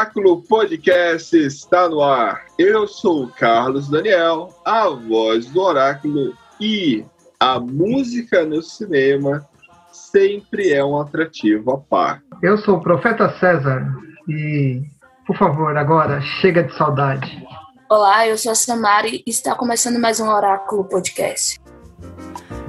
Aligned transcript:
Oráculo 0.00 0.40
Podcast 0.44 1.36
está 1.36 1.86
no 1.86 2.00
ar. 2.00 2.46
Eu 2.58 2.88
sou 2.88 3.24
o 3.24 3.28
Carlos 3.28 3.86
Daniel, 3.90 4.48
a 4.64 4.88
voz 4.88 5.44
do 5.50 5.60
Oráculo, 5.60 6.32
e 6.58 7.04
a 7.38 7.60
música 7.60 8.42
no 8.46 8.62
cinema 8.62 9.46
sempre 9.92 10.72
é 10.72 10.82
um 10.82 10.98
atrativo 10.98 11.72
à 11.72 11.76
par. 11.76 12.22
Eu 12.42 12.56
sou 12.56 12.78
o 12.78 12.80
Profeta 12.80 13.28
César 13.38 13.86
e, 14.26 14.82
por 15.26 15.36
favor, 15.36 15.76
agora 15.76 16.18
chega 16.40 16.62
de 16.62 16.74
saudade. 16.78 17.46
Olá, 17.90 18.26
eu 18.26 18.38
sou 18.38 18.52
a 18.52 18.54
Samari 18.54 19.22
e 19.26 19.30
está 19.30 19.54
começando 19.54 19.98
mais 19.98 20.18
um 20.18 20.30
Oráculo 20.30 20.84
Podcast. 20.84 21.60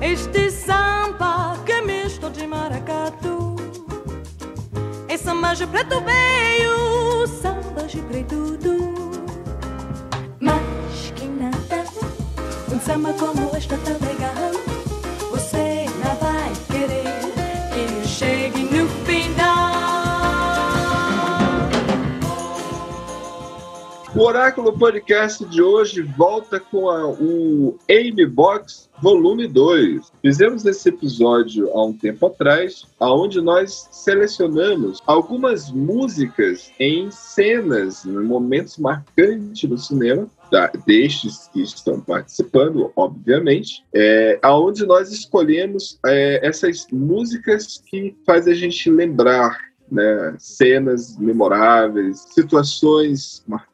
Este 0.02 0.52
samba 0.52 1.58
que 1.66 1.72
é 1.72 1.82
misto 1.82 2.30
de 2.30 2.46
maracatu 2.46 3.52
samba 5.22 5.54
de 5.54 5.68
preto 5.68 6.02
veio, 6.02 7.01
samba 7.28 7.84
de 7.88 8.00
preto 8.02 8.58
Mas 10.40 11.12
que 11.16 11.26
nada, 11.26 11.84
um 12.74 12.80
samba 12.80 13.14
como 13.14 13.56
este 13.56 13.76
tá 13.78 13.92
legal. 14.06 14.52
Você 15.32 15.86
não 16.04 16.16
vai 16.16 16.52
querer 16.70 17.04
que 17.74 18.08
chegue 18.08 18.64
no 18.64 18.88
final. 19.06 19.72
O 24.16 24.24
Oráculo 24.24 24.78
Podcast 24.78 25.46
de 25.46 25.62
hoje 25.62 26.02
volta 26.02 26.60
com 26.60 26.90
a- 26.90 27.08
o 27.08 27.78
Amy 27.90 28.26
Box 28.26 28.90
Volume 29.02 29.48
2. 29.48 30.12
Fizemos 30.22 30.64
esse 30.66 30.90
episódio 30.90 31.70
há 31.72 31.86
um 31.86 31.94
tempo 31.94 32.28
atrás, 32.28 32.86
onde 33.00 33.42
nós 33.42 33.88
selecionamos 33.92 35.02
algumas 35.08 35.72
músicas 35.72 36.72
em 36.80 37.09
cenas, 37.09 38.06
em 38.06 38.12
momentos 38.12 38.78
marcantes 38.78 39.68
do 39.68 39.78
cinema, 39.78 40.28
da- 40.52 40.72
destes 40.86 41.50
que 41.52 41.62
estão 41.64 42.00
participando, 42.00 42.92
obviamente, 42.96 43.84
é, 43.94 44.38
aonde 44.44 44.86
nós 44.86 45.12
escolhemos 45.12 45.98
é, 46.06 46.46
essas 46.48 46.86
músicas 46.92 47.81
que 47.88 48.16
faz 48.25 48.48
a 48.48 48.54
gente 48.54 48.90
lembrar 48.90 49.58
né, 49.92 50.36
cenas 50.38 51.18
memoráveis, 51.18 52.20
situações 52.34 53.44
marcantes, 53.48 53.71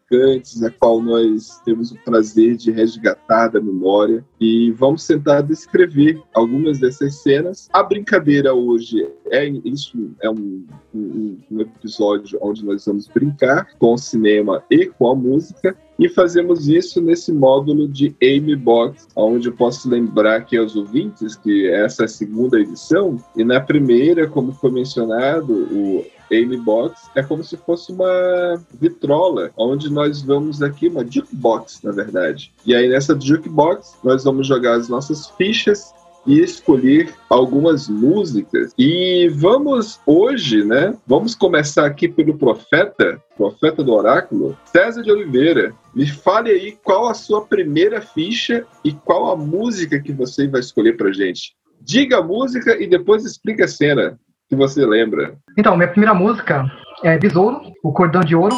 a 0.66 0.70
qual 0.72 1.02
nós 1.02 1.60
temos 1.66 1.92
o 1.92 1.98
prazer 2.04 2.56
de 2.56 2.72
resgatar 2.72 3.50
da 3.50 3.60
memória 3.60 4.24
e 4.40 4.72
vamos 4.72 5.06
tentar 5.06 5.42
descrever 5.42 6.22
algumas 6.34 6.80
dessas 6.80 7.16
cenas. 7.16 7.68
A 7.74 7.84
brincadeira 7.84 8.54
hoje 8.54 9.06
é 9.26 9.46
isso 9.66 10.12
é 10.22 10.30
um, 10.30 10.66
um- 10.96 11.38
um 11.52 11.60
episódio 11.62 12.40
onde 12.42 12.64
nós 12.66 12.86
vamos 12.86 13.08
brincar 13.08 13.68
com 13.78 13.94
o 13.94 13.98
cinema 13.98 14.64
e 14.72 14.86
com 14.86 15.12
a 15.12 15.16
música 15.16 15.76
e 16.00 16.08
fazemos 16.08 16.70
isso 16.70 17.02
nesse 17.02 17.34
módulo 17.34 17.88
de 17.88 18.16
Amy 18.22 18.56
Box, 18.56 19.08
onde 19.16 19.50
eu 19.50 19.54
posso 19.54 19.90
lembrar 19.90 20.38
aqui 20.38 20.56
aos 20.56 20.76
ouvintes 20.76 21.36
que 21.36 21.68
essa 21.68 22.04
é 22.04 22.06
a 22.06 22.08
segunda 22.08 22.60
edição, 22.60 23.18
e 23.36 23.44
na 23.44 23.60
primeira, 23.60 24.28
como 24.28 24.52
foi 24.52 24.72
mencionado, 24.72 25.52
o 25.54 26.06
Amy 26.32 26.58
Box 26.58 27.10
é 27.16 27.24
como 27.24 27.44
se 27.44 27.58
fosse 27.58 27.92
uma 27.92 28.62
vitrola, 28.80 29.52
onde 29.58 29.92
nós 29.92 30.22
vamos 30.22 30.62
aqui, 30.62 30.88
uma 30.88 31.06
jukebox, 31.06 31.82
na 31.84 31.92
verdade. 31.92 32.52
E 32.66 32.76
aí 32.76 32.88
nessa 32.88 33.20
jukebox, 33.20 33.98
nós 34.04 34.24
vamos 34.24 34.48
jogar 34.48 34.76
as 34.76 34.90
nossas 34.90 35.28
fichas 35.32 35.94
e 36.28 36.42
escolher 36.42 37.14
algumas 37.30 37.88
músicas. 37.88 38.74
E 38.78 39.30
vamos 39.30 40.00
hoje, 40.06 40.64
né? 40.64 40.94
Vamos 41.08 41.34
começar 41.34 41.86
aqui 41.86 42.10
pelo 42.10 42.38
profeta, 42.38 43.24
profeta 43.38 43.82
do 43.82 43.94
oráculo, 43.94 44.58
César 44.66 45.02
de 45.02 45.10
Oliveira. 45.10 45.74
Me 45.96 46.06
fale 46.06 46.52
aí 46.52 46.78
qual 46.84 47.08
a 47.08 47.14
sua 47.14 47.46
primeira 47.46 48.02
ficha 48.02 48.66
e 48.84 48.92
qual 48.92 49.32
a 49.32 49.38
música 49.38 50.02
que 50.02 50.12
você 50.12 50.48
vai 50.48 50.60
escolher 50.60 50.98
pra 50.98 51.14
gente. 51.14 51.56
Diga 51.80 52.18
a 52.18 52.24
música 52.24 52.76
e 52.82 52.86
depois 52.86 53.24
explica 53.24 53.64
a 53.64 53.68
cena 53.68 54.20
que 54.50 54.56
você 54.56 54.86
lembra. 54.86 55.38
Então, 55.58 55.76
minha 55.76 55.90
primeira 55.90 56.14
música 56.14 56.66
é 57.04 57.18
Besouro, 57.18 57.62
o 57.84 57.92
Cordão 57.92 58.22
de 58.22 58.36
Ouro. 58.36 58.56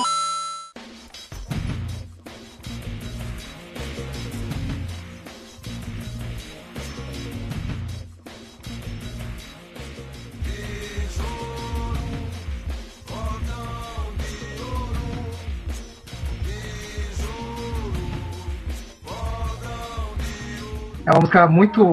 É 21.06 21.12
uma 21.12 21.22
música 21.22 21.48
muito, 21.48 21.84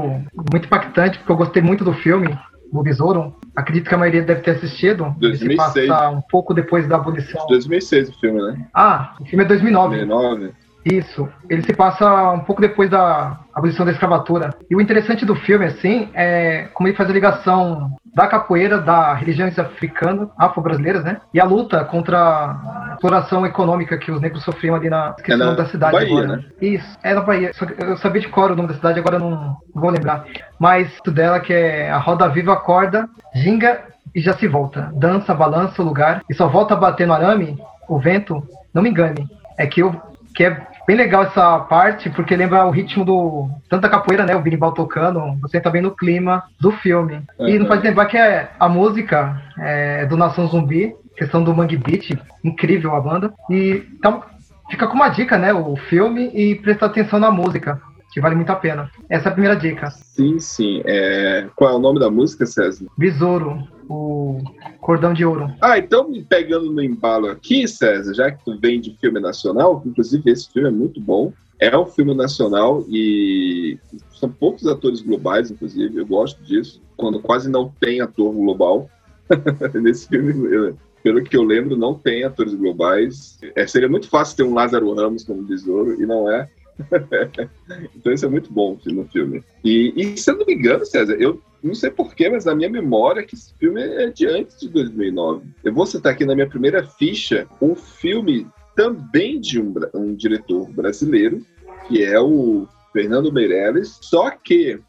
muito 0.53 0.67
impactante, 0.67 1.17
porque 1.17 1.33
eu 1.33 1.37
gostei 1.37 1.63
muito 1.63 1.83
do 1.83 1.95
filme, 1.95 2.39
do 2.71 2.83
Besouro. 2.83 3.35
Acredito 3.57 3.89
que 3.89 3.95
a 3.95 3.99
maioria 3.99 4.23
deve 4.23 4.43
ter 4.43 4.51
assistido. 4.53 5.17
Ele 5.21 5.37
se 5.37 5.47
2006. 5.47 5.89
passa 5.89 6.11
um 6.11 6.21
pouco 6.21 6.53
depois 6.53 6.87
da 6.87 6.97
abolição. 6.97 7.47
2006 7.47 8.11
o 8.11 8.21
filme, 8.21 8.43
né? 8.43 8.67
Ah, 8.75 9.17
o 9.19 9.25
filme 9.25 9.45
é 9.45 9.49
2009. 9.49 9.97
2009. 9.97 10.53
Isso. 10.87 11.29
Ele 11.51 11.63
se 11.63 11.73
passa 11.73 12.31
um 12.31 12.41
pouco 12.41 12.61
depois 12.63 12.89
da 12.89 13.41
abolição 13.53 13.85
da 13.85 13.91
escravatura. 13.91 14.55
E 14.71 14.77
o 14.77 14.81
interessante 14.81 15.25
do 15.27 15.35
filme, 15.35 15.65
assim, 15.65 16.09
é 16.15 16.69
como 16.73 16.89
ele 16.89 16.97
faz 16.97 17.11
a 17.11 17.13
ligação 17.13 17.91
da 18.15 18.27
capoeira, 18.29 18.79
da 18.79 19.13
religiões 19.15 19.59
africanas, 19.59 20.29
afro-brasileiras, 20.39 21.03
né? 21.05 21.21
E 21.35 21.41
a 21.41 21.45
luta 21.45 21.85
contra 21.85 22.19
a 22.19 22.91
exploração 22.95 23.45
econômica 23.45 23.99
que 23.99 24.11
os 24.13 24.21
negros 24.21 24.45
sofriam 24.45 24.77
ali 24.77 24.89
na... 24.89 25.15
Esqueci 25.19 25.33
É 25.33 25.45
na 25.45 25.55
da 25.55 25.67
cidade 25.67 25.93
Bahia, 25.93 26.13
agora. 26.13 26.37
né? 26.37 26.45
Isso, 26.63 26.99
é 27.03 27.15
na 27.15 27.21
Bahia. 27.21 27.51
Eu 27.79 27.97
sabia 27.97 28.21
de 28.21 28.29
cor 28.29 28.53
o 28.53 28.57
nome 28.57 28.69
da 28.69 28.75
cidade, 28.75 29.01
agora 29.01 29.19
não 29.19 29.57
vou 29.75 29.91
lembrar. 29.91 30.25
Mas 30.59 30.97
o 31.07 31.11
dela 31.11 31.41
que 31.41 31.53
é 31.53 31.91
a 31.91 31.99
roda 31.99 32.29
viva 32.29 32.53
acorda, 32.53 33.09
ginga 33.35 33.81
e 34.15 34.21
já 34.21 34.33
se 34.35 34.47
volta. 34.47 34.91
Dança, 34.95 35.35
balança 35.35 35.83
o 35.83 35.85
lugar 35.85 36.23
e 36.31 36.35
só 36.35 36.47
volta 36.49 36.75
a 36.75 36.77
bater 36.77 37.07
no 37.07 37.13
arame, 37.13 37.59
o 37.89 37.99
vento, 37.99 38.43
não 38.73 38.83
me 38.83 38.89
engane. 38.89 39.27
É 39.59 39.67
que, 39.67 39.81
eu, 39.83 39.95
que 40.35 40.45
é 40.45 40.67
bem 40.87 40.97
legal 40.97 41.25
essa 41.25 41.59
parte, 41.61 42.09
porque 42.11 42.37
lembra 42.37 42.67
o 42.67 42.71
ritmo 42.71 43.05
do. 43.05 43.49
Tanto 43.69 43.83
da 43.83 43.89
capoeira, 43.89 44.25
né? 44.25 44.37
O 44.37 44.41
birimbau 44.41 44.73
tocando, 44.73 45.21
você 45.41 45.61
tá 45.61 45.69
bem 45.69 45.83
no 45.83 45.91
clima 45.91 46.45
do 46.61 46.71
filme. 46.71 47.23
E 47.41 47.59
não 47.59 47.67
faz 47.67 47.83
lembrar 47.83 48.07
que 48.07 48.17
é, 48.17 48.51
a 48.59 48.69
música 48.69 49.43
é 49.59 50.07
do 50.07 50.17
Nação 50.17 50.47
Zumbi, 50.47 50.95
questão 51.17 51.43
do 51.43 51.55
Mangue 51.55 51.77
Beat, 51.77 52.19
incrível 52.45 52.95
a 52.95 53.01
banda. 53.01 53.33
E 53.51 53.85
então 53.99 54.23
fica 54.71 54.87
com 54.87 54.95
uma 54.95 55.09
dica, 55.09 55.37
né? 55.37 55.53
O 55.53 55.77
filme 55.77 56.31
e 56.33 56.55
prestar 56.55 56.87
atenção 56.87 57.19
na 57.19 57.31
música, 57.31 57.81
que 58.13 58.21
vale 58.21 58.35
muito 58.35 58.51
a 58.51 58.57
pena. 58.57 58.91
Essa 59.09 59.29
é 59.29 59.31
a 59.31 59.33
primeira 59.33 59.57
dica. 59.57 59.91
Sim, 59.91 60.39
sim. 60.39 60.83
É... 60.85 61.47
Qual 61.57 61.71
é 61.71 61.75
o 61.75 61.81
nome 61.81 61.99
da 61.99 62.11
música, 62.11 62.47
César? 62.47 62.87
Besouro, 62.97 63.67
o 63.89 64.41
Cordão 64.81 65.13
de 65.13 65.25
Ouro. 65.25 65.53
Ah, 65.61 65.79
então 65.79 66.09
me 66.09 66.23
pegando 66.23 66.73
no 66.73 66.83
embalo 66.83 67.29
aqui, 67.29 67.67
César, 67.67 68.15
já 68.15 68.31
que 68.31 68.45
tu 68.45 68.59
vem 68.59 68.81
de 68.81 68.97
filme 68.99 69.21
nacional, 69.21 69.83
inclusive 69.85 70.31
esse 70.31 70.51
filme 70.53 70.69
é 70.69 70.73
muito 70.73 71.01
bom. 71.01 71.33
É 71.59 71.77
um 71.77 71.87
filme 71.87 72.15
nacional 72.15 72.85
e 72.89 73.79
são 74.15 74.29
poucos 74.29 74.67
atores 74.67 75.01
globais, 75.01 75.51
inclusive, 75.51 75.99
eu 75.99 76.07
gosto 76.07 76.43
disso, 76.43 76.83
quando 76.97 77.21
quase 77.21 77.51
não 77.51 77.73
tem 77.81 78.01
ator 78.01 78.31
global. 78.33 78.91
Nesse 79.75 80.07
filme, 80.07 80.33
eu- 80.55 80.77
pelo 81.03 81.23
que 81.23 81.37
eu 81.37 81.45
lembro, 81.45 81.77
não 81.77 81.95
tem 81.95 82.25
atores 82.25 82.53
globais. 82.55 83.39
É, 83.55 83.67
seria 83.67 83.89
muito 83.89 84.09
fácil 84.09 84.37
ter 84.37 84.43
um 84.43 84.53
Lázaro 84.53 84.93
Ramos 84.93 85.25
como 85.25 85.43
besouro, 85.43 86.03
e 86.03 86.05
não 86.05 86.31
é. 86.31 86.49
então 87.97 88.13
isso 88.13 88.27
é 88.27 88.29
muito 88.29 88.53
bom 88.53 88.77
no 88.87 89.05
filme. 89.05 89.43
E, 89.65 89.93
e 89.97 90.17
se 90.17 90.31
eu 90.31 90.37
não 90.37 90.45
me 90.45 90.55
engano, 90.55 90.85
César, 90.85 91.15
eu 91.15 91.41
não 91.67 91.75
sei 91.75 91.91
porquê, 91.91 92.29
mas 92.29 92.45
na 92.45 92.55
minha 92.55 92.71
memória 92.71 93.25
que 93.25 93.35
esse 93.35 93.53
filme 93.55 93.83
é 93.83 94.09
de 94.09 94.27
antes 94.27 94.59
de 94.59 94.69
2009. 94.69 95.47
Eu 95.65 95.75
vou 95.75 95.87
citar 95.87 96.13
aqui 96.13 96.25
na 96.25 96.35
minha 96.35 96.49
primeira 96.49 96.87
ficha 96.87 97.49
um 97.61 97.75
filme 97.75 98.47
também 98.75 99.41
de 99.41 99.61
um, 99.61 99.75
um 99.95 100.15
diretor 100.15 100.71
brasileiro, 100.71 101.45
que 101.89 102.05
é 102.05 102.21
o 102.21 102.69
Fernando 102.93 103.33
Meirelles, 103.33 103.99
só 104.03 104.31
que 104.31 104.81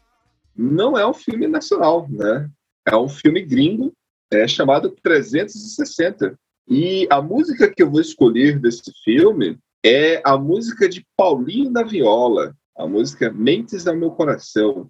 não 0.56 0.96
é 0.96 1.06
um 1.06 1.14
filme 1.14 1.46
nacional, 1.46 2.06
né? 2.08 2.48
É 2.86 2.96
um 2.96 3.08
filme 3.08 3.42
gringo, 3.42 3.92
é 4.30 4.46
chamado 4.46 4.94
360. 5.02 6.38
E 6.68 7.06
a 7.10 7.20
música 7.22 7.68
que 7.68 7.82
eu 7.82 7.90
vou 7.90 8.00
escolher 8.00 8.58
desse 8.58 8.92
filme 9.04 9.58
é 9.84 10.20
a 10.24 10.36
música 10.36 10.88
de 10.88 11.04
Paulinho 11.16 11.70
da 11.70 11.82
Viola, 11.82 12.54
a 12.76 12.86
música 12.86 13.32
Mentes 13.32 13.86
ao 13.86 13.96
Meu 13.96 14.10
Coração. 14.10 14.88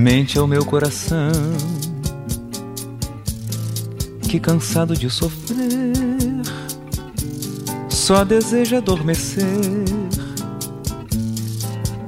Mente 0.00 0.38
ao 0.38 0.46
meu 0.46 0.64
coração, 0.64 1.30
que 4.30 4.40
cansado 4.40 4.96
de 4.96 5.10
sofrer, 5.10 5.92
só 7.90 8.24
deseja 8.24 8.78
adormecer 8.78 9.44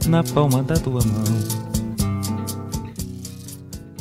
na 0.08 0.24
palma 0.24 0.62
da 0.62 0.76
tua 0.76 1.00
mão. 1.04 1.24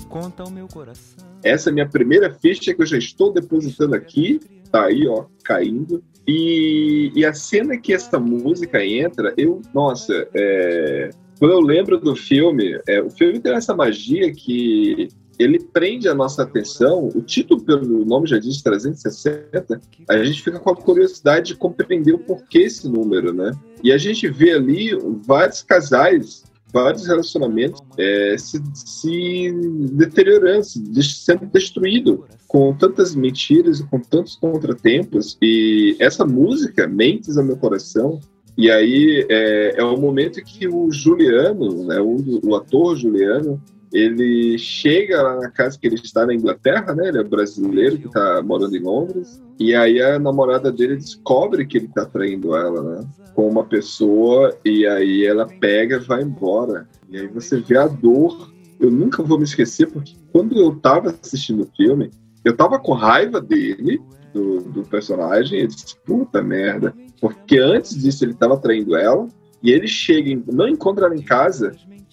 Conta 0.07 0.43
ao 0.43 0.49
meu 0.49 0.69
coração. 0.69 1.25
Essa 1.43 1.69
é 1.69 1.71
a 1.71 1.73
minha 1.73 1.89
primeira 1.89 2.33
ficha 2.33 2.73
que 2.73 2.81
eu 2.81 2.85
já 2.85 2.97
estou 2.97 3.33
depositando 3.33 3.93
aqui. 3.93 4.39
Tá 4.71 4.85
aí, 4.85 5.05
ó, 5.05 5.25
caindo. 5.43 6.01
E, 6.25 7.11
e 7.13 7.25
a 7.25 7.33
cena 7.33 7.75
que 7.77 7.93
essa 7.93 8.17
música 8.17 8.85
entra, 8.85 9.33
eu, 9.35 9.61
nossa, 9.73 10.29
é, 10.33 11.09
quando 11.41 11.53
eu 11.53 11.59
lembro 11.59 11.99
do 11.99 12.15
filme, 12.15 12.79
é, 12.87 13.01
o 13.01 13.09
filme 13.09 13.39
tem 13.39 13.53
essa 13.53 13.75
magia 13.75 14.31
que 14.31 15.09
ele 15.39 15.57
prende 15.57 16.07
a 16.07 16.13
nossa 16.13 16.43
atenção. 16.43 17.09
O 17.15 17.19
título, 17.23 17.63
pelo 17.63 18.05
nome 18.05 18.27
já 18.27 18.37
diz 18.37 18.61
360, 18.61 19.81
a 20.07 20.23
gente 20.23 20.43
fica 20.43 20.59
com 20.59 20.69
a 20.69 20.75
curiosidade 20.75 21.47
de 21.47 21.55
compreender 21.55 22.13
o 22.13 22.19
porquê 22.19 22.59
esse 22.59 22.87
número, 22.87 23.33
né? 23.33 23.53
E 23.83 23.91
a 23.91 23.97
gente 23.97 24.29
vê 24.29 24.51
ali 24.51 24.91
vários 25.25 25.63
casais, 25.63 26.43
vários 26.71 27.07
relacionamentos 27.07 27.81
é, 27.97 28.35
se, 28.37 28.61
se 28.75 29.51
deteriorando, 29.93 30.63
sendo 30.63 31.47
destruído 31.47 32.23
com 32.47 32.71
tantas 32.75 33.15
mentiras 33.15 33.79
e 33.79 33.83
com 33.87 33.99
tantos 33.99 34.35
contratempos. 34.35 35.39
E 35.41 35.95
essa 35.99 36.23
música, 36.23 36.85
Mentes 36.85 37.35
ao 37.35 37.43
Meu 37.43 37.57
Coração, 37.57 38.19
e 38.61 38.69
aí 38.71 39.25
é, 39.29 39.75
é 39.77 39.83
o 39.83 39.97
momento 39.97 40.41
que 40.43 40.67
o 40.67 40.91
Juliano, 40.91 41.85
né, 41.85 41.99
um 41.99 42.17
do- 42.17 42.39
o 42.47 42.55
ator 42.55 42.95
Juliano, 42.95 43.59
ele 43.91 44.57
chega 44.57 45.21
lá 45.21 45.35
na 45.37 45.49
casa 45.49 45.77
que 45.77 45.85
ele 45.85 45.95
está 45.95 46.25
na 46.25 46.33
Inglaterra, 46.33 46.95
né? 46.95 47.09
Ele 47.09 47.19
é 47.19 47.23
brasileiro 47.23 47.97
que 47.97 48.07
está 48.07 48.41
morando 48.41 48.75
em 48.75 48.79
Londres. 48.79 49.41
E 49.59 49.75
aí 49.75 50.01
a 50.01 50.17
namorada 50.17 50.71
dele 50.71 50.95
descobre 50.95 51.65
que 51.65 51.77
ele 51.77 51.87
está 51.87 52.05
traindo 52.05 52.55
ela, 52.55 52.81
né? 52.83 53.07
Com 53.33 53.49
uma 53.49 53.65
pessoa 53.65 54.55
e 54.63 54.85
aí 54.85 55.25
ela 55.25 55.45
pega 55.45 55.97
e 55.97 55.99
vai 55.99 56.21
embora. 56.21 56.87
E 57.09 57.17
aí 57.17 57.27
você 57.27 57.59
vê 57.59 57.77
a 57.77 57.87
dor. 57.87 58.51
Eu 58.79 58.89
nunca 58.89 59.21
vou 59.21 59.37
me 59.37 59.43
esquecer 59.43 59.87
porque 59.87 60.13
quando 60.31 60.57
eu 60.57 60.69
estava 60.71 61.09
assistindo 61.21 61.63
o 61.63 61.69
filme, 61.75 62.09
eu 62.45 62.55
tava 62.55 62.79
com 62.79 62.93
raiva 62.93 63.41
dele, 63.41 63.99
do, 64.33 64.61
do 64.61 64.83
personagem. 64.83 65.61
Eu 65.61 65.67
disse, 65.67 65.95
puta 66.05 66.41
merda. 66.41 66.93
Porque 67.19 67.57
antes 67.57 67.95
disso 68.01 68.23
ele 68.25 68.33
estava 68.33 68.57
traindo 68.57 68.95
ela. 68.95 69.27
E 69.63 69.71
ele 69.71 69.87
chega, 69.87 70.41
não 70.51 70.67
encontra 70.67 71.05
ela 71.05 71.15
em 71.15 71.21
casa, 71.21 71.71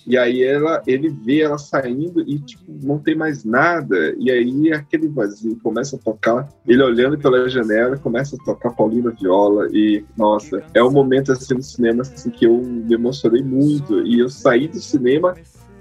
e 0.09 0.17
aí 0.17 0.43
ela, 0.43 0.83
ele 0.87 1.11
vê 1.11 1.43
ela 1.43 1.59
saindo 1.59 2.23
e 2.27 2.39
tipo, 2.39 2.65
não 2.83 2.99
tem 2.99 3.15
mais 3.15 3.45
nada. 3.45 4.15
E 4.19 4.31
aí 4.31 4.73
aquele 4.73 5.07
vazio 5.07 5.59
começa 5.63 5.97
a 5.97 5.99
tocar. 5.99 6.49
Ele 6.67 6.83
olhando 6.83 7.19
pela 7.19 7.47
janela, 7.47 7.99
começa 7.99 8.35
a 8.35 8.39
tocar 8.43 8.71
Paulina 8.71 9.11
Viola. 9.11 9.69
E, 9.71 10.03
nossa, 10.17 10.63
é 10.73 10.83
um 10.83 10.91
momento 10.91 11.33
assim 11.33 11.53
no 11.53 11.63
cinema 11.63 12.01
assim, 12.01 12.31
que 12.31 12.47
eu 12.47 12.57
me 12.57 12.95
emocionei 12.95 13.43
muito. 13.43 14.01
E 14.07 14.19
eu 14.19 14.31
saí 14.31 14.67
do 14.67 14.81
cinema 14.81 15.35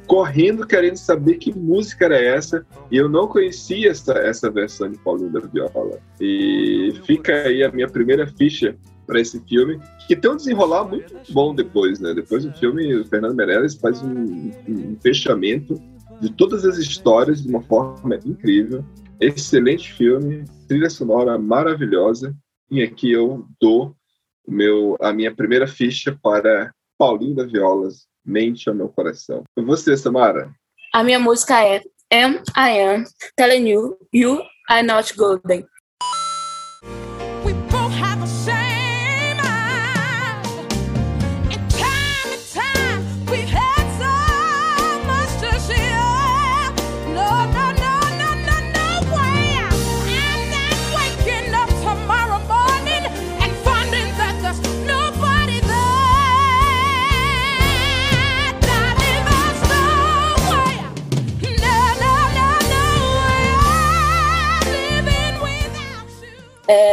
correndo 0.08 0.66
querendo 0.66 0.98
saber 0.98 1.36
que 1.36 1.54
música 1.54 2.06
era 2.06 2.20
essa. 2.20 2.66
E 2.90 2.98
eu 2.98 3.08
não 3.10 3.28
conhecia 3.28 3.92
essa, 3.92 4.14
essa 4.14 4.50
versão 4.50 4.90
de 4.90 4.98
Paulina 4.98 5.40
Viola. 5.40 6.00
E 6.20 6.94
fica 7.06 7.34
aí 7.44 7.64
a 7.64 7.72
minha 7.72 7.88
primeira 7.88 8.26
ficha 8.26 8.76
para 9.06 9.22
esse 9.22 9.40
filme, 9.48 9.80
que 10.06 10.16
tem 10.16 10.30
um 10.30 10.36
desenrolar 10.36 10.84
muito 10.86 11.14
bom 11.32 11.56
depois, 11.56 12.00
né? 12.00 12.14
Depois 12.14 12.44
do 12.44 12.52
filme, 12.54 12.94
o 12.94 13.06
Fernando 13.06 13.36
Meirelles 13.36 13.76
faz 13.76 14.02
um, 14.02 14.52
um- 14.68 14.98
fechamento 15.02 15.82
de 16.20 16.30
todas 16.34 16.66
as 16.66 16.78
histórias 16.78 17.42
de 17.42 17.48
uma 17.48 17.62
forma 17.62 18.20
incrível. 18.26 18.84
Excelente 19.20 19.94
filme, 19.94 20.44
trilha 20.68 20.90
sonora 20.90 21.38
maravilhosa. 21.38 22.36
E 22.70 22.84
aqui 22.84 23.12
eu 23.12 23.46
dou 23.62 23.96
meu, 24.48 24.98
a 25.00 25.14
minha 25.14 25.34
primeira 25.34 25.68
ficha 25.68 26.18
para 26.22 26.74
Paulinho 26.98 27.36
da 27.36 27.46
Violas, 27.46 28.08
Mente 28.28 28.68
ao 28.68 28.76
Meu 28.76 28.90
Coração. 28.90 29.44
Você, 29.56 29.96
Samara? 29.96 30.52
A 30.94 31.04
minha 31.04 31.20
música 31.20 31.64
é 31.64 31.82
Am 32.12 32.42
I 32.58 32.82
Am 32.82 33.04
Telling 33.36 33.70
You 33.70 33.98
You 34.14 34.42
Are 34.70 34.86
Not 34.86 35.16
Golden. 35.16 35.66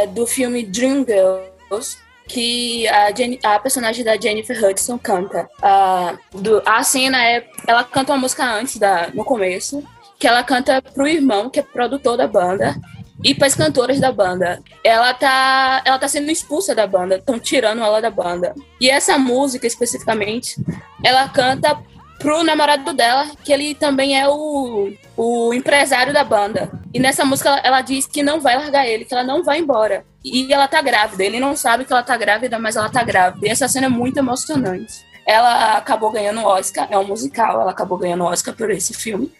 Do 0.05 0.25
filme 0.27 0.63
Dreamgirls, 0.63 1.97
que 2.27 2.87
a, 2.87 3.55
a 3.55 3.59
personagem 3.59 4.03
da 4.03 4.17
Jennifer 4.17 4.57
Hudson 4.63 4.97
canta. 4.97 5.49
A, 5.61 6.15
do- 6.31 6.61
a 6.65 6.83
cena 6.83 7.23
é. 7.23 7.47
Ela 7.67 7.83
canta 7.83 8.13
uma 8.13 8.19
música 8.19 8.43
antes, 8.45 8.77
da, 8.77 9.09
no 9.13 9.23
começo, 9.23 9.83
que 10.19 10.27
ela 10.27 10.43
canta 10.43 10.81
pro 10.81 11.07
irmão, 11.07 11.49
que 11.49 11.59
é 11.59 11.63
produtor 11.63 12.17
da 12.17 12.27
banda. 12.27 12.75
E 13.23 13.33
para 13.33 13.47
as 13.47 13.55
cantoras 13.55 13.99
da 13.99 14.11
banda. 14.11 14.61
Ela 14.83 15.13
tá, 15.13 15.81
ela 15.85 15.97
tá 15.97 16.07
sendo 16.07 16.29
expulsa 16.29 16.75
da 16.75 16.85
banda, 16.85 17.15
estão 17.15 17.39
tirando 17.39 17.81
ela 17.81 18.01
da 18.01 18.09
banda. 18.11 18.53
E 18.79 18.89
essa 18.89 19.17
música, 19.17 19.65
especificamente, 19.65 20.57
ela 21.03 21.27
canta 21.29 21.79
pro 22.19 22.43
namorado 22.43 22.93
dela, 22.93 23.29
que 23.43 23.51
ele 23.51 23.75
também 23.75 24.19
é 24.19 24.27
o, 24.27 24.91
o 25.15 25.53
empresário 25.53 26.13
da 26.13 26.23
banda. 26.23 26.71
E 26.93 26.99
nessa 26.99 27.25
música 27.25 27.59
ela, 27.63 27.81
diz 27.81 28.05
que 28.07 28.23
não 28.23 28.39
vai 28.39 28.57
largar 28.57 28.87
ele, 28.87 29.05
que 29.05 29.13
ela 29.13 29.23
não 29.23 29.43
vai 29.43 29.59
embora. 29.59 30.05
E 30.23 30.51
ela 30.51 30.67
tá 30.67 30.81
grávida. 30.81 31.23
Ele 31.23 31.39
não 31.39 31.55
sabe 31.55 31.85
que 31.85 31.93
ela 31.93 32.03
tá 32.03 32.17
grávida, 32.17 32.57
mas 32.57 32.75
ela 32.75 32.89
tá 32.89 33.03
grávida. 33.03 33.45
E 33.47 33.49
essa 33.49 33.67
cena 33.67 33.85
é 33.85 33.89
muito 33.89 34.17
emocionante. 34.17 35.05
Ela 35.25 35.77
acabou 35.77 36.11
ganhando 36.11 36.41
o 36.41 36.45
Oscar, 36.45 36.87
é 36.91 36.97
um 36.99 37.07
musical, 37.07 37.59
ela 37.59 37.71
acabou 37.71 37.97
ganhando 37.97 38.23
o 38.23 38.27
Oscar 38.27 38.53
por 38.53 38.69
esse 38.69 38.93
filme. 38.93 39.31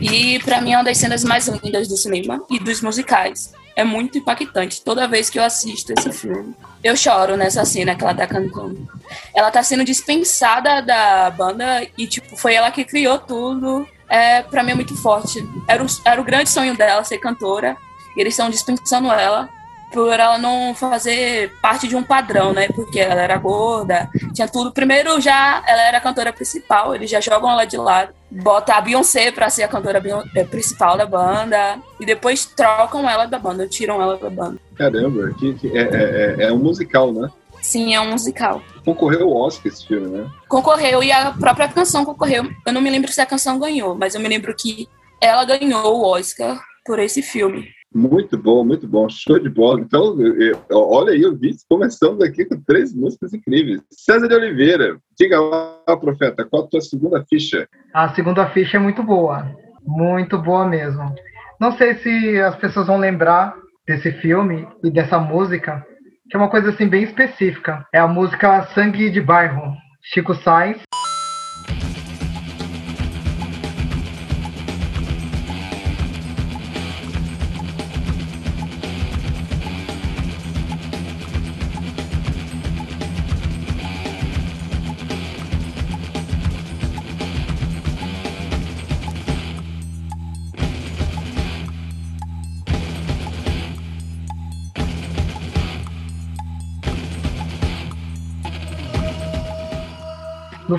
E 0.00 0.38
pra 0.40 0.60
mim 0.60 0.72
é 0.72 0.76
uma 0.76 0.84
das 0.84 0.98
cenas 0.98 1.24
mais 1.24 1.48
lindas 1.48 1.88
do 1.88 1.96
cinema 1.96 2.40
e 2.48 2.60
dos 2.60 2.80
musicais. 2.80 3.52
É 3.74 3.84
muito 3.84 4.18
impactante 4.18 4.82
toda 4.82 5.08
vez 5.08 5.30
que 5.30 5.38
eu 5.38 5.42
assisto 5.42 5.92
esse 5.92 6.12
filme. 6.12 6.54
Eu 6.82 6.96
choro 6.96 7.36
nessa 7.36 7.64
cena 7.64 7.94
que 7.94 8.02
ela 8.02 8.14
tá 8.14 8.26
cantando. 8.26 8.88
Ela 9.34 9.50
tá 9.50 9.62
sendo 9.62 9.84
dispensada 9.84 10.82
da 10.82 11.30
banda 11.30 11.86
e, 11.96 12.06
tipo, 12.06 12.36
foi 12.36 12.54
ela 12.54 12.70
que 12.70 12.84
criou 12.84 13.18
tudo. 13.18 13.86
É, 14.08 14.42
pra 14.42 14.62
mim 14.62 14.72
é 14.72 14.74
muito 14.74 14.94
forte. 14.96 15.46
Era 15.66 15.82
o, 15.82 15.86
era 16.04 16.20
o 16.20 16.24
grande 16.24 16.50
sonho 16.50 16.76
dela 16.76 17.04
ser 17.04 17.18
cantora. 17.18 17.76
E 18.16 18.20
eles 18.20 18.34
estão 18.34 18.50
dispensando 18.50 19.10
ela 19.10 19.48
por 19.92 20.18
ela 20.18 20.38
não 20.38 20.74
fazer 20.74 21.52
parte 21.60 21.86
de 21.86 21.94
um 21.94 22.02
padrão, 22.02 22.52
né? 22.52 22.68
Porque 22.74 22.98
ela 22.98 23.20
era 23.20 23.36
gorda, 23.36 24.08
tinha 24.34 24.48
tudo. 24.48 24.72
Primeiro 24.72 25.20
já 25.20 25.62
ela 25.66 25.82
era 25.82 25.98
a 25.98 26.00
cantora 26.00 26.32
principal, 26.32 26.94
eles 26.94 27.10
já 27.10 27.20
jogam 27.20 27.50
ela 27.50 27.64
de 27.64 27.76
lado, 27.76 28.12
bota 28.30 28.74
a 28.74 28.80
Beyoncé 28.80 29.30
pra 29.30 29.50
ser 29.50 29.62
a 29.64 29.68
cantora 29.68 30.02
eh, 30.34 30.44
principal 30.44 30.96
da 30.96 31.06
banda 31.06 31.78
e 32.00 32.06
depois 32.06 32.44
trocam 32.46 33.08
ela 33.08 33.26
da 33.26 33.38
banda, 33.38 33.68
tiram 33.68 34.00
ela 34.00 34.16
da 34.16 34.30
banda. 34.30 34.58
Caramba, 34.76 35.32
que, 35.38 35.54
que- 35.54 35.76
é, 35.78 35.82
é, 35.82 36.36
é- 36.38 36.42
é 36.48 36.52
um 36.52 36.58
musical, 36.58 37.12
né? 37.12 37.28
Sim, 37.60 37.94
é 37.94 38.00
um 38.00 38.10
musical. 38.10 38.60
Concorreu 38.84 39.28
ao 39.28 39.36
Oscar 39.36 39.70
esse 39.72 39.86
filme, 39.86 40.08
né? 40.08 40.28
Concorreu 40.48 41.00
e 41.02 41.12
a 41.12 41.30
própria 41.30 41.68
canção 41.68 42.04
concorreu. 42.04 42.50
Eu 42.66 42.72
não 42.72 42.80
me 42.80 42.90
lembro 42.90 43.12
se 43.12 43.20
a 43.20 43.26
canção 43.26 43.56
ganhou, 43.58 43.94
mas 43.94 44.14
eu 44.16 44.20
me 44.20 44.26
lembro 44.28 44.52
que 44.56 44.88
ela 45.20 45.44
ganhou 45.44 46.00
o 46.00 46.04
Oscar 46.04 46.60
por 46.84 46.98
esse 46.98 47.22
filme. 47.22 47.68
Muito 47.94 48.38
bom, 48.38 48.64
muito 48.64 48.86
bom. 48.86 49.08
Show 49.08 49.38
de 49.38 49.48
bola. 49.48 49.80
Então, 49.80 50.18
eu- 50.20 50.58
olha 50.70 51.12
aí, 51.12 51.22
eu 51.22 51.36
vi, 51.36 51.54
começamos 51.68 52.22
aqui 52.22 52.44
com 52.44 52.60
três 52.62 52.94
músicas 52.94 53.34
incríveis. 53.34 53.82
César 53.90 54.28
de 54.28 54.34
Oliveira, 54.34 54.96
diga 55.18 55.40
lá, 55.40 55.96
profeta, 56.00 56.44
qual 56.44 56.64
a 56.64 56.68
tua 56.68 56.80
segunda 56.80 57.24
ficha? 57.28 57.68
A 57.92 58.14
segunda 58.14 58.48
ficha 58.50 58.76
é 58.76 58.80
muito 58.80 59.02
boa. 59.02 59.46
Muito 59.84 60.38
boa 60.38 60.66
mesmo. 60.66 61.14
Não 61.60 61.76
sei 61.76 61.94
se 61.96 62.40
as 62.40 62.56
pessoas 62.56 62.86
vão 62.86 62.98
lembrar 62.98 63.54
desse 63.86 64.10
filme 64.12 64.66
e 64.82 64.90
dessa 64.90 65.18
música, 65.18 65.84
que 66.30 66.36
é 66.36 66.40
uma 66.40 66.48
coisa 66.48 66.70
assim 66.70 66.88
bem 66.88 67.02
específica. 67.02 67.86
É 67.92 67.98
a 67.98 68.08
música 68.08 68.62
Sangue 68.74 69.10
de 69.10 69.20
Bairro, 69.20 69.74
Chico 70.02 70.34
Sainz. 70.34 70.80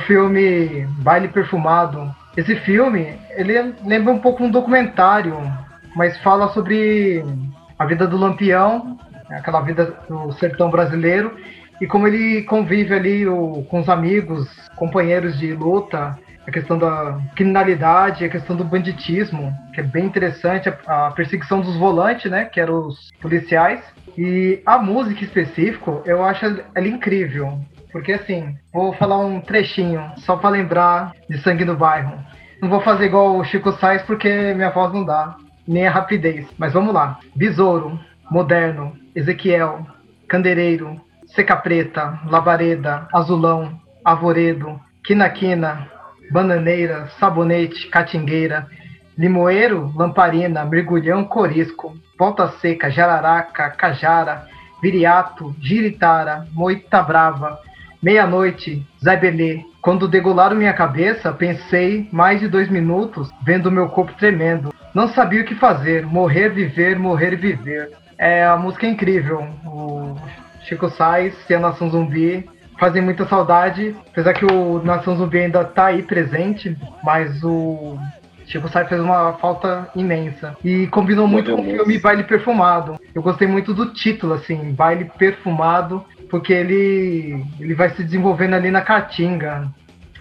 Filme 0.04 0.88
Baile 1.00 1.28
Perfumado. 1.28 2.14
Esse 2.36 2.56
filme, 2.58 3.14
ele 3.32 3.76
lembra 3.84 4.14
um 4.14 4.20
pouco 4.20 4.44
um 4.44 4.50
documentário, 4.50 5.38
mas 5.96 6.18
fala 6.20 6.50
sobre 6.50 7.24
a 7.78 7.86
vida 7.86 8.08
do 8.08 8.18
Lampião, 8.18 8.98
aquela 9.30 9.62
vida 9.62 9.94
do 10.10 10.32
sertão 10.34 10.70
brasileiro, 10.70 11.36
e 11.82 11.88
como 11.88 12.08
ele 12.08 12.44
convive 12.44 12.94
ali 12.94 13.28
o- 13.28 13.66
com 13.70 13.80
os 13.80 13.90
amigos, 13.90 14.48
companheiros 14.76 15.38
de 15.38 15.54
luta, 15.54 16.18
a 16.46 16.52
questão 16.52 16.78
da 16.78 17.20
criminalidade, 17.36 18.26
a 18.26 18.30
questão 18.30 18.56
do 18.56 18.64
banditismo, 18.64 19.54
que 19.74 19.80
é 19.82 19.84
bem 19.84 20.06
interessante, 20.06 20.70
a, 20.70 21.08
a 21.08 21.12
perseguição 21.12 21.62
dos 21.62 21.76
volantes, 21.78 22.30
né, 22.30 22.46
que 22.46 22.60
eram 22.60 22.88
os 22.88 23.12
policiais, 23.22 23.82
e 24.18 24.62
a 24.66 24.78
música 24.78 25.22
em 25.22 25.24
específico, 25.24 26.02
eu 26.06 26.24
acho 26.24 26.46
ela 26.46 26.88
incrível. 26.88 27.60
Porque 27.94 28.14
assim, 28.14 28.58
vou 28.74 28.92
falar 28.94 29.20
um 29.20 29.40
trechinho, 29.40 30.02
só 30.18 30.36
pra 30.36 30.50
lembrar 30.50 31.14
de 31.30 31.38
Sangue 31.38 31.64
no 31.64 31.78
Bairro. 31.78 32.18
Não 32.60 32.68
vou 32.68 32.82
fazer 32.82 33.06
igual 33.06 33.38
o 33.38 33.44
Chico 33.44 33.72
Sainz 33.74 34.02
porque 34.02 34.54
minha 34.56 34.72
voz 34.72 34.92
não 34.92 35.06
dá, 35.06 35.36
nem 35.68 35.86
a 35.86 35.92
rapidez. 35.92 36.48
Mas 36.58 36.74
vamos 36.74 36.92
lá. 36.92 37.20
Besouro, 37.36 38.00
Moderno, 38.32 38.94
Ezequiel, 39.16 39.86
Candeireiro, 40.28 41.00
Seca 41.28 41.56
Preta, 41.56 42.20
Labareda, 42.26 43.08
Azulão, 43.14 43.80
Arvoredo, 44.04 44.82
Quina-Quina, 45.06 45.88
Bananeira, 46.32 47.10
Sabonete, 47.20 47.90
Catingueira, 47.90 48.68
Limoeiro, 49.16 49.94
Lamparina, 49.96 50.66
Mergulhão, 50.66 51.24
Corisco, 51.26 51.96
Volta 52.18 52.48
Seca, 52.60 52.90
Jararaca, 52.90 53.70
Cajara, 53.70 54.48
Viriato, 54.82 55.56
Giritara, 55.62 56.48
Moita 56.54 57.04
Brava, 57.04 57.60
Meia-noite, 58.04 58.86
Zé 59.02 59.16
Belê. 59.16 59.62
Quando 59.82 60.10
degolaram 60.10 60.58
minha 60.58 60.74
cabeça, 60.74 61.32
pensei 61.32 62.06
mais 62.12 62.42
de 62.42 62.50
dois 62.50 62.70
minutos 62.70 63.30
vendo 63.46 63.72
meu 63.72 63.88
corpo 63.88 64.12
tremendo. 64.20 64.74
Não 64.94 65.08
sabia 65.08 65.40
o 65.40 65.46
que 65.46 65.56
fazer, 65.56 66.06
morrer, 66.06 66.50
viver, 66.50 67.00
morrer 67.00 67.38
viver. 67.38 67.92
É, 68.18 68.44
a 68.44 68.58
música 68.58 68.86
é 68.86 68.90
incrível. 68.90 69.48
O 69.66 70.18
Chico 70.64 70.90
Sainz 70.90 71.34
e 71.50 71.54
a 71.54 71.60
Nação 71.62 71.90
Zumbi 71.90 72.46
fazem 72.78 73.02
muita 73.02 73.26
saudade, 73.26 73.96
apesar 74.12 74.34
que 74.34 74.46
o 74.46 74.84
Nação 74.84 75.16
Zumbi 75.16 75.40
ainda 75.40 75.64
tá 75.64 75.86
aí 75.86 76.04
presente, 76.04 76.78
mas 77.06 77.42
o 77.42 77.98
Chico 78.46 78.68
Sainz 78.68 78.90
fez 78.90 79.00
uma 79.00 79.34
falta 79.34 79.90
imensa. 79.96 80.58
E 80.62 80.88
combinou 80.88 81.26
muito 81.26 81.56
com 81.56 81.62
o 81.62 81.64
filme. 81.64 81.98
Baile 82.00 82.24
Perfumado. 82.24 83.00
Eu 83.16 83.22
gostei 83.22 83.48
muito 83.48 83.74
do 83.74 83.94
título, 83.94 84.34
assim, 84.34 84.74
Baile 84.74 85.10
Perfumado, 85.18 86.04
porque 86.34 86.52
ele, 86.52 87.46
ele 87.60 87.76
vai 87.76 87.92
se 87.92 88.04
desenvolvendo 88.04 88.56
ali 88.56 88.72
na 88.72 88.82
Caatinga. 88.82 89.72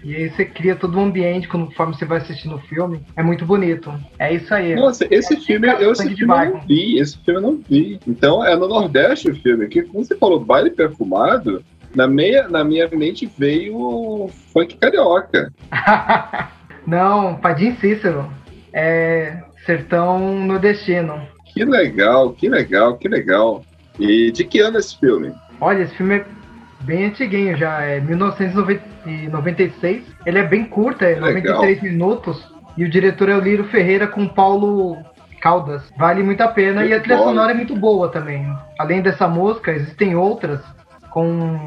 E 0.03 0.15
aí 0.15 0.29
você 0.29 0.45
cria 0.45 0.75
todo 0.75 0.95
um 0.99 1.05
ambiente 1.05 1.47
conforme 1.47 1.95
você 1.95 2.05
vai 2.05 2.19
assistindo 2.19 2.53
o 2.53 2.59
filme. 2.59 3.01
É 3.15 3.23
muito 3.23 3.47
bonito. 3.47 3.91
É 4.19 4.31
isso 4.31 4.53
aí. 4.53 4.75
Nossa, 4.75 5.07
esse 5.09 5.35
filme, 5.37 5.67
eu, 5.67 5.91
esse 5.91 6.15
filme 6.15 6.31
eu 6.31 6.53
não 6.53 6.61
vi, 6.67 6.99
esse 6.99 7.17
filme 7.17 7.39
eu 7.39 7.41
não 7.41 7.59
vi. 7.67 7.99
Então, 8.07 8.45
é 8.45 8.55
no 8.55 8.67
Nordeste 8.67 9.31
o 9.31 9.35
filme. 9.35 9.67
Que, 9.67 9.81
quando 9.81 10.05
você 10.05 10.15
falou 10.15 10.39
baile 10.39 10.69
perfumado, 10.69 11.63
na, 11.95 12.05
meia, 12.05 12.47
na 12.47 12.63
minha 12.63 12.87
mente 12.89 13.27
veio 13.35 14.29
funk 14.53 14.77
carioca. 14.77 15.51
Não, 16.85 17.37
Padim 17.37 17.75
Cícero. 17.77 18.31
É 18.71 19.41
sertão 19.65 20.45
nordestino. 20.45 21.27
Que 21.51 21.65
legal, 21.65 22.33
que 22.33 22.47
legal, 22.47 22.97
que 22.97 23.07
legal. 23.07 23.65
E 23.99 24.31
de 24.31 24.43
que 24.43 24.59
ano 24.59 24.77
é 24.77 24.79
esse 24.79 24.99
filme? 24.99 25.33
Olha, 25.63 25.83
esse 25.83 25.95
filme 25.95 26.17
é 26.17 26.25
bem 26.81 27.05
antiguinho 27.05 27.55
já, 27.55 27.81
é 27.81 28.01
1996. 28.01 30.03
Ele 30.25 30.37
é 30.37 30.43
bem 30.43 30.65
curto, 30.65 31.03
é 31.03 31.15
Legal. 31.15 31.55
93 31.55 31.81
minutos. 31.81 32.53
E 32.75 32.83
o 32.83 32.89
diretor 32.89 33.29
é 33.29 33.35
o 33.35 33.39
Lírio 33.39 33.65
Ferreira 33.65 34.07
com 34.07 34.27
Paulo 34.27 34.97
Caldas. 35.39 35.83
Vale 35.97 36.21
muito 36.21 36.41
a 36.41 36.49
pena. 36.49 36.85
E 36.85 36.93
a 36.93 36.99
trilha 36.99 37.17
Bom. 37.17 37.25
sonora 37.25 37.51
é 37.51 37.55
muito 37.55 37.75
boa 37.75 38.09
também. 38.09 38.45
Além 38.77 39.01
dessa 39.01 39.27
música, 39.27 39.71
existem 39.71 40.15
outras 40.15 40.59
com. 41.09 41.57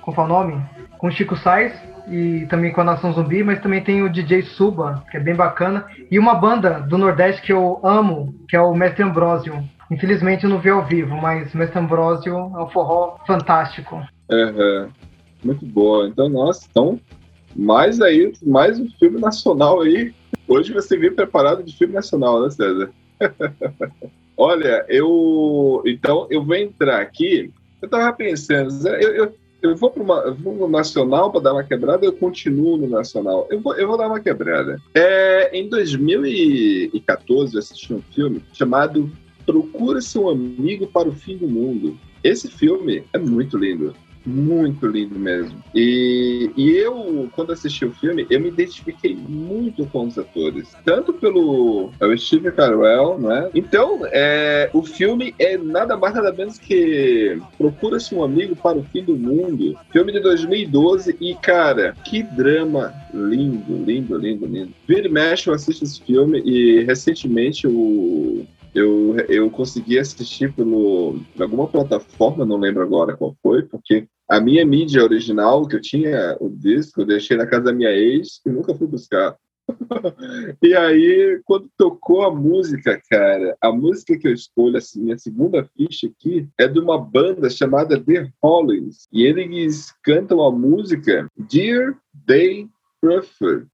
Como 0.00 0.20
é 0.20 0.24
o 0.24 0.26
nome? 0.26 0.60
Com 0.98 1.10
Chico 1.10 1.36
Sainz 1.36 1.72
e 2.08 2.46
também 2.50 2.72
com 2.72 2.80
a 2.80 2.84
Nação 2.84 3.12
Zumbi, 3.12 3.44
mas 3.44 3.60
também 3.60 3.80
tem 3.80 4.02
o 4.02 4.08
DJ 4.08 4.42
Suba, 4.42 5.04
que 5.10 5.16
é 5.16 5.20
bem 5.20 5.34
bacana. 5.34 5.86
E 6.10 6.18
uma 6.18 6.34
banda 6.34 6.80
do 6.80 6.98
Nordeste 6.98 7.42
que 7.42 7.52
eu 7.52 7.78
amo, 7.84 8.34
que 8.48 8.56
é 8.56 8.60
o 8.60 8.74
Mestre 8.74 9.04
Ambrósio. 9.04 9.62
Infelizmente 9.90 10.44
eu 10.44 10.50
não 10.50 10.60
vi 10.60 10.70
ao 10.70 10.86
vivo, 10.86 11.16
mas 11.16 11.52
Mestre 11.52 11.78
Ambrósio 11.78 12.32
é 12.32 12.62
um 12.62 12.68
forró 12.70 13.16
fantástico. 13.26 14.00
Aham. 14.30 14.88
Muito 15.42 15.64
boa. 15.66 16.06
Então, 16.06 16.28
nossa, 16.28 16.66
então, 16.70 17.00
mais 17.56 18.00
aí, 18.00 18.32
mais 18.42 18.78
um 18.78 18.88
filme 18.98 19.18
nacional 19.18 19.80
aí. 19.80 20.12
Hoje 20.46 20.72
você 20.72 20.96
veio 20.96 21.14
preparado 21.14 21.62
de 21.62 21.76
filme 21.76 21.94
nacional, 21.94 22.42
né, 22.42 22.50
César? 22.50 22.90
Olha, 24.36 24.84
eu. 24.88 25.82
Então, 25.86 26.26
eu 26.30 26.44
vou 26.44 26.54
entrar 26.54 27.00
aqui. 27.00 27.52
Eu 27.80 27.88
tava 27.88 28.12
pensando, 28.12 28.70
Zé, 28.70 29.02
eu, 29.02 29.14
eu, 29.14 29.34
eu 29.62 29.76
vou 29.76 29.90
para 29.90 30.30
no 30.32 30.68
Nacional 30.68 31.30
para 31.30 31.40
dar 31.40 31.52
uma 31.52 31.64
quebrada, 31.64 32.04
eu 32.04 32.12
continuo 32.12 32.76
no 32.76 32.88
Nacional. 32.88 33.46
Eu 33.50 33.60
vou, 33.60 33.74
eu 33.74 33.86
vou 33.86 33.96
dar 33.96 34.06
uma 34.08 34.20
quebrada. 34.20 34.78
É, 34.94 35.56
em 35.58 35.68
2014, 35.68 37.54
eu 37.54 37.58
assisti 37.58 37.92
um 37.92 38.02
filme 38.14 38.42
chamado 38.52 39.10
Procura-se 39.44 40.18
um 40.18 40.28
Amigo 40.28 40.86
para 40.86 41.08
o 41.08 41.12
Fim 41.12 41.36
do 41.36 41.48
Mundo. 41.48 41.98
Esse 42.22 42.48
filme 42.48 43.04
é 43.12 43.18
muito 43.18 43.56
lindo. 43.56 43.94
Muito 44.24 44.86
lindo 44.86 45.18
mesmo. 45.18 45.62
E, 45.74 46.50
e 46.54 46.70
eu, 46.72 47.30
quando 47.34 47.52
assisti 47.52 47.86
o 47.86 47.92
filme, 47.92 48.26
eu 48.28 48.38
me 48.38 48.48
identifiquei 48.48 49.16
muito 49.16 49.86
com 49.86 50.06
os 50.06 50.18
atores. 50.18 50.68
Tanto 50.84 51.12
pelo 51.14 51.90
é 51.98 52.06
o 52.06 52.18
Steve 52.18 52.52
Carell, 52.52 53.18
né? 53.18 53.50
Então, 53.54 54.00
é, 54.12 54.68
o 54.74 54.82
filme 54.82 55.34
é 55.38 55.56
nada 55.56 55.96
mais 55.96 56.14
nada 56.14 56.32
menos 56.32 56.58
que 56.58 57.40
Procura-se 57.56 58.14
um 58.14 58.22
Amigo 58.22 58.54
para 58.54 58.76
o 58.76 58.84
Fim 58.84 59.02
do 59.02 59.16
Mundo. 59.16 59.78
Filme 59.90 60.12
de 60.12 60.20
2012. 60.20 61.16
E, 61.18 61.34
cara, 61.36 61.94
que 62.04 62.22
drama 62.22 62.92
lindo, 63.14 63.84
lindo, 63.84 64.18
lindo, 64.18 64.46
lindo. 64.46 64.72
Vira 64.86 65.08
e 65.08 65.10
mexe, 65.10 65.48
eu 65.48 65.54
assisto 65.54 65.84
esse 65.84 66.00
filme 66.02 66.40
e 66.44 66.84
recentemente 66.84 67.66
o 67.66 68.44
eu, 68.74 69.16
eu 69.28 69.50
consegui 69.50 69.98
assistir 69.98 70.52
pelo, 70.52 71.20
alguma 71.38 71.66
plataforma, 71.66 72.44
não 72.44 72.56
lembro 72.56 72.82
agora 72.82 73.16
qual 73.16 73.36
foi, 73.42 73.62
porque 73.62 74.06
a 74.28 74.40
minha 74.40 74.64
mídia 74.64 75.02
original, 75.02 75.66
que 75.66 75.76
eu 75.76 75.80
tinha 75.80 76.36
o 76.40 76.48
disco, 76.48 77.00
eu 77.00 77.06
deixei 77.06 77.36
na 77.36 77.46
casa 77.46 77.64
da 77.64 77.72
minha 77.72 77.90
ex 77.90 78.40
e 78.46 78.50
nunca 78.50 78.74
fui 78.74 78.86
buscar. 78.86 79.36
E 80.62 80.74
aí, 80.74 81.40
quando 81.44 81.70
tocou 81.76 82.22
a 82.22 82.34
música, 82.34 83.00
cara, 83.08 83.56
a 83.60 83.72
música 83.72 84.18
que 84.18 84.28
eu 84.28 84.32
escolho, 84.32 84.76
assim, 84.76 85.02
minha 85.02 85.18
segunda 85.18 85.68
ficha 85.76 86.08
aqui, 86.08 86.48
é 86.58 86.66
de 86.66 86.78
uma 86.78 86.98
banda 86.98 87.48
chamada 87.48 88.00
The 88.00 88.30
Hollies. 88.42 89.06
E 89.12 89.24
eles 89.24 89.92
cantam 90.02 90.42
a 90.42 90.50
música 90.50 91.28
Dear 91.36 91.96
They 92.26 92.68
Prefer. 93.00 93.66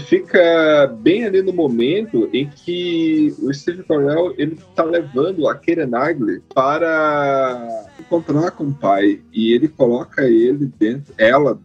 Fica 0.00 0.86
bem 1.00 1.24
ali 1.24 1.42
no 1.42 1.52
momento 1.52 2.28
em 2.32 2.48
que 2.48 3.34
o 3.40 3.52
Steve 3.52 3.82
Carell 3.84 4.34
ele 4.36 4.58
tá 4.74 4.82
levando 4.84 5.48
a 5.48 5.54
Keira 5.54 5.86
Knightley 5.86 6.40
para 6.54 7.86
encontrar 7.98 8.50
com 8.52 8.64
o 8.64 8.74
pai 8.74 9.20
e 9.32 9.52
ele 9.52 9.68
coloca 9.68 10.22
ele 10.26 10.70
dentro, 10.78 11.12
ela, 11.16 11.58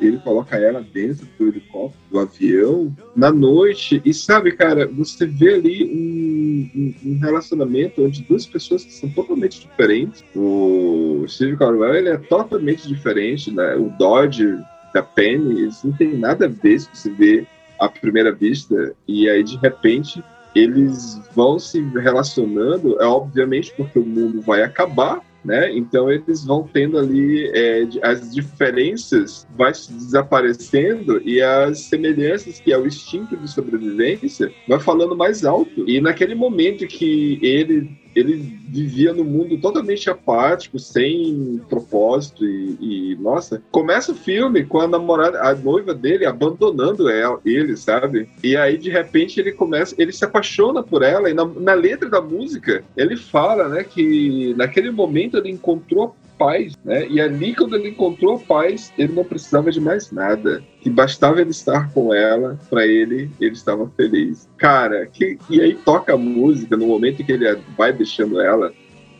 ele 0.00 0.18
coloca 0.18 0.56
ela 0.56 0.84
dentro 0.92 1.26
do 1.38 1.48
helicóptero, 1.48 2.02
do 2.10 2.18
avião, 2.18 2.96
na 3.14 3.30
noite 3.32 4.00
e 4.04 4.12
sabe, 4.12 4.52
cara, 4.52 4.86
você 4.86 5.26
vê 5.26 5.54
ali 5.54 5.84
um, 5.84 6.70
um- 6.80 6.94
um 7.12 7.18
relacionamento 7.18 8.04
onde 8.04 8.22
duas 8.22 8.46
pessoas 8.46 8.84
que 8.84 8.92
são 8.92 9.08
totalmente 9.10 9.60
diferentes. 9.60 10.24
O 10.34 11.24
Steve 11.28 11.56
Carell 11.56 11.94
ele 11.94 12.08
é 12.08 12.16
totalmente 12.16 12.88
diferente, 12.88 13.50
né? 13.52 13.74
O 13.76 13.88
Dodge 13.98 14.58
da 14.94 15.02
Penny, 15.02 15.62
eles 15.62 15.82
não 15.82 15.92
tem 15.92 16.18
nada 16.18 16.44
a 16.44 16.48
ver 16.48 16.78
se 16.80 16.88
você 16.92 17.10
vê 17.10 17.46
à 17.84 17.88
primeira 17.88 18.32
vista, 18.32 18.94
e 19.06 19.28
aí 19.28 19.42
de 19.42 19.56
repente 19.56 20.22
eles 20.54 21.20
vão 21.34 21.58
se 21.58 21.80
relacionando, 21.80 23.00
é 23.00 23.06
obviamente 23.06 23.72
porque 23.76 23.98
o 23.98 24.04
mundo 24.04 24.40
vai 24.42 24.62
acabar, 24.62 25.20
né? 25.44 25.74
Então 25.74 26.10
eles 26.10 26.44
vão 26.44 26.68
tendo 26.72 26.98
ali 26.98 27.50
é, 27.52 27.88
as 28.02 28.32
diferenças 28.32 29.46
vai 29.56 29.72
desaparecendo 29.72 31.20
e 31.24 31.42
as 31.42 31.80
semelhanças 31.80 32.60
que 32.60 32.72
é 32.72 32.78
o 32.78 32.86
instinto 32.86 33.36
de 33.36 33.50
sobrevivência 33.50 34.52
vai 34.68 34.78
falando 34.78 35.16
mais 35.16 35.44
alto. 35.44 35.88
E 35.88 36.00
naquele 36.00 36.34
momento 36.34 36.86
que 36.86 37.38
ele 37.42 37.90
ele 38.14 38.34
vivia 38.68 39.12
num 39.12 39.24
mundo 39.24 39.58
totalmente 39.58 40.08
apático, 40.08 40.78
sem 40.78 41.60
propósito 41.68 42.44
e, 42.44 43.12
e, 43.12 43.16
nossa, 43.16 43.62
começa 43.70 44.12
o 44.12 44.16
filme 44.16 44.64
com 44.64 44.80
a 44.80 44.88
namorada, 44.88 45.40
a 45.42 45.54
noiva 45.54 45.94
dele 45.94 46.26
abandonando 46.26 47.08
ela, 47.08 47.40
ele, 47.44 47.76
sabe? 47.76 48.28
E 48.42 48.56
aí 48.56 48.76
de 48.76 48.90
repente 48.90 49.40
ele 49.40 49.52
começa, 49.52 49.94
ele 49.98 50.12
se 50.12 50.24
apaixona 50.24 50.82
por 50.82 51.02
ela 51.02 51.30
e 51.30 51.34
na, 51.34 51.44
na 51.44 51.74
letra 51.74 52.08
da 52.08 52.20
música 52.20 52.84
ele 52.96 53.16
fala, 53.16 53.68
né, 53.68 53.84
que 53.84 54.54
naquele 54.56 54.90
momento 54.90 55.36
ele 55.36 55.50
encontrou 55.50 56.14
paz, 56.42 56.74
né? 56.84 57.06
E 57.08 57.20
ali 57.20 57.54
quando 57.54 57.76
ele 57.76 57.90
encontrou 57.90 58.34
a 58.34 58.38
paz, 58.38 58.92
ele 58.98 59.12
não 59.12 59.24
precisava 59.24 59.70
de 59.70 59.80
mais 59.80 60.10
nada, 60.10 60.62
que 60.80 60.90
bastava 60.90 61.40
ele 61.40 61.50
estar 61.50 61.92
com 61.92 62.12
ela, 62.12 62.58
para 62.68 62.84
ele 62.84 63.30
ele 63.40 63.52
estava 63.52 63.88
feliz. 63.96 64.48
Cara, 64.56 65.06
que, 65.06 65.38
e 65.48 65.60
aí 65.60 65.74
toca 65.74 66.14
a 66.14 66.18
música 66.18 66.76
no 66.76 66.86
momento 66.86 67.24
que 67.24 67.32
ele 67.32 67.46
vai 67.78 67.92
deixando 67.92 68.40
ela, 68.40 68.72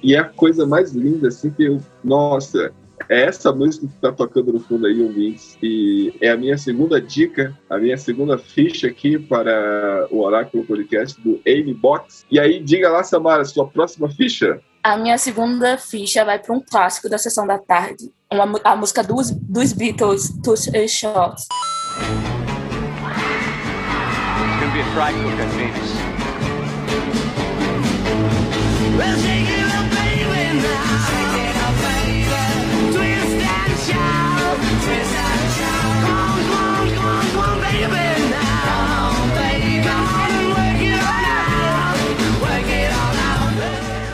e 0.02 0.16
é 0.16 0.18
a 0.18 0.24
coisa 0.24 0.66
mais 0.66 0.92
linda 0.92 1.28
assim 1.28 1.50
que 1.50 1.64
eu, 1.64 1.80
nossa, 2.02 2.72
é 3.08 3.22
essa 3.22 3.52
música 3.52 3.86
que 3.86 4.00
tá 4.00 4.12
tocando 4.12 4.52
no 4.52 4.60
fundo 4.60 4.86
aí, 4.86 5.00
ouvintes, 5.00 5.56
e 5.62 6.12
é 6.20 6.30
a 6.30 6.36
minha 6.36 6.58
segunda 6.58 7.00
dica, 7.00 7.56
a 7.68 7.78
minha 7.78 7.96
segunda 7.96 8.36
ficha 8.38 8.88
aqui 8.88 9.18
para 9.18 10.08
o 10.10 10.20
Oráculo 10.20 10.64
Podcast 10.64 11.20
do 11.20 11.40
Amy 11.46 11.74
Box. 11.74 12.24
E 12.30 12.38
aí, 12.38 12.60
diga 12.60 12.90
lá, 12.90 13.02
Samara, 13.02 13.44
sua 13.44 13.66
próxima 13.66 14.08
ficha? 14.08 14.60
A 14.84 14.96
minha 14.96 15.16
segunda 15.16 15.78
ficha 15.78 16.24
vai 16.24 16.40
para 16.40 16.52
um 16.52 16.60
clássico 16.60 17.08
da 17.08 17.16
sessão 17.16 17.46
da 17.46 17.56
tarde. 17.56 18.10
Uma, 18.28 18.60
a 18.64 18.74
música 18.74 19.00
dos, 19.00 19.30
dos 19.30 19.72
Beatles, 19.72 20.28
Touch 20.42 20.76
a 20.76 20.88
Shot. 20.88 21.36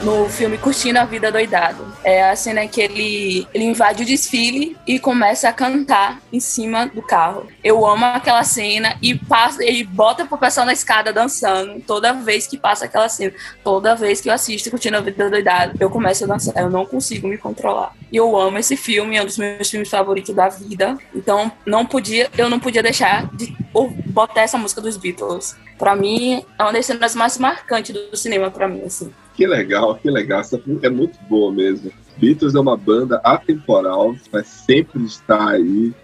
No 0.08 0.26
filme 0.26 0.56
Curtindo 0.56 0.98
a 0.98 1.04
Vida 1.04 1.30
Doidado. 1.30 1.84
É 2.02 2.30
a 2.30 2.34
cena 2.34 2.66
que 2.66 2.80
ele, 2.80 3.46
ele 3.52 3.64
invade 3.64 4.02
o 4.02 4.06
desfile 4.06 4.74
e 4.86 4.98
começa 4.98 5.50
a 5.50 5.52
cantar 5.52 6.18
em 6.32 6.40
cima 6.40 6.86
do 6.86 7.02
carro. 7.02 7.46
Eu 7.62 7.84
amo 7.84 8.06
aquela 8.06 8.42
cena 8.42 8.96
e 9.02 9.14
passa, 9.14 9.62
ele 9.62 9.84
bota 9.84 10.24
pro 10.24 10.38
pessoal 10.38 10.64
na 10.64 10.72
escada 10.72 11.12
dançando 11.12 11.78
toda 11.82 12.14
vez 12.14 12.46
que 12.46 12.56
passa 12.56 12.86
aquela 12.86 13.06
cena. 13.10 13.34
Toda 13.62 13.94
vez 13.94 14.22
que 14.22 14.30
eu 14.30 14.32
assisto 14.32 14.70
Curtindo 14.70 14.96
a 14.96 15.02
Vida 15.02 15.28
Doidado, 15.28 15.76
eu 15.78 15.90
começo 15.90 16.24
a 16.24 16.26
dançar. 16.26 16.56
Eu 16.56 16.70
não 16.70 16.86
consigo 16.86 17.28
me 17.28 17.36
controlar. 17.36 17.92
E 18.10 18.16
eu 18.16 18.34
amo 18.34 18.56
esse 18.56 18.78
filme, 18.78 19.14
é 19.14 19.22
um 19.22 19.26
dos 19.26 19.36
meus 19.36 19.68
filmes 19.68 19.90
favoritos 19.90 20.34
da 20.34 20.48
vida. 20.48 20.96
Então, 21.14 21.52
não 21.66 21.84
podia, 21.84 22.30
eu 22.38 22.48
não 22.48 22.58
podia 22.58 22.82
deixar 22.82 23.28
de 23.36 23.54
botar 24.06 24.40
essa 24.40 24.56
música 24.56 24.80
dos 24.80 24.96
Beatles. 24.96 25.54
Pra 25.78 25.94
mim, 25.94 26.42
é 26.58 26.62
uma 26.62 26.72
das 26.72 26.86
cenas 26.86 27.14
mais 27.14 27.36
marcantes 27.36 27.94
do 27.94 28.16
cinema 28.16 28.50
pra 28.50 28.66
mim, 28.66 28.82
assim. 28.86 29.12
Que 29.38 29.46
legal, 29.46 29.94
que 29.94 30.11
legal. 30.11 30.40
Essa 30.40 30.61
é 30.83 30.88
muito 30.90 31.16
boa 31.29 31.53
mesmo. 31.53 31.92
Beatles 32.16 32.57
é 32.57 32.59
uma 32.59 32.77
banda 32.77 33.20
atemporal, 33.22 34.16
vai 34.33 34.42
sempre 34.42 35.05
estar 35.05 35.51
aí. 35.51 35.94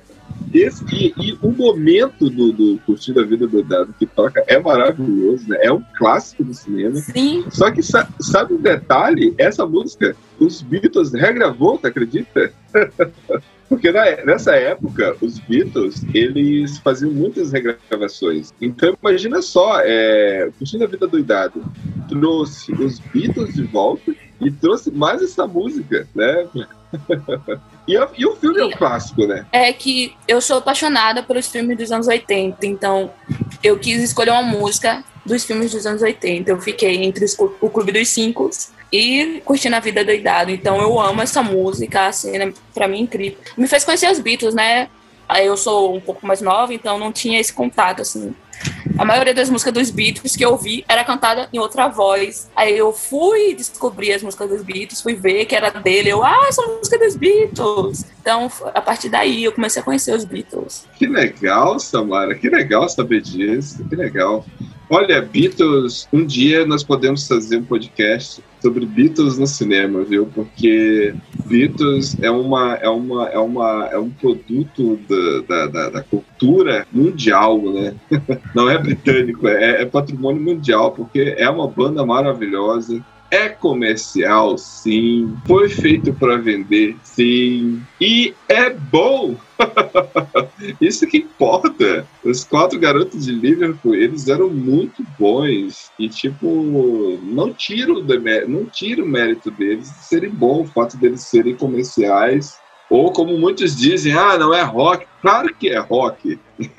Esse, 0.53 0.85
e, 0.93 1.13
e 1.19 1.39
o 1.43 1.51
momento 1.51 2.31
do, 2.31 2.53
do 2.53 2.79
Curtindo 2.87 3.19
a 3.19 3.25
Vida 3.25 3.49
do 3.49 3.61
Dado 3.65 3.93
que 3.99 4.07
toca 4.07 4.45
é 4.47 4.57
maravilhoso, 4.61 5.49
né? 5.49 5.59
É 5.63 5.73
um 5.73 5.83
clássico 5.99 6.45
do 6.45 6.55
cinema. 6.55 6.95
Sim, 6.95 7.45
Só 7.51 7.73
que 7.73 7.83
sa- 7.83 8.09
sabe 8.21 8.55
um 8.55 8.61
detalhe? 8.61 9.35
Essa 9.37 9.67
música, 9.67 10.15
os 10.39 10.63
Beatles 10.63 11.13
regravou, 11.13 11.77
tu 11.77 11.89
acredita? 11.89 12.53
Porque 13.69 13.91
na- 13.91 14.25
nessa 14.25 14.55
época, 14.55 15.17
os 15.21 15.39
Beatles, 15.39 16.05
eles 16.13 16.79
faziam 16.79 17.11
muitas 17.11 17.51
regravações. 17.53 18.53
Então, 18.61 18.97
imagina 19.03 19.41
só, 19.43 19.81
é, 19.83 20.51
Curtindo 20.59 20.85
a 20.85 20.87
Vida 20.87 21.07
Doidado 21.07 21.65
trouxe 22.09 22.73
os 22.73 22.99
Beatles 22.99 23.55
de 23.55 23.63
volta 23.65 24.15
e 24.41 24.51
trouxe 24.51 24.91
mais 24.91 25.23
essa 25.23 25.47
música, 25.47 26.07
né? 26.15 26.47
e, 27.89 27.97
a- 27.97 28.09
e 28.17 28.27
o 28.27 28.37
filme 28.37 28.61
é 28.61 28.65
um 28.67 28.71
clássico, 28.71 29.27
né? 29.27 29.47
é 29.53 29.73
que 29.73 30.15
eu 30.29 30.41
sou 30.41 30.59
apaixonada 30.59 31.23
pelos 31.23 31.47
filmes 31.49 31.77
dos 31.77 31.91
anos 31.91 32.07
80, 32.07 32.67
então 32.67 33.11
eu 33.63 33.79
quis 33.79 34.03
escolher 34.03 34.31
uma 34.31 34.43
música 34.43 35.03
dos 35.25 35.45
filmes 35.45 35.73
dos 35.73 35.87
anos 35.87 36.03
80. 36.03 36.51
Eu 36.51 36.61
fiquei 36.61 37.03
entre 37.05 37.25
o 37.61 37.71
Clube 37.71 37.93
dos 37.93 38.09
Cinco 38.09 38.51
e 38.93 39.43
Curtindo 39.45 39.77
a 39.77 39.81
Vida 39.81 40.05
Doidado. 40.05 40.51
Então 40.51 40.81
eu 40.81 41.01
amo 41.01 41.23
essa 41.23 41.43
música, 41.43 42.07
a 42.07 42.13
cena 42.13 42.53
pra 42.73 42.87
mim 42.87 42.99
é 42.99 43.03
incrível. 43.03 43.39
Me 43.57 43.67
fez 43.67 43.85
conhecer 43.85 44.11
os 44.11 44.21
Beatles, 44.21 44.55
né? 44.55 44.89
Eu 45.43 45.57
sou 45.57 45.97
um 45.97 46.01
pouco 46.01 46.27
mais 46.27 46.41
nova, 46.41 46.75
então 46.75 46.99
não 46.99 47.11
tinha 47.11 47.41
esse 47.41 47.53
contato, 47.53 48.03
assim. 48.03 48.35
A 48.97 49.05
maioria 49.05 49.35
das 49.35 49.51
músicas 49.51 49.75
dos 49.75 49.91
Beatles 49.91 50.37
que 50.37 50.45
eu 50.45 50.53
ouvi 50.53 50.85
era 50.89 51.03
cantada 51.03 51.49
em 51.53 51.59
outra 51.59 51.89
voz. 51.89 52.49
Aí 52.55 52.77
eu 52.77 52.93
fui 52.93 53.55
descobrir 53.55 54.13
as 54.13 54.23
músicas 54.23 54.49
dos 54.49 54.63
Beatles, 54.63 55.01
fui 55.01 55.15
ver 55.15 55.47
que 55.47 55.57
era 55.57 55.71
dele. 55.71 56.11
Eu, 56.11 56.23
ah, 56.23 56.47
essa 56.49 56.63
música 56.63 56.97
é 56.97 56.99
dos 57.01 57.17
Beatles. 57.17 58.05
Então, 58.21 58.51
a 58.73 58.81
partir 58.81 59.09
daí, 59.09 59.45
eu 59.45 59.53
comecei 59.53 59.83
a 59.83 59.85
conhecer 59.85 60.15
os 60.15 60.25
Beatles. 60.25 60.87
Que 60.97 61.07
legal, 61.07 61.81
Samara, 61.81 62.35
que 62.37 62.49
legal 62.49 62.89
saber 62.89 63.21
disso, 63.21 63.85
que 63.89 63.97
legal. 63.97 64.45
Olha, 64.91 65.23
Beatles, 65.23 66.07
um 66.13 66.25
dia 66.25 66.67
nós 66.67 66.85
podemos 66.85 67.27
fazer 67.27 67.57
um 67.57 67.65
podcast 67.65 68.43
sobre 68.61 68.85
Beatles 68.87 69.39
no 69.39 69.47
cinema, 69.47 70.05
viu? 70.05 70.27
Porque 70.27 71.15
Beatles 71.45 72.17
é 72.21 72.31
uma 72.31 72.75
é 72.75 72.89
uma 72.89 73.29
é 73.29 73.39
uma 73.39 73.89
é 73.91 73.99
um 73.99 74.11
produto 74.11 74.99
da, 75.49 75.67
da, 75.67 75.91
da- 75.91 76.03
cultura 76.03 76.87
mundial, 76.93 77.61
né? 77.73 77.95
Não 78.55 78.69
é 78.69 78.79
britânico, 78.79 79.49
é, 79.49 79.83
é 79.83 79.87
patrimônio 79.87 80.43
mundial, 80.43 80.93
porque 80.93 81.35
é 81.37 81.49
uma 81.49 81.67
banda 81.69 82.05
maravilhosa. 82.05 83.05
É 83.31 83.49
comercial, 83.49 84.57
sim. 84.57 85.37
Foi 85.47 85.69
feito 85.69 86.13
para 86.13 86.37
vender, 86.37 86.97
sim. 87.03 87.83
E 88.01 88.35
é 88.49 88.71
bom. 88.71 89.37
Isso 90.81 91.07
que 91.07 91.19
importa. 91.19 92.07
Os 92.25 92.45
quatro 92.45 92.79
garotos 92.79 93.25
de 93.25 93.33
Liverpool, 93.33 93.95
eles 93.95 94.29
eram 94.29 94.51
muito 94.51 95.05
bons. 95.19 95.91
E, 95.99 96.09
tipo, 96.09 97.19
não 97.23 97.53
tiro, 97.53 98.05
não 98.49 98.67
tiro 98.67 99.05
o 99.05 99.09
mérito 99.09 99.51
deles 99.51 99.89
de 99.89 100.05
serem 100.05 100.31
bons, 100.31 100.69
o 100.69 100.73
fato 100.73 100.97
deles 100.97 101.23
serem 101.23 101.57
comerciais. 101.57 102.59
Ou 102.95 103.11
como 103.11 103.37
muitos 103.37 103.75
dizem, 103.75 104.13
ah, 104.13 104.39
não 104.39 104.55
é 104.55 104.63
rock. 104.63 105.05
Claro 105.21 105.53
que 105.53 105.69
é 105.69 105.81
rock. 105.81 106.39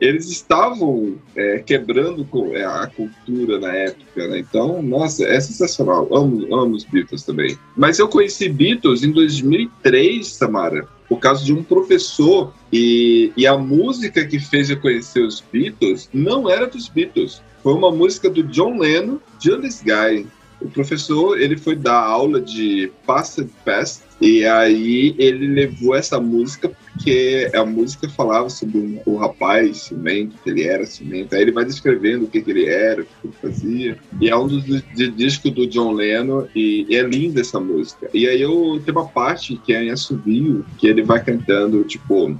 Eles 0.00 0.28
estavam 0.28 1.14
é, 1.36 1.60
quebrando 1.60 2.26
é, 2.52 2.64
a 2.64 2.88
cultura 2.88 3.60
na 3.60 3.72
época, 3.72 4.26
né? 4.26 4.40
Então, 4.40 4.82
nossa, 4.82 5.24
é 5.24 5.38
sensacional. 5.40 6.08
Amo, 6.12 6.52
amo 6.52 6.74
os 6.74 6.82
Beatles 6.82 7.22
também. 7.22 7.56
Mas 7.76 8.00
eu 8.00 8.08
conheci 8.08 8.48
Beatles 8.48 9.04
em 9.04 9.12
2003, 9.12 10.26
Samara, 10.26 10.88
por 11.08 11.20
causa 11.20 11.44
de 11.44 11.52
um 11.52 11.62
professor. 11.62 12.52
E, 12.72 13.32
e 13.36 13.46
a 13.46 13.56
música 13.56 14.26
que 14.26 14.40
fez 14.40 14.68
eu 14.68 14.80
conhecer 14.80 15.20
os 15.20 15.40
Beatles 15.40 16.10
não 16.12 16.50
era 16.50 16.66
dos 16.66 16.88
Beatles. 16.88 17.40
Foi 17.62 17.72
uma 17.72 17.92
música 17.92 18.28
do 18.28 18.42
John 18.42 18.80
Lennon, 18.80 19.20
Julius 19.38 19.80
Guy. 19.80 20.26
O 20.60 20.68
professor, 20.68 21.40
ele 21.40 21.56
foi 21.56 21.76
dar 21.76 22.00
aula 22.00 22.40
de 22.40 22.90
Past 23.06 23.40
and 23.40 23.48
Past, 23.64 24.09
e 24.20 24.44
aí 24.44 25.14
ele 25.18 25.46
levou 25.46 25.94
essa 25.94 26.20
música 26.20 26.68
porque 26.68 27.50
a 27.54 27.64
música 27.64 28.06
falava 28.10 28.50
sobre 28.50 28.76
um, 28.76 29.00
um 29.06 29.16
rapaz 29.16 29.84
ciumento, 29.84 30.36
que 30.44 30.50
ele 30.50 30.64
era 30.64 30.84
ciumento. 30.84 31.34
Aí 31.34 31.40
ele 31.40 31.52
vai 31.52 31.64
descrevendo 31.64 32.26
o 32.26 32.28
que, 32.28 32.42
que 32.42 32.50
ele 32.50 32.66
era, 32.66 33.00
o 33.00 33.06
que 33.06 33.10
ele 33.24 33.34
fazia. 33.40 33.98
E 34.20 34.28
é 34.28 34.36
um 34.36 34.46
dos 34.46 34.82
discos 35.16 35.50
do 35.52 35.66
John 35.66 35.92
Lennon, 35.92 36.46
e, 36.54 36.84
e 36.90 36.96
é 36.96 37.02
linda 37.02 37.40
essa 37.40 37.58
música. 37.58 38.10
E 38.12 38.28
aí 38.28 38.42
eu 38.42 38.82
tem 38.84 38.92
uma 38.92 39.08
parte 39.08 39.56
que 39.56 39.72
é 39.72 39.84
em 39.84 39.90
assobio, 39.90 40.66
que 40.76 40.86
ele 40.86 41.02
vai 41.02 41.24
cantando, 41.24 41.82
tipo... 41.84 42.36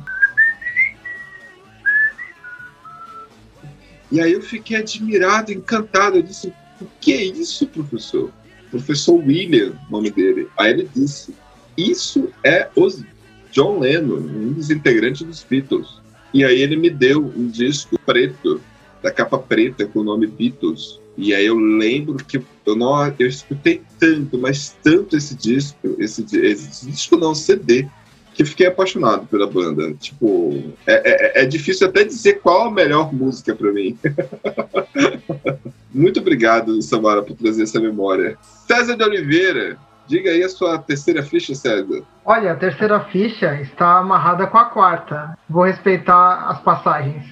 E 4.12 4.20
aí 4.20 4.32
eu 4.32 4.42
fiquei 4.42 4.76
admirado, 4.76 5.50
encantado. 5.50 6.16
Eu 6.16 6.22
disse, 6.22 6.52
o 6.80 6.86
que 7.00 7.14
é 7.14 7.24
isso, 7.24 7.66
professor? 7.68 8.30
Professor 8.70 9.14
William, 9.14 9.72
nome 9.88 10.10
dele. 10.10 10.48
Aí 10.58 10.72
ele 10.72 10.90
disse, 10.94 11.32
isso 11.76 12.28
é 12.44 12.68
os 12.76 13.02
John 13.50 13.80
Lennon, 13.80 14.16
um 14.16 14.52
dos 14.52 14.70
integrantes 14.70 15.22
dos 15.22 15.42
Beatles. 15.42 16.00
E 16.32 16.44
aí 16.44 16.60
ele 16.60 16.76
me 16.76 16.88
deu 16.88 17.24
um 17.36 17.48
disco 17.48 17.98
preto, 18.06 18.60
da 19.02 19.10
capa 19.10 19.38
preta, 19.38 19.86
com 19.86 20.00
o 20.00 20.04
nome 20.04 20.26
Beatles. 20.26 21.00
E 21.16 21.34
aí 21.34 21.46
eu 21.46 21.58
lembro 21.58 22.24
que 22.24 22.42
eu, 22.64 22.76
não, 22.76 23.12
eu 23.18 23.26
escutei 23.26 23.82
tanto, 23.98 24.38
mas 24.38 24.76
tanto 24.82 25.16
esse 25.16 25.34
disco, 25.34 25.96
esse, 25.98 26.24
esse 26.36 26.86
disco 26.86 27.16
não, 27.16 27.34
CD, 27.34 27.88
que 28.34 28.44
fiquei 28.44 28.66
apaixonado 28.66 29.26
pela 29.26 29.46
banda. 29.46 29.92
Tipo, 29.94 30.72
é, 30.86 31.40
é, 31.40 31.42
é 31.42 31.46
difícil 31.46 31.88
até 31.88 32.04
dizer 32.04 32.40
qual 32.40 32.68
a 32.68 32.70
melhor 32.70 33.12
música 33.12 33.54
pra 33.54 33.72
mim. 33.72 33.98
Muito 35.92 36.20
obrigado, 36.20 36.80
Samara, 36.80 37.22
por 37.22 37.36
trazer 37.36 37.64
essa 37.64 37.80
memória. 37.80 38.38
César 38.66 38.96
de 38.96 39.02
Oliveira, 39.02 39.76
diga 40.10 40.30
aí 40.30 40.42
a 40.42 40.48
sua 40.48 40.76
terceira 40.78 41.22
ficha, 41.22 41.54
César. 41.54 42.02
Olha, 42.24 42.52
a 42.52 42.56
terceira 42.56 42.98
ficha 43.04 43.54
está 43.60 43.98
amarrada 43.98 44.46
com 44.48 44.58
a 44.58 44.64
quarta. 44.64 45.38
Vou 45.48 45.64
respeitar 45.64 46.48
as 46.48 46.60
passagens. 46.60 47.24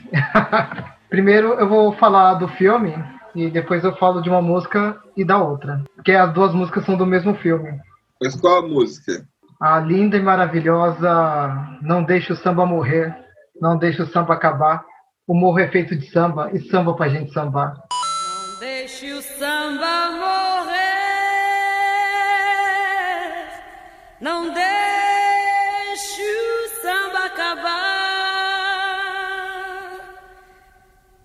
Primeiro 1.11 1.55
eu 1.55 1.69
vou 1.69 1.93
falar 1.95 2.35
do 2.35 2.47
filme 2.49 2.95
e 3.35 3.51
depois 3.51 3.83
eu 3.83 3.95
falo 3.97 4.23
de 4.23 4.29
uma 4.29 4.41
música 4.41 4.97
e 5.17 5.25
da 5.25 5.43
outra. 5.43 5.83
Porque 5.97 6.13
as 6.13 6.33
duas 6.33 6.55
músicas 6.55 6.85
são 6.85 6.97
do 6.97 7.05
mesmo 7.05 7.35
filme. 7.35 7.81
Mas 8.23 8.41
qual 8.41 8.59
a 8.59 8.69
música? 8.69 9.25
A 9.61 9.81
linda 9.81 10.17
e 10.17 10.23
maravilhosa 10.23 11.79
Não 11.83 12.05
Deixe 12.05 12.33
o 12.33 12.37
Samba 12.37 12.65
Morrer, 12.65 13.13
Não 13.61 13.77
Deixe 13.77 14.01
o 14.01 14.07
Samba 14.07 14.35
Acabar. 14.35 14.85
O 15.27 15.35
morro 15.35 15.59
é 15.59 15.69
feito 15.69 15.97
de 15.97 16.11
samba 16.11 16.51
e 16.55 16.61
samba 16.71 16.95
pra 16.95 17.09
gente 17.09 17.33
sambar. 17.33 17.75
Não 17.75 18.61
deixe 18.61 19.13
o 19.13 19.21
samba 19.21 20.11
morrer. 20.13 20.58
Não 24.21 24.53
deixe 24.53 26.23
o 26.23 26.69
samba 26.83 27.27
acabar. 27.27 27.79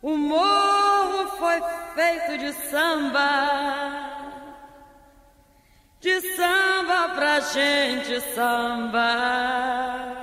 O 0.02 0.16
morro 0.16 1.28
foi 1.38 1.60
feito 1.96 2.38
de 2.38 2.54
samba. 2.70 3.30
De 6.00 6.22
samba 6.36 7.10
pra 7.16 7.40
gente 7.40 8.22
sambar. 8.36 10.23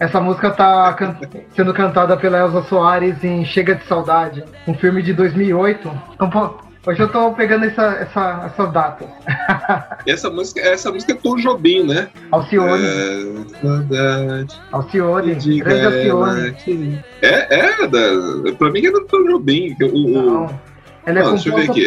Essa 0.00 0.18
música 0.20 0.50
tá 0.50 0.92
can- 0.94 1.16
sendo 1.54 1.74
cantada 1.74 2.16
pela 2.16 2.38
Elza 2.38 2.62
Soares 2.62 3.22
em 3.22 3.44
Chega 3.44 3.74
de 3.74 3.84
Saudade, 3.84 4.42
um 4.66 4.72
filme 4.74 5.02
de 5.02 5.12
2008. 5.12 5.90
Então, 6.14 6.30
pô, 6.30 6.54
hoje 6.86 7.00
eu 7.02 7.08
tô 7.12 7.30
pegando 7.32 7.66
essa, 7.66 7.82
essa, 8.00 8.42
essas 8.46 8.72
datas. 8.72 9.06
Essa 10.06 10.30
música, 10.30 10.60
essa 10.62 10.90
música 10.90 11.12
é 11.12 11.14
Tom 11.16 11.36
Jobim, 11.36 11.86
né? 11.86 12.08
Alcione, 12.32 12.82
É, 12.82 13.60
saudade. 13.60 14.60
Alcione, 14.72 15.34
diga 15.34 15.64
grande 15.68 16.10
Alcione. 16.10 16.52
que- 16.52 16.98
É, 17.20 17.54
é, 17.82 17.86
da, 17.86 18.52
pra 18.56 18.70
mim 18.70 18.86
é 18.86 18.90
do 18.90 19.02
Tom 19.04 19.22
Jobim. 19.24 19.76
O, 19.82 19.84
o- 19.86 20.22
Não. 20.22 20.60
Ela 21.04 21.18
é 21.18 21.22
Não, 21.22 21.36
ver 21.36 21.66
composta 21.66 21.82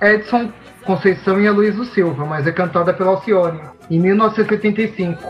por 0.00 0.06
Edson 0.08 0.50
Conceição 0.86 1.38
e 1.38 1.46
Aloysio 1.46 1.84
Silva, 1.84 2.24
mas 2.24 2.46
é 2.46 2.52
cantada 2.52 2.94
pela 2.94 3.10
Alcione, 3.10 3.60
em 3.90 4.00
1975, 4.00 5.22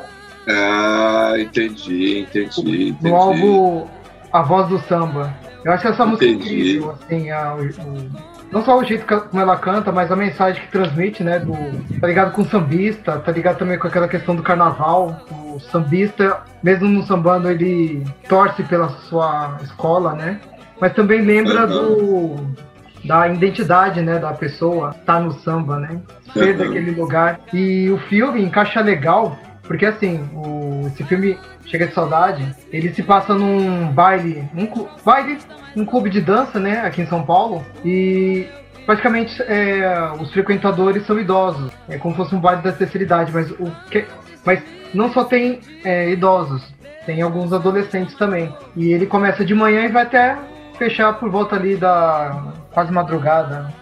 Ah, 0.52 1.34
entendi, 1.38 2.20
entendi, 2.20 2.88
entendi. 2.90 2.96
no 3.08 3.14
álbum 3.16 3.86
A 4.32 4.42
Voz 4.42 4.68
do 4.68 4.78
Samba. 4.80 5.32
Eu 5.64 5.72
acho 5.72 5.88
essa 5.88 6.06
música 6.06 6.24
Entendi. 6.26 6.44
incrível, 6.78 6.92
assim, 7.02 7.30
a- 7.30 7.54
o- 7.54 8.10
não 8.50 8.64
só 8.64 8.78
o 8.78 8.84
jeito 8.84 9.04
que- 9.04 9.14
como 9.28 9.42
ela 9.42 9.56
canta, 9.56 9.92
mas 9.92 10.10
a 10.10 10.16
mensagem 10.16 10.60
que 10.62 10.68
transmite, 10.72 11.22
né, 11.22 11.38
do, 11.38 11.52
tá 12.00 12.06
ligado 12.06 12.32
com 12.32 12.40
o 12.42 12.46
sambista, 12.48 13.18
tá 13.18 13.30
ligado 13.30 13.58
também 13.58 13.78
com 13.78 13.86
aquela 13.86 14.08
questão 14.08 14.34
do 14.34 14.42
carnaval, 14.42 15.20
o 15.30 15.60
sambista, 15.60 16.38
mesmo 16.62 16.88
no 16.88 17.02
sambando, 17.02 17.50
ele 17.50 18.04
torce 18.28 18.62
pela 18.62 18.88
sua 19.08 19.58
escola, 19.62 20.14
né, 20.14 20.40
mas 20.80 20.94
também 20.94 21.20
lembra 21.20 21.64
Aham. 21.64 21.66
do 21.66 22.70
da 23.04 23.28
identidade, 23.28 24.00
né, 24.02 24.18
da 24.18 24.32
pessoa, 24.32 24.94
tá 25.06 25.18
no 25.20 25.32
samba, 25.32 25.78
né, 25.78 26.00
ser 26.32 26.54
Aham. 26.54 26.58
daquele 26.58 26.90
lugar. 26.92 27.40
E 27.52 27.90
o 27.90 27.98
filme 28.08 28.42
encaixa 28.42 28.80
legal, 28.80 29.38
porque 29.70 29.86
assim, 29.86 30.28
o, 30.34 30.88
esse 30.88 31.04
filme 31.04 31.38
Chega 31.64 31.86
de 31.86 31.94
Saudade, 31.94 32.56
ele 32.72 32.92
se 32.92 33.04
passa 33.04 33.34
num 33.34 33.86
baile, 33.92 34.42
um 34.52 34.66
baile, 35.04 35.38
um 35.76 35.84
clube 35.84 36.10
de 36.10 36.20
dança, 36.20 36.58
né, 36.58 36.80
aqui 36.80 37.02
em 37.02 37.06
São 37.06 37.22
Paulo, 37.22 37.64
e 37.84 38.48
praticamente 38.84 39.40
é, 39.42 40.10
os 40.18 40.32
frequentadores 40.32 41.06
são 41.06 41.20
idosos, 41.20 41.70
é 41.88 41.96
como 41.98 42.12
se 42.12 42.20
fosse 42.20 42.34
um 42.34 42.40
baile 42.40 42.62
da 42.62 42.72
terceira 42.72 43.04
idade, 43.04 43.30
mas 43.32 43.48
o 43.52 43.70
que, 43.88 44.04
mas 44.44 44.60
não 44.92 45.12
só 45.12 45.22
tem 45.22 45.60
é, 45.84 46.10
idosos, 46.10 46.74
tem 47.06 47.22
alguns 47.22 47.52
adolescentes 47.52 48.16
também. 48.16 48.52
E 48.74 48.92
ele 48.92 49.06
começa 49.06 49.44
de 49.44 49.54
manhã 49.54 49.84
e 49.84 49.88
vai 49.88 50.02
até 50.02 50.36
fechar 50.78 51.12
por 51.12 51.30
volta 51.30 51.54
ali 51.54 51.76
da 51.76 52.42
quase 52.72 52.90
madrugada. 52.90 53.72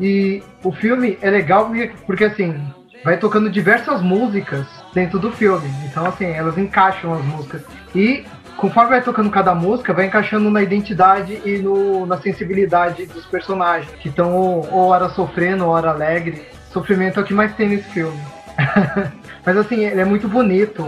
E 0.00 0.42
o 0.62 0.72
filme 0.72 1.18
é 1.20 1.28
legal 1.28 1.66
porque, 1.66 1.92
porque 2.06 2.24
assim, 2.24 2.66
vai 3.04 3.18
tocando 3.18 3.50
diversas 3.50 4.00
músicas 4.00 4.66
dentro 4.94 5.18
do 5.18 5.30
filme. 5.30 5.68
Então, 5.84 6.06
assim, 6.06 6.26
elas 6.26 6.56
encaixam 6.56 7.12
as 7.12 7.24
músicas. 7.24 7.62
E 7.94 8.24
conforme 8.56 8.90
vai 8.90 9.02
tocando 9.02 9.28
cada 9.30 9.54
música, 9.54 9.92
vai 9.92 10.06
encaixando 10.06 10.50
na 10.50 10.62
identidade 10.62 11.42
e 11.44 11.58
no, 11.58 12.06
na 12.06 12.18
sensibilidade 12.18 13.06
dos 13.06 13.26
personagens, 13.26 13.90
que 13.96 14.08
estão 14.08 14.34
ou, 14.34 14.88
hora 14.88 15.08
sofrendo, 15.10 15.66
ou 15.66 15.72
hora 15.72 15.90
alegre. 15.90 16.42
Sofrimento 16.70 17.20
é 17.20 17.22
o 17.22 17.26
que 17.26 17.34
mais 17.34 17.54
tem 17.54 17.68
nesse 17.68 17.88
filme. 17.90 18.18
Mas 19.44 19.56
assim, 19.56 19.84
ele 19.84 20.00
é 20.00 20.04
muito 20.04 20.28
bonito. 20.28 20.84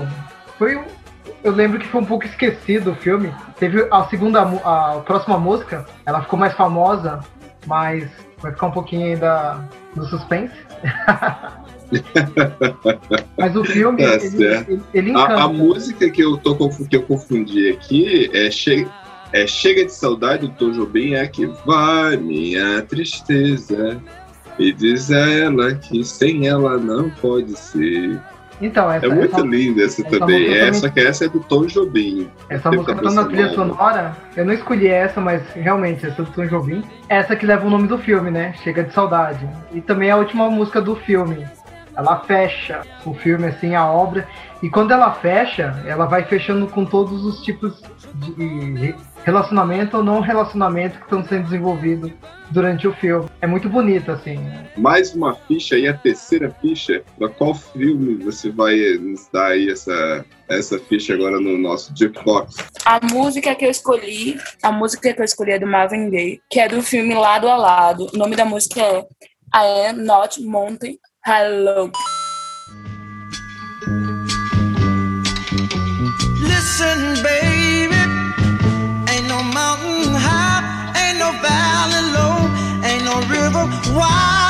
Foi 0.59 0.81
eu 1.43 1.53
lembro 1.53 1.79
que 1.79 1.87
foi 1.87 2.01
um 2.01 2.05
pouco 2.05 2.25
esquecido 2.25 2.91
o 2.91 2.95
filme. 2.97 3.33
Teve 3.59 3.87
a 3.91 4.05
segunda, 4.05 4.43
a 4.43 5.01
próxima 5.05 5.39
música, 5.39 5.85
ela 6.05 6.21
ficou 6.23 6.37
mais 6.39 6.55
famosa, 6.55 7.21
mas 7.67 8.11
vai 8.39 8.53
ficar 8.53 8.67
um 8.67 8.73
pouquinho 8.73 9.07
ainda 9.07 9.61
no 9.95 10.05
suspense. 10.07 10.55
mas 13.37 13.57
o 13.57 13.65
filme, 13.65 14.03
Tá 14.03 14.15
ele, 14.15 14.45
ele, 14.45 14.83
ele 14.93 15.11
encanta. 15.11 15.35
A, 15.35 15.45
a 15.45 15.49
música 15.49 16.11
que 16.11 16.23
eu, 16.23 16.37
tô, 16.37 16.57
que 16.69 16.97
eu 16.97 17.03
confundi 17.03 17.71
aqui 17.71 18.31
é 18.33 18.51
Chega, 18.51 18.91
é 19.33 19.47
Chega 19.47 19.85
de 19.85 19.93
Saudade 19.93 20.47
do 20.47 20.53
Tom 20.55 20.73
Jobim, 20.73 21.15
é 21.15 21.27
que 21.27 21.47
vai 21.65 22.17
minha 22.17 22.83
tristeza 22.83 24.01
e 24.59 24.73
diz 24.73 25.11
a 25.11 25.29
ela 25.31 25.75
que 25.75 26.03
sem 26.05 26.49
ela 26.49 26.77
não 26.79 27.11
pode 27.11 27.57
ser. 27.59 28.19
Então, 28.59 28.91
essa, 28.91 29.05
É 29.05 29.09
muito 29.11 29.35
essa, 29.37 29.45
linda 29.47 29.83
essa, 29.85 30.01
essa 30.01 30.19
também. 30.19 30.55
Essa 30.55 30.81
também- 30.81 30.93
que 30.95 31.01
essa 31.01 31.25
é 31.27 31.29
do 31.29 31.41
Tom 31.41 31.67
Jobim. 31.67 32.31
essa 32.49 32.71
música 32.71 32.95
tá 32.95 33.11
na 33.11 33.25
trilha 33.27 33.51
sonora. 33.51 34.17
Eu 34.35 34.47
não 34.47 34.53
escolhi 34.55 34.89
essa, 34.89 35.21
mas 35.21 35.43
realmente, 35.55 36.07
essa 36.07 36.23
do 36.23 36.31
Tom 36.31 36.47
Jobim. 36.47 36.83
Essa 37.07 37.37
que 37.37 37.45
leva 37.45 37.67
o 37.67 37.71
nome 37.71 37.87
do 37.87 37.99
filme, 37.99 38.31
né? 38.31 38.55
Chega 38.65 38.83
de 38.83 38.95
Saudade. 38.95 39.47
E 39.75 39.83
também 39.83 40.09
é 40.09 40.13
a 40.13 40.17
última 40.17 40.49
música 40.49 40.81
do 40.81 40.97
filme. 40.97 41.47
Ela 41.97 42.21
fecha 42.21 42.83
o 43.05 43.15
filme, 43.15 43.47
assim, 43.47 43.75
a 43.75 43.91
obra. 43.91 44.29
E 44.63 44.69
quando 44.69 44.93
ela 44.93 45.13
fecha, 45.13 45.83
ela 45.87 46.07
vai 46.07 46.25
fechando 46.25 46.67
com 46.67 46.85
todos 46.85 47.25
os 47.25 47.43
tipos 47.43 47.83
de 48.15 48.95
relacionamento 49.25 49.97
ou 49.97 50.05
não 50.05 50.21
relacionamento 50.21 50.99
que 50.99 51.05
estão 51.05 51.25
sendo 51.25 51.45
desenvolvidos 51.45 52.13
durante 52.51 52.87
o 52.87 52.95
filme. 52.95 53.29
É 53.41 53.47
muito 53.47 53.69
bonito, 53.69 54.13
assim. 54.13 54.39
Mais 54.77 55.15
uma 55.15 55.35
ficha 55.35 55.77
e 55.77 55.89
a 55.89 55.95
terceira 55.95 56.55
ficha. 56.61 57.03
Pra 57.19 57.29
qual 57.29 57.55
filme 57.55 58.23
você 58.23 58.51
vai 58.51 58.77
nos 59.01 59.29
dar 59.33 59.49
aí 59.49 59.69
essa, 59.69 60.25
essa 60.49 60.79
ficha 60.79 61.15
agora 61.15 61.41
no 61.41 61.59
nosso 61.59 61.93
Jukebox? 61.97 62.57
A 62.85 63.01
música 63.13 63.55
que 63.55 63.65
eu 63.65 63.71
escolhi, 63.71 64.39
a 64.63 64.71
música 64.71 65.13
que 65.13 65.21
eu 65.21 65.25
escolhi 65.25 65.53
é 65.53 65.59
do 65.59 65.67
Marvin 65.67 66.09
Gaye, 66.09 66.41
que 66.49 66.61
é 66.61 66.69
do 66.69 66.81
filme 66.81 67.15
Lado 67.15 67.49
a 67.49 67.57
Lado. 67.57 68.07
O 68.15 68.17
nome 68.17 68.37
da 68.37 68.45
música 68.45 68.81
é 68.81 69.01
I 69.55 69.89
Am 69.89 70.05
Not 70.05 70.41
Mountain 70.41 70.99
Hello. 71.29 71.91
Listen, 76.39 77.21
baby, 77.21 77.99
ain't 79.11 79.27
no 79.27 79.43
mountain 79.43 80.15
high, 80.15 80.63
ain't 80.95 81.19
no 81.19 81.33
valley 81.43 82.03
low, 82.15 82.39
ain't 82.87 83.05
no 83.05 83.17
river 83.27 83.67
wide 83.99 84.46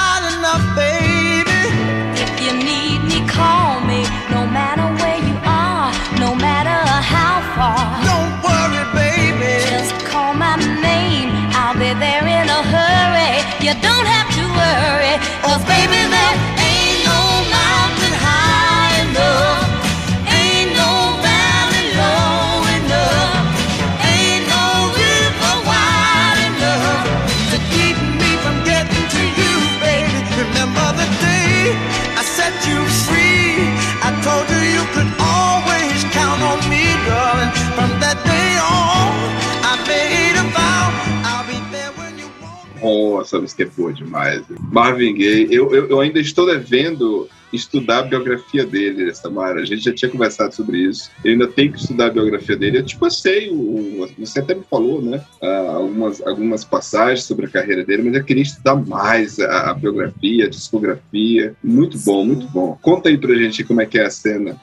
Oh, 42.89 43.21
essa 43.21 43.41
música 43.41 43.65
é 43.65 43.67
boa 43.67 43.93
demais. 43.93 44.43
Marvin 44.71 45.15
Gaye, 45.15 45.49
eu, 45.51 45.75
eu, 45.75 45.89
eu 45.89 46.01
ainda 46.01 46.21
estou 46.21 46.47
devendo 46.47 47.29
estudar 47.53 48.01
a 48.01 48.03
biografia 48.03 48.65
dele, 48.65 49.13
Samara. 49.15 49.61
A 49.61 49.65
gente 49.65 49.83
já 49.85 49.93
tinha 49.93 50.11
conversado 50.11 50.55
sobre 50.55 50.79
isso. 50.79 51.11
Eu 51.25 51.33
ainda 51.33 51.47
tenho 51.49 51.73
que 51.73 51.79
estudar 51.79 52.07
a 52.07 52.11
biografia 52.11 52.57
dele. 52.57 52.79
Eu 52.79 52.85
te 52.85 52.97
passei, 52.97 53.49
o, 53.51 53.55
o- 54.03 54.09
você 54.19 54.41
até 54.41 54.55
me 54.55 54.63
falou, 54.71 55.01
né? 55.03 55.25
ah, 55.43 55.73
algumas, 55.77 56.21
algumas 56.27 56.65
passagens 56.65 57.25
sobre 57.25 57.47
a 57.47 57.49
carreira 57.49 57.85
dele, 57.85 58.03
mas 58.05 58.15
eu 58.15 58.25
queria 58.25 58.43
estudar 58.43 58.77
mais 58.77 59.39
a, 59.41 59.71
a 59.71 59.75
biografia, 59.75 60.45
a 60.47 60.49
discografia. 60.49 61.55
Muito 61.63 61.99
bom, 62.01 62.25
muito 62.25 62.47
bom. 62.49 62.79
Conta 62.83 63.09
aí 63.09 63.19
pra 63.19 63.35
gente 63.35 63.65
como 63.65 63.81
é 63.81 63.87
que 63.87 63.99
é 63.99 64.07
a 64.07 64.11
cena. 64.11 64.61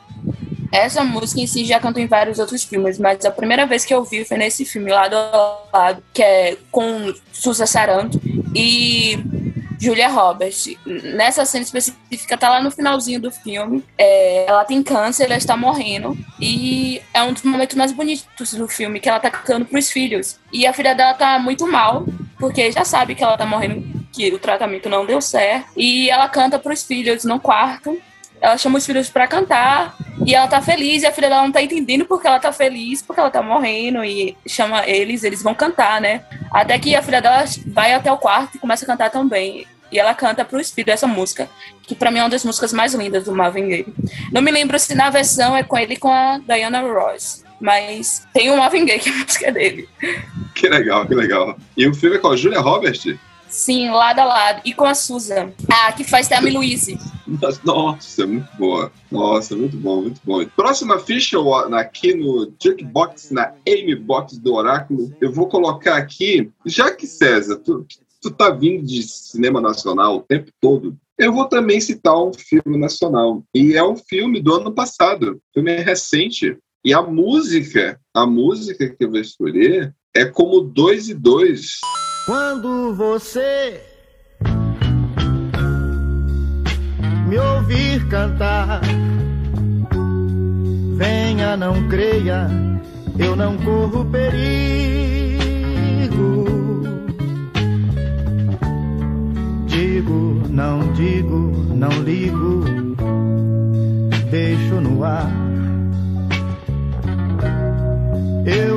Essa 0.74 1.04
música 1.04 1.40
em 1.40 1.46
si 1.46 1.64
já 1.64 1.80
cantou 1.80 2.02
em 2.02 2.08
vários 2.08 2.40
outros 2.40 2.64
filmes, 2.64 2.98
mas 2.98 3.24
a 3.24 3.30
primeira 3.30 3.64
vez 3.68 3.86
que 3.86 3.94
eu 3.94 4.04
vi 4.04 4.26
foi 4.26 4.38
nesse 4.38 4.66
filme, 4.66 4.90
Lado 4.90 5.16
a 5.16 5.60
Lado, 5.72 6.04
que 6.12 6.24
é 6.24 6.58
com 6.72 7.14
Susa 7.32 7.68
Saranto 7.68 8.20
e 8.56 9.20
Julia 9.80 10.08
Roberts. 10.08 10.76
Nessa 10.86 11.46
cena 11.46 11.64
específica, 11.64 12.36
tá 12.36 12.50
lá 12.50 12.60
no 12.60 12.72
finalzinho 12.72 13.22
do 13.22 13.30
filme. 13.30 13.84
É, 13.98 14.46
ela 14.48 14.66
tem 14.66 14.82
câncer, 14.82 15.26
ela 15.26 15.38
está 15.38 15.56
morrendo. 15.56 16.18
E 16.42 17.00
é 17.14 17.22
um 17.22 17.34
dos 17.34 17.44
momentos 17.44 17.76
mais 17.76 17.92
bonitos 17.92 18.54
do 18.56 18.68
filme, 18.68 19.00
que 19.00 19.08
ela 19.08 19.20
tá 19.20 19.30
cantando 19.30 19.66
pros 19.66 19.92
filhos. 19.92 20.40
E 20.52 20.66
a 20.66 20.74
filha 20.74 20.96
dela 20.96 21.14
tá 21.14 21.38
muito 21.38 21.68
mal, 21.68 22.04
porque 22.40 22.72
já 22.72 22.84
sabe 22.84 23.14
que 23.14 23.24
ela 23.24 23.38
tá 23.38 23.46
morrendo, 23.46 23.84
que 24.12 24.34
o 24.34 24.40
tratamento 24.40 24.90
não 24.90 25.06
deu 25.06 25.22
certo. 25.22 25.68
E 25.78 26.10
ela 26.10 26.28
canta 26.30 26.58
pros 26.58 26.82
filhos 26.82 27.24
no 27.24 27.40
quarto. 27.40 28.02
Ela 28.44 28.58
chama 28.58 28.78
os 28.78 28.86
filhos 28.86 29.10
pra 29.10 29.26
cantar 29.26 29.96
e 30.26 30.36
ela 30.36 30.50
tá 30.50 30.62
feliz 30.62 31.02
e 31.02 31.06
a 31.06 31.14
filha 31.14 31.30
dela 31.30 31.44
não 31.44 31.52
tá 31.54 31.62
entendendo 31.62 32.04
porque 32.04 32.28
ela 32.28 32.40
tá 32.40 32.52
feliz, 32.52 33.02
porque 33.02 33.22
ela 33.22 33.32
tá 33.32 33.42
morrendo 33.42 34.04
e 34.04 34.36
chama 34.46 34.86
eles, 34.86 35.24
eles 35.24 35.42
vão 35.42 35.56
cantar, 35.56 36.02
né? 36.02 36.26
Até 36.52 36.78
que 36.78 36.94
a 36.94 37.02
filha 37.02 37.22
dela 37.22 37.46
vai 37.68 37.94
até 37.94 38.12
o 38.12 38.18
quarto 38.18 38.58
e 38.58 38.60
começa 38.60 38.84
a 38.84 38.88
cantar 38.88 39.10
também. 39.10 39.66
E 39.90 39.98
ela 39.98 40.14
canta 40.14 40.44
pro 40.44 40.60
espírito 40.60 40.92
essa 40.92 41.08
música, 41.08 41.50
que 41.84 41.96
pra 41.96 42.12
mim 42.12 42.20
é 42.20 42.24
uma 42.24 42.30
das 42.30 42.44
músicas 42.44 42.74
mais 42.74 42.94
lindas 42.94 43.24
do 43.24 43.32
Marvin 43.32 43.70
Gaye. 43.70 43.94
Não 44.30 44.42
me 44.42 44.52
lembro 44.52 44.78
se 44.78 44.94
na 44.94 45.10
versão 45.10 45.56
é 45.56 45.64
com 45.64 45.78
ele 45.78 45.96
com 45.96 46.12
a 46.12 46.38
Diana 46.40 46.82
Ross, 46.82 47.46
mas 47.62 48.28
tem 48.34 48.52
o 48.52 48.58
Marvin 48.58 48.86
Gaye 48.86 49.00
que 49.00 49.10
a 49.10 49.14
música 49.14 49.48
é 49.48 49.52
dele. 49.54 49.88
Que 50.54 50.68
legal, 50.68 51.08
que 51.08 51.16
legal. 51.16 51.58
E 51.78 51.88
o 51.88 51.94
filme 51.94 52.18
é 52.18 52.20
com 52.20 52.28
a 52.28 52.36
Julia 52.36 52.60
Roberts? 52.60 53.16
Sim, 53.54 53.92
lado 53.92 54.18
a 54.18 54.26
lado. 54.26 54.62
E 54.66 54.74
com 54.74 54.84
a 54.84 54.96
Susan, 54.96 55.54
a 55.72 55.92
que 55.92 56.04
faz 56.04 56.28
Thelma 56.28 56.50
e 56.50 56.54
Louise. 56.54 56.98
Nossa, 57.64 58.26
muito 58.26 58.50
boa. 58.58 58.92
Nossa, 59.12 59.56
muito 59.56 59.78
bom, 59.78 60.02
muito 60.02 60.20
bom. 60.24 60.44
Próxima 60.56 60.98
ficha 60.98 61.38
aqui 61.78 62.16
no 62.16 62.52
Jukebox, 62.62 63.30
na 63.30 63.54
Amy 63.68 63.96
Box 63.96 64.40
do 64.40 64.56
Oráculo, 64.56 65.14
eu 65.22 65.32
vou 65.32 65.48
colocar 65.48 65.98
aqui, 65.98 66.50
já 66.66 66.90
que 66.90 67.06
César, 67.06 67.58
tu, 67.58 67.86
tu 68.20 68.32
tá 68.32 68.50
vindo 68.50 68.84
de 68.84 69.04
cinema 69.04 69.62
nacional 69.62 70.18
o 70.18 70.22
tempo 70.22 70.52
todo, 70.60 70.98
eu 71.20 71.32
vou 71.32 71.46
também 71.46 71.80
citar 71.80 72.18
um 72.18 72.34
filme 72.34 72.76
nacional. 72.76 73.44
E 73.54 73.76
é 73.76 73.84
um 73.84 73.96
filme 73.96 74.42
do 74.42 74.56
ano 74.56 74.74
passado, 74.74 75.40
filme 75.54 75.78
recente. 75.78 76.58
E 76.84 76.92
a 76.92 77.04
música, 77.04 78.00
a 78.16 78.26
música 78.26 78.90
que 78.90 79.06
eu 79.06 79.12
vou 79.12 79.20
escolher 79.20 79.94
é 80.16 80.26
como 80.26 80.60
dois 80.60 81.08
e 81.08 81.14
dois. 81.14 81.80
Quando 82.26 82.96
você 82.96 83.82
me 87.28 87.38
ouvir 87.38 88.08
cantar, 88.08 88.80
venha, 90.96 91.58
não 91.58 91.90
creia, 91.90 92.48
eu 93.20 93.36
não 93.36 93.58
corro 93.58 94.06
perigo. 94.06 94.46
Digo, 99.68 100.44
não 100.50 100.94
digo, 100.94 101.52
não 101.76 101.92
ligo, 102.04 102.64
deixo 104.32 104.76
no 104.80 105.04
ar. 105.04 105.43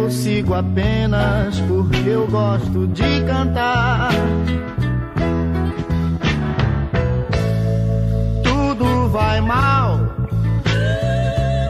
Eu 0.06 0.10
sigo 0.12 0.54
apenas 0.54 1.58
porque 1.62 2.08
eu 2.08 2.28
gosto 2.28 2.86
de 2.86 3.24
cantar. 3.26 4.12
Tudo 8.44 9.08
vai 9.08 9.40
mal. 9.40 9.98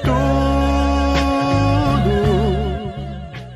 Tudo. 0.05 0.21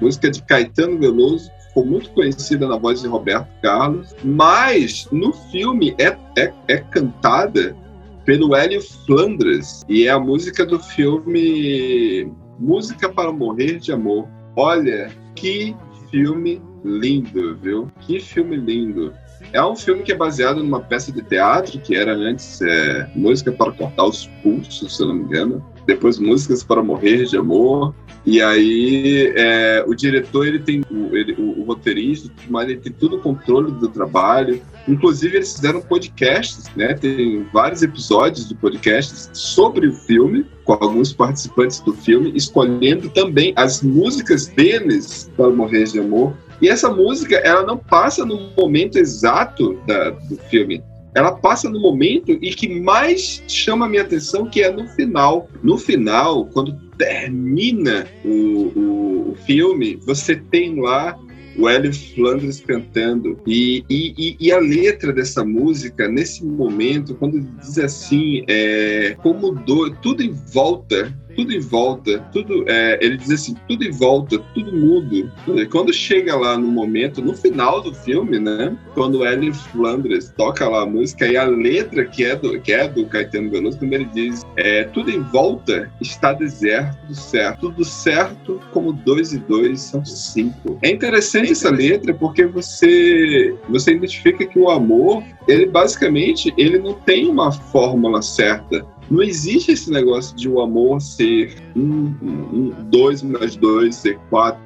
música 0.01 0.31
de 0.31 0.43
Caetano 0.45 0.99
Veloso, 0.99 1.51
ficou 1.69 1.85
muito 1.85 2.09
conhecida 2.13 2.67
na 2.67 2.79
voz 2.79 3.03
de 3.03 3.07
Roberto 3.07 3.51
Carlos, 3.61 4.17
mas 4.25 5.07
no 5.13 5.31
filme 5.51 5.95
é, 5.99 6.17
é, 6.39 6.55
é 6.69 6.79
cantada 6.79 7.77
pelo 8.25 8.57
Hélio 8.57 8.81
Flandres, 9.05 9.85
e 9.91 10.07
é 10.07 10.11
a 10.11 10.19
música 10.19 10.65
do 10.65 10.79
filme 10.79 12.33
Música 12.59 13.11
para 13.11 13.31
Morrer 13.31 13.79
de 13.79 13.93
Amor. 13.93 14.40
Olha, 14.57 15.11
que 15.35 15.77
filme 16.11 16.61
lindo, 16.85 17.57
viu? 17.57 17.91
Que 18.01 18.21
filme 18.21 18.57
lindo. 18.57 19.15
É 19.53 19.65
um 19.65 19.75
filme 19.75 20.03
que 20.03 20.13
é 20.13 20.17
baseado 20.17 20.63
numa 20.63 20.81
peça 20.81 21.11
de 21.11 21.23
teatro 21.23 21.81
que 21.81 21.97
era 21.97 22.13
antes 22.13 22.61
é, 22.61 23.11
Música 23.15 23.51
para 23.51 23.73
Cortar 23.73 24.05
os 24.05 24.27
Pulsos, 24.43 24.97
se 24.97 25.03
eu 25.03 25.09
não 25.09 25.15
me 25.15 25.25
engano. 25.25 25.65
Depois 25.87 26.19
Músicas 26.19 26.63
para 26.63 26.83
Morrer 26.83 27.25
de 27.25 27.37
Amor. 27.37 27.95
E 28.25 28.43
aí 28.43 29.33
é, 29.35 29.85
o 29.87 29.95
diretor 29.95 30.47
ele 30.47 30.59
tem 30.59 30.83
o, 30.91 31.17
ele, 31.17 31.33
o, 31.39 31.61
o 31.61 31.65
roteirista, 31.65 32.31
mas 32.49 32.69
ele 32.69 32.79
tem 32.79 32.93
todo 32.93 33.17
o 33.17 33.21
controle 33.21 33.73
do 33.73 33.89
trabalho. 33.89 34.61
Inclusive 34.87 35.37
eles 35.37 35.55
fizeram 35.55 35.81
podcasts, 35.81 36.65
né? 36.77 36.95
Tem 36.95 37.47
vários 37.53 37.83
episódios 37.83 38.49
de 38.49 38.55
podcasts 38.55 39.31
sobre 39.33 39.89
o 39.89 39.95
filme 39.95 40.45
com 40.65 40.73
alguns 40.75 41.13
participantes 41.13 41.81
do 41.81 41.93
filme, 41.93 42.33
escolhendo 42.35 43.09
também 43.11 43.53
as 43.57 43.83
músicas 43.83 44.47
deles 44.47 45.31
para 45.37 45.51
Morrer 45.51 45.85
de 45.85 46.01
Amor. 46.01 46.35
E 46.61 46.69
essa 46.69 46.91
música, 46.91 47.37
ela 47.37 47.65
não 47.65 47.79
passa 47.79 48.25
no 48.25 48.51
momento 48.57 48.99
exato 48.99 49.79
da, 49.87 50.11
do 50.11 50.37
filme. 50.51 50.83
Ela 51.15 51.33
passa 51.33 51.69
no 51.69 51.81
momento 51.81 52.33
e 52.33 52.51
que 52.51 52.69
mais 52.81 53.43
chama 53.49 53.87
a 53.87 53.89
minha 53.89 54.03
atenção, 54.03 54.49
que 54.49 54.63
é 54.63 54.71
no 54.71 54.87
final. 54.89 55.49
No 55.63 55.77
final, 55.77 56.47
quando 56.47 56.79
termina 56.97 58.07
o, 58.25 58.29
o, 58.29 59.31
o 59.33 59.37
filme, 59.47 59.97
você 60.05 60.37
tem 60.37 60.81
lá 60.81 61.19
o 61.57 61.69
Hélio 61.69 61.93
Flandres 61.93 62.61
cantando. 62.61 63.39
E, 63.47 63.85
e, 63.91 64.37
e- 64.41 64.53
a 64.53 64.59
letra 64.59 65.13
dessa 65.13 65.45
música, 65.45 66.09
nesse 66.09 66.45
momento, 66.45 67.15
quando 67.15 67.41
diz 67.41 67.79
assim, 67.79 68.45
é, 68.49 69.17
como 69.23 69.53
do, 69.53 69.91
tudo 69.97 70.23
em 70.23 70.33
volta, 70.53 71.13
tudo 71.41 71.55
em 71.55 71.61
volta, 71.61 72.19
tudo, 72.33 72.65
é, 72.69 72.99
ele 73.01 73.17
diz 73.17 73.31
assim, 73.31 73.57
tudo 73.67 73.83
em 73.83 73.91
volta, 73.91 74.39
tudo 74.53 74.77
mudo. 74.77 75.33
E 75.57 75.67
Quando 75.67 75.91
chega 75.91 76.37
lá 76.37 76.59
no 76.59 76.69
momento, 76.69 77.23
no 77.23 77.35
final 77.35 77.81
do 77.81 77.95
filme, 77.95 78.39
né, 78.39 78.77
quando 78.93 79.19
o 79.19 79.25
Hélio 79.25 79.55
Flandres 79.55 80.31
toca 80.37 80.69
lá 80.69 80.83
a 80.83 80.87
música 80.87 81.27
e 81.27 81.39
a 81.39 81.45
letra 81.45 82.05
que 82.05 82.25
é 82.25 82.37
do, 82.37 82.61
que 82.61 82.73
é 82.73 82.87
do 82.87 83.07
Caetano 83.07 83.51
Veloso, 83.51 83.79
quando 83.79 83.95
ele 83.95 84.05
diz, 84.13 84.43
é, 84.57 84.85
tudo 84.85 85.11
em 85.11 85.21
volta 85.21 85.91
está 85.99 86.35
deserto, 86.35 87.15
certo, 87.15 87.71
tudo 87.71 87.85
certo 87.87 88.61
como 88.71 88.93
dois 88.93 89.33
e 89.33 89.39
dois 89.39 89.81
são 89.81 90.05
cinco. 90.05 90.79
É 90.83 90.91
interessante 90.91 91.53
essa 91.53 91.71
letra 91.71 92.13
porque 92.13 92.45
você 92.45 93.57
você 93.69 93.93
identifica 93.93 94.45
que 94.45 94.59
o 94.59 94.69
amor, 94.69 95.23
ele 95.49 95.67
basicamente, 95.67 96.53
ele 96.59 96.79
não 96.79 96.93
tem 96.93 97.27
uma 97.29 97.51
fórmula 97.51 98.21
certa. 98.21 98.85
Não 99.11 99.23
existe 99.23 99.73
esse 99.73 99.91
negócio 99.91 100.37
de 100.37 100.49
o 100.49 100.61
amor 100.61 101.01
ser 101.01 101.55
um, 101.75 102.15
um, 102.23 102.73
dois 102.91 103.23
mais 103.23 103.57
dois 103.57 103.97
ser 103.97 104.19
quatro. 104.31 104.61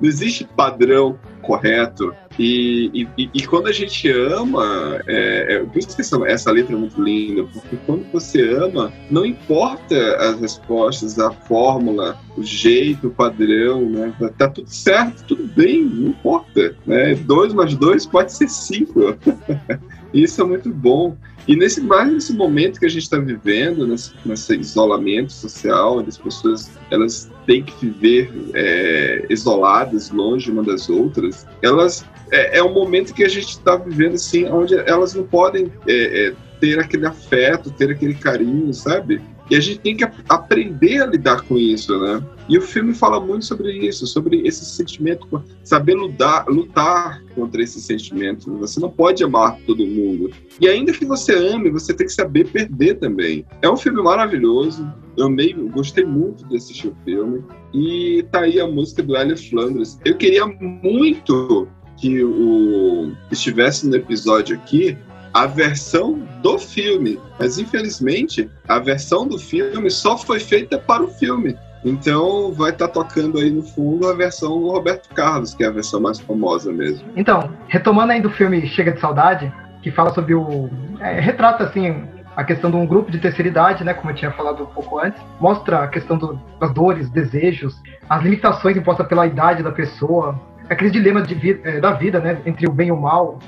Não 0.00 0.08
existe 0.08 0.44
padrão 0.56 1.18
correto. 1.42 2.14
E, 2.38 3.06
e- 3.18 3.30
e- 3.34 3.46
quando 3.46 3.66
a 3.66 3.72
gente 3.72 4.10
ama, 4.10 5.00
é, 5.06 5.56
é, 5.56 5.58
por 5.64 5.78
isso 5.78 5.94
que 5.94 6.00
essa, 6.00 6.16
essa 6.26 6.50
letra 6.50 6.74
é 6.74 6.78
muito 6.78 7.02
linda, 7.02 7.44
porque 7.52 7.76
quando 7.84 8.10
você 8.10 8.48
ama, 8.54 8.90
não 9.10 9.26
importa 9.26 10.16
as 10.16 10.40
respostas, 10.40 11.18
a 11.18 11.30
fórmula, 11.30 12.18
o 12.36 12.42
jeito, 12.42 13.08
o 13.08 13.10
padrão, 13.10 13.82
né? 13.90 14.14
Tá 14.38 14.48
tudo 14.48 14.70
certo, 14.70 15.24
tudo 15.24 15.46
bem, 15.54 15.84
não 15.84 16.08
importa. 16.08 16.74
Né? 16.86 17.14
Dois 17.16 17.52
mais 17.52 17.74
dois 17.74 18.06
pode 18.06 18.32
ser 18.32 18.48
cinco. 18.48 19.14
Isso 20.14 20.40
é 20.40 20.44
muito 20.44 20.70
bom. 20.70 21.16
E 21.48 21.56
nesse, 21.56 21.80
mais 21.80 22.12
nesse 22.12 22.32
momento 22.32 22.78
que 22.78 22.86
a 22.86 22.88
gente 22.88 23.02
está 23.02 23.18
vivendo, 23.18 23.86
nesse, 23.86 24.12
nesse 24.24 24.54
isolamento 24.56 25.32
social, 25.32 25.98
onde 25.98 26.08
as 26.10 26.18
pessoas 26.18 26.70
elas 26.90 27.30
têm 27.46 27.62
que 27.62 27.86
viver 27.86 28.30
é, 28.54 29.26
isoladas, 29.30 30.10
longe 30.10 30.50
uma 30.50 30.62
das 30.62 30.88
outras, 30.88 31.46
elas 31.62 32.04
é, 32.30 32.58
é 32.58 32.62
um 32.62 32.72
momento 32.72 33.12
que 33.12 33.24
a 33.24 33.28
gente 33.28 33.48
está 33.48 33.76
vivendo 33.76 34.14
assim, 34.14 34.46
onde 34.46 34.74
elas 34.74 35.14
não 35.14 35.24
podem 35.24 35.72
é, 35.86 36.28
é, 36.28 36.34
ter 36.60 36.78
aquele 36.78 37.06
afeto, 37.06 37.70
ter 37.70 37.90
aquele 37.90 38.14
carinho, 38.14 38.72
sabe? 38.72 39.20
E 39.50 39.56
a 39.56 39.60
gente 39.60 39.80
tem 39.80 39.96
que 39.96 40.04
ap- 40.04 40.14
aprender 40.28 41.02
a 41.02 41.06
lidar 41.06 41.42
com 41.42 41.58
isso, 41.58 41.98
né? 42.00 42.22
E 42.48 42.56
o 42.56 42.62
filme 42.62 42.94
fala 42.94 43.20
muito 43.20 43.44
sobre 43.44 43.72
isso, 43.72 44.06
sobre 44.06 44.46
esse 44.46 44.64
sentimento, 44.64 45.42
saber 45.64 45.94
lutar, 45.94 46.46
lutar 46.48 47.22
contra 47.34 47.62
esse 47.62 47.80
sentimento. 47.80 48.56
Você 48.58 48.78
não 48.80 48.90
pode 48.90 49.22
amar 49.24 49.56
todo 49.66 49.86
mundo. 49.86 50.30
E 50.60 50.68
ainda 50.68 50.92
que 50.92 51.04
você 51.04 51.34
ame, 51.34 51.70
você 51.70 51.92
tem 51.92 52.06
que 52.06 52.12
saber 52.12 52.48
perder 52.48 52.98
também. 52.98 53.44
É 53.62 53.68
um 53.70 53.76
filme 53.76 54.02
maravilhoso. 54.02 54.86
Eu 55.16 55.26
amei, 55.26 55.52
gostei 55.52 56.04
muito 56.04 56.46
de 56.48 56.56
assistir 56.56 56.88
o 56.88 56.96
filme. 57.04 57.42
E 57.74 58.24
tá 58.30 58.40
aí 58.40 58.60
a 58.60 58.66
música 58.66 59.02
do 59.02 59.16
Hélio 59.16 59.36
Flandres. 59.36 59.98
Eu 60.04 60.16
queria 60.16 60.46
muito 60.46 61.68
que 61.96 62.24
o 62.24 63.12
estivesse 63.30 63.86
no 63.86 63.94
episódio 63.94 64.56
aqui 64.56 64.96
a 65.32 65.46
versão 65.46 66.18
do 66.42 66.58
filme, 66.58 67.18
mas 67.38 67.58
infelizmente 67.58 68.50
a 68.68 68.78
versão 68.78 69.26
do 69.26 69.38
filme 69.38 69.90
só 69.90 70.18
foi 70.18 70.40
feita 70.40 70.78
para 70.78 71.02
o 71.02 71.08
filme. 71.08 71.56
Então 71.84 72.52
vai 72.52 72.70
estar 72.70 72.88
tocando 72.88 73.38
aí 73.38 73.50
no 73.50 73.62
fundo 73.62 74.08
a 74.08 74.14
versão 74.14 74.60
do 74.60 74.70
Roberto 74.70 75.08
Carlos, 75.14 75.54
que 75.54 75.64
é 75.64 75.66
a 75.66 75.70
versão 75.70 76.00
mais 76.00 76.20
famosa 76.20 76.70
mesmo. 76.72 77.08
Então, 77.16 77.50
retomando 77.68 78.12
aí 78.12 78.20
do 78.20 78.30
filme 78.30 78.66
Chega 78.66 78.92
de 78.92 79.00
Saudade, 79.00 79.50
que 79.82 79.90
fala 79.90 80.12
sobre 80.12 80.34
o. 80.34 80.68
é, 81.00 81.20
retrata 81.20 81.64
assim 81.64 82.04
a 82.36 82.44
questão 82.44 82.70
de 82.70 82.76
um 82.76 82.86
grupo 82.86 83.10
de 83.10 83.18
terceira 83.18 83.48
idade, 83.48 83.82
né? 83.82 83.94
Como 83.94 84.10
eu 84.10 84.14
tinha 84.14 84.30
falado 84.30 84.62
um 84.62 84.66
pouco 84.66 84.98
antes, 84.98 85.20
mostra 85.40 85.84
a 85.84 85.88
questão 85.88 86.16
do- 86.16 86.38
das 86.60 86.72
dores, 86.72 87.08
desejos, 87.10 87.74
as 88.08 88.22
limitações 88.22 88.76
impostas 88.76 89.06
pela 89.08 89.26
idade 89.26 89.62
da 89.62 89.72
pessoa, 89.72 90.38
aquele 90.68 90.90
dilema 90.90 91.22
de 91.22 91.60
eh, 91.64 91.80
da 91.80 91.92
vida, 91.92 92.20
né? 92.20 92.38
Entre 92.46 92.68
o 92.68 92.72
bem 92.72 92.88
e 92.88 92.92
o 92.92 92.96
mal. 93.00 93.38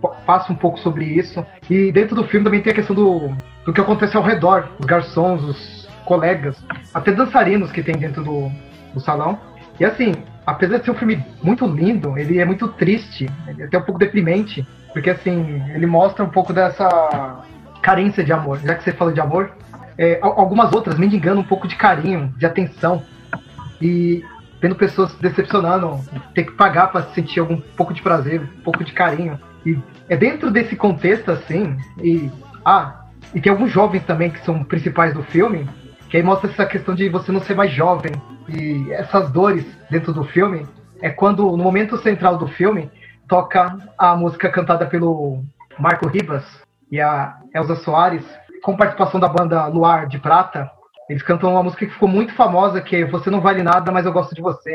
Pa- 0.00 0.08
Passa 0.26 0.52
um 0.52 0.56
pouco 0.56 0.78
sobre 0.78 1.04
isso. 1.04 1.44
E 1.70 1.90
dentro 1.92 2.14
do 2.14 2.24
filme 2.24 2.44
também 2.44 2.60
tem 2.62 2.72
a 2.72 2.74
questão 2.76 2.94
do, 2.94 3.32
do 3.64 3.72
que 3.72 3.80
acontece 3.80 4.16
ao 4.16 4.22
redor, 4.22 4.68
os 4.78 4.86
garçons, 4.86 5.42
os 5.42 5.88
colegas, 6.04 6.56
até 6.94 7.12
dançarinos 7.12 7.70
que 7.70 7.82
tem 7.82 7.96
dentro 7.96 8.22
do, 8.24 8.50
do 8.94 9.00
salão. 9.00 9.38
E 9.78 9.84
assim, 9.84 10.12
apesar 10.46 10.78
de 10.78 10.84
ser 10.84 10.90
um 10.90 10.94
filme 10.94 11.24
muito 11.42 11.66
lindo, 11.66 12.16
ele 12.18 12.38
é 12.38 12.44
muito 12.44 12.66
triste, 12.68 13.28
é 13.58 13.64
até 13.64 13.78
um 13.78 13.82
pouco 13.82 13.98
deprimente, 13.98 14.66
porque 14.92 15.10
assim, 15.10 15.62
ele 15.74 15.86
mostra 15.86 16.24
um 16.24 16.28
pouco 16.30 16.52
dessa 16.52 17.42
carência 17.82 18.24
de 18.24 18.32
amor. 18.32 18.58
Já 18.58 18.74
que 18.74 18.82
você 18.84 18.92
falou 18.92 19.12
de 19.12 19.20
amor, 19.20 19.52
é, 19.96 20.18
al- 20.22 20.38
algumas 20.40 20.72
outras 20.72 20.98
mendigando 20.98 21.40
um 21.40 21.44
pouco 21.44 21.68
de 21.68 21.76
carinho, 21.76 22.32
de 22.36 22.44
atenção. 22.46 23.02
E 23.80 24.24
vendo 24.60 24.74
pessoas 24.74 25.12
se 25.12 25.22
decepcionando, 25.22 26.00
ter 26.34 26.44
que 26.44 26.52
pagar 26.52 26.88
para 26.88 27.02
sentir 27.14 27.38
algum 27.40 27.60
pouco 27.76 27.94
de 27.94 28.02
prazer, 28.02 28.40
um 28.40 28.62
pouco 28.62 28.82
de 28.82 28.92
carinho. 28.92 29.38
E 29.68 29.78
é 30.08 30.16
dentro 30.16 30.50
desse 30.50 30.74
contexto, 30.74 31.30
assim, 31.30 31.76
e. 32.02 32.30
Ah, 32.64 33.04
e 33.34 33.40
tem 33.40 33.52
alguns 33.52 33.70
jovens 33.70 34.04
também 34.04 34.30
que 34.30 34.42
são 34.44 34.64
principais 34.64 35.12
do 35.12 35.22
filme, 35.22 35.68
que 36.08 36.16
aí 36.16 36.22
mostra 36.22 36.50
essa 36.50 36.64
questão 36.64 36.94
de 36.94 37.08
você 37.08 37.30
não 37.30 37.40
ser 37.40 37.54
mais 37.54 37.70
jovem. 37.70 38.12
E 38.48 38.90
essas 38.92 39.30
dores 39.30 39.66
dentro 39.90 40.12
do 40.12 40.24
filme 40.24 40.66
é 41.02 41.10
quando, 41.10 41.44
no 41.56 41.62
momento 41.62 41.98
central 41.98 42.38
do 42.38 42.48
filme, 42.48 42.90
toca 43.28 43.76
a 43.98 44.16
música 44.16 44.48
cantada 44.48 44.86
pelo 44.86 45.42
Marco 45.78 46.08
Ribas 46.08 46.44
e 46.90 47.00
a 47.00 47.36
Elza 47.54 47.76
Soares, 47.76 48.24
com 48.62 48.76
participação 48.76 49.20
da 49.20 49.28
banda 49.28 49.66
Luar 49.66 50.06
de 50.06 50.18
Prata. 50.18 50.70
Eles 51.10 51.22
cantam 51.22 51.52
uma 51.52 51.62
música 51.62 51.84
que 51.86 51.92
ficou 51.92 52.08
muito 52.08 52.34
famosa, 52.34 52.80
que 52.80 52.96
é 52.96 53.04
Você 53.04 53.28
Não 53.28 53.42
Vale 53.42 53.62
Nada, 53.62 53.92
Mas 53.92 54.06
Eu 54.06 54.12
Gosto 54.12 54.34
de 54.34 54.40
Você. 54.40 54.74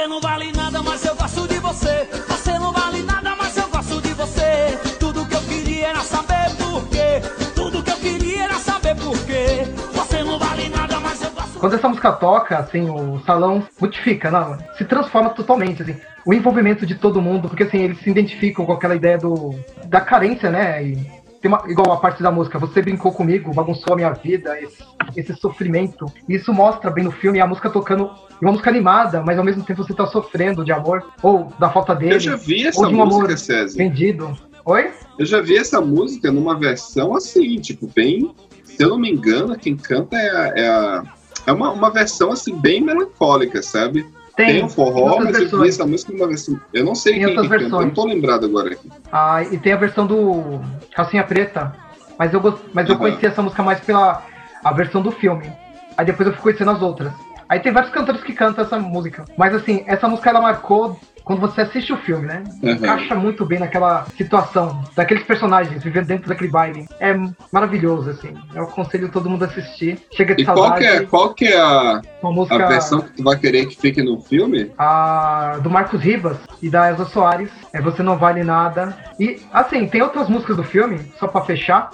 Você 0.00 0.06
não 0.06 0.18
vale 0.18 0.50
nada, 0.52 0.82
mas 0.82 1.04
eu 1.04 1.14
gosto 1.14 1.46
de 1.46 1.58
você. 1.58 2.08
Você 2.26 2.58
não 2.58 2.72
vale 2.72 3.02
nada, 3.02 3.36
mas 3.36 3.54
eu 3.54 3.68
gosto 3.68 4.00
de 4.00 4.14
você. 4.14 4.78
Tudo 4.98 5.26
que 5.26 5.34
eu 5.34 5.42
queria 5.42 5.88
era 5.88 6.00
saber 6.00 6.56
por 6.56 6.88
quê. 6.88 7.20
Tudo 7.54 7.82
que 7.82 7.90
eu 7.90 7.96
queria 7.98 8.44
era 8.44 8.54
saber 8.54 8.94
por 8.96 9.12
quê. 9.26 9.66
Você 9.92 10.24
não 10.24 10.38
vale 10.38 10.70
nada, 10.70 10.98
mas 11.00 11.22
eu 11.22 11.30
gosto 11.32 11.58
Quando 11.58 11.74
essa 11.74 11.86
música 11.86 12.12
toca, 12.12 12.56
assim, 12.56 12.88
o 12.88 13.20
salão 13.26 13.62
modifica, 13.78 14.30
não, 14.30 14.56
se 14.78 14.86
transforma 14.86 15.28
totalmente, 15.28 15.82
assim. 15.82 15.94
O 16.24 16.32
envolvimento 16.32 16.86
de 16.86 16.94
todo 16.94 17.20
mundo, 17.20 17.50
porque 17.50 17.64
assim, 17.64 17.80
eles 17.80 18.00
se 18.00 18.08
identificam 18.08 18.64
com 18.64 18.72
aquela 18.72 18.96
ideia 18.96 19.18
do 19.18 19.54
da 19.84 20.00
carência, 20.00 20.50
né? 20.50 20.82
E 20.82 21.19
tem 21.40 21.50
uma, 21.50 21.62
igual 21.68 21.92
a 21.92 21.96
parte 21.96 22.22
da 22.22 22.30
música, 22.30 22.58
você 22.58 22.82
brincou 22.82 23.12
comigo, 23.12 23.52
bagunçou 23.54 23.94
a 23.94 23.96
minha 23.96 24.12
vida, 24.12 24.58
esse, 24.60 24.82
esse 25.16 25.34
sofrimento. 25.36 26.06
E 26.28 26.34
isso 26.34 26.52
mostra 26.52 26.90
bem 26.90 27.04
no 27.04 27.10
filme 27.10 27.40
a 27.40 27.46
música 27.46 27.70
tocando, 27.70 28.10
uma 28.40 28.50
música 28.52 28.68
animada, 28.70 29.22
mas 29.22 29.38
ao 29.38 29.44
mesmo 29.44 29.62
tempo 29.64 29.82
você 29.82 29.94
tá 29.94 30.06
sofrendo 30.06 30.64
de 30.64 30.72
amor, 30.72 31.02
ou 31.22 31.52
da 31.58 31.70
falta 31.70 31.94
dele, 31.94 32.14
Eu 32.14 32.20
já 32.20 32.36
vi 32.36 32.66
essa 32.66 32.80
ou 32.80 32.88
de 32.88 32.94
um 32.94 32.98
música, 32.98 33.24
amor 33.26 33.38
César. 33.38 33.76
vendido. 33.78 34.36
Oi? 34.64 34.90
Eu 35.18 35.24
já 35.26 35.40
vi 35.40 35.56
essa 35.56 35.80
música 35.80 36.30
numa 36.30 36.58
versão 36.58 37.14
assim, 37.16 37.56
tipo, 37.56 37.86
bem. 37.94 38.34
Se 38.62 38.82
eu 38.82 38.90
não 38.90 38.98
me 38.98 39.10
engano, 39.10 39.56
quem 39.58 39.76
canta 39.76 40.16
é 40.16 40.30
a. 40.30 40.52
É, 40.56 40.68
a- 40.68 41.02
é 41.46 41.52
uma, 41.52 41.72
uma 41.72 41.90
versão 41.90 42.30
assim, 42.30 42.54
bem 42.54 42.82
melancólica, 42.82 43.62
sabe? 43.62 44.06
Tem, 44.46 44.64
um 44.64 44.68
forró, 44.68 45.10
outras 45.12 45.24
mas 45.24 45.34
eu 45.34 45.40
vi 45.42 45.48
versões. 45.50 45.74
essa 45.74 45.86
música 45.86 46.12
numa 46.12 46.26
versão. 46.28 46.60
Eu 46.72 46.84
não 46.84 46.94
sei 46.94 47.12
Tem 47.14 47.20
quem 47.24 47.28
que 47.30 47.34
canta, 47.42 47.46
eu 47.54 47.60
não 47.60 47.68
versões. 47.70 47.94
tô 47.94 48.04
lembrado 48.06 48.46
agora 48.46 48.72
aqui. 48.72 48.88
Ah, 49.12 49.42
e 49.42 49.58
tem 49.58 49.72
a 49.72 49.76
versão 49.76 50.06
do 50.06 50.60
Calcinha 50.94 51.24
Preta. 51.24 51.74
Mas 52.18 52.32
eu, 52.34 52.40
gost- 52.40 52.62
mas 52.74 52.88
eu 52.88 52.96
conheci 52.98 53.26
essa 53.26 53.40
música 53.42 53.62
mais 53.62 53.80
pela 53.80 54.22
a 54.62 54.72
versão 54.72 55.00
do 55.00 55.10
filme. 55.10 55.50
Aí 55.96 56.04
depois 56.04 56.26
eu 56.28 56.34
fui 56.34 56.42
conhecendo 56.42 56.70
as 56.70 56.82
outras. 56.82 57.12
Aí 57.48 57.58
tem 57.60 57.72
vários 57.72 57.90
cantores 57.90 58.22
que 58.22 58.32
cantam 58.32 58.64
essa 58.64 58.78
música. 58.78 59.24
Mas 59.36 59.54
assim, 59.54 59.82
essa 59.86 60.06
música 60.06 60.30
ela 60.30 60.40
marcou 60.40 60.98
quando 61.30 61.42
você 61.42 61.60
assiste 61.60 61.92
o 61.92 61.96
filme, 61.98 62.26
né? 62.26 62.42
Uhum. 62.60 62.70
Encaixa 62.72 63.14
muito 63.14 63.46
bem 63.46 63.60
naquela 63.60 64.04
situação, 64.16 64.82
daqueles 64.96 65.22
personagens 65.22 65.80
vivendo 65.80 66.06
dentro 66.06 66.28
daquele 66.28 66.50
baile. 66.50 66.88
É 66.98 67.14
maravilhoso, 67.52 68.10
assim. 68.10 68.34
Eu 68.52 68.64
aconselho 68.64 69.08
todo 69.10 69.30
mundo 69.30 69.44
a 69.44 69.46
assistir. 69.46 70.00
Chega 70.12 70.34
de 70.34 70.42
E 70.42 70.44
qual 70.44 70.56
saudade. 70.56 70.80
que 70.80 70.86
é, 70.90 71.06
qual 71.06 71.32
que 71.32 71.44
é 71.46 71.60
a, 71.60 72.02
Uma 72.20 72.32
a 72.32 72.34
música 72.34 72.66
versão 72.66 73.00
que 73.00 73.12
tu 73.12 73.22
vai 73.22 73.38
querer 73.38 73.66
que 73.66 73.76
fique 73.80 74.02
no 74.02 74.20
filme? 74.20 74.72
a 74.76 75.58
do 75.62 75.70
Marcos 75.70 76.00
Ribas 76.02 76.36
e 76.60 76.68
da 76.68 76.90
Elza 76.90 77.04
Soares, 77.04 77.50
é 77.72 77.80
Você 77.80 78.02
Não 78.02 78.18
Vale 78.18 78.42
Nada. 78.42 78.96
E, 79.20 79.40
assim, 79.52 79.86
tem 79.86 80.02
outras 80.02 80.28
músicas 80.28 80.56
do 80.56 80.64
filme, 80.64 80.98
só 81.20 81.28
pra 81.28 81.42
fechar, 81.42 81.90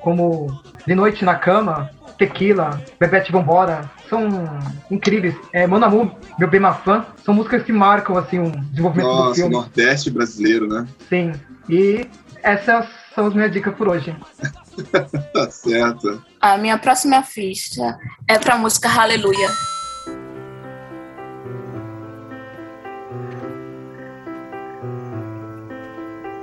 como 0.00 0.48
De 0.86 0.94
Noite 0.94 1.24
na 1.24 1.34
Cama, 1.36 1.90
Tequila, 2.18 2.82
Bebete 2.98 3.32
Vambora, 3.32 3.90
são 4.08 4.28
incríveis. 4.90 5.34
É, 5.52 5.66
Meu 6.38 6.48
Bem 6.48 6.60
Mafã, 6.60 7.06
são 7.24 7.32
músicas 7.34 7.62
que 7.62 7.72
marcam, 7.72 8.16
assim, 8.16 8.38
o 8.38 8.50
desenvolvimento 8.50 9.08
do 9.08 9.14
Nossa, 9.16 9.34
filme. 9.34 9.54
Nordeste 9.54 10.10
brasileiro, 10.10 10.68
né? 10.68 10.86
Sim. 11.08 11.32
E 11.68 12.06
essas 12.42 12.86
são 13.14 13.26
as 13.26 13.34
minhas 13.34 13.52
dicas 13.52 13.74
por 13.74 13.88
hoje. 13.88 14.14
Tá 15.34 15.50
certo. 15.50 16.24
A 16.40 16.56
minha 16.56 16.78
próxima 16.78 17.22
ficha 17.22 17.98
é 18.26 18.38
pra 18.38 18.56
música 18.56 18.88
Hallelujah. 18.88 19.50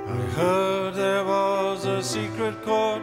I 0.06 0.40
heard 0.40 0.94
there 0.94 1.24
was 1.24 1.84
a 1.84 2.00
secret 2.00 2.54
chord 2.64 3.02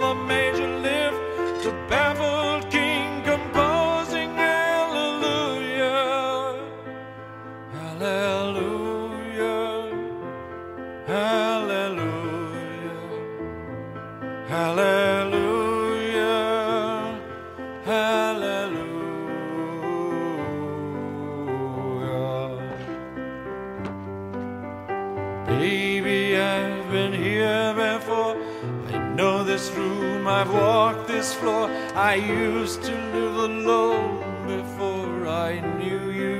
this 31.21 31.35
floor. 31.35 31.69
I 31.93 32.15
used 32.15 32.81
to 32.89 32.93
live 33.15 33.37
alone 33.51 34.17
before 34.55 35.27
I 35.27 35.51
knew 35.77 36.03
you. 36.21 36.39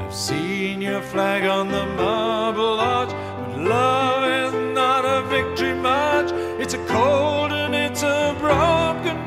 I've 0.00 0.14
seen 0.14 0.80
your 0.80 1.02
flag 1.02 1.42
on 1.44 1.68
the 1.68 1.84
marble 2.02 2.80
arch, 2.80 3.10
but 3.10 3.58
love 3.58 4.22
is 4.42 4.54
not 4.74 5.02
a 5.04 5.18
victory 5.28 5.74
march. 5.74 6.30
It's 6.62 6.72
a 6.72 6.82
cold 6.86 7.52
and 7.52 7.74
it's 7.74 8.02
a 8.02 8.34
broken 8.38 9.18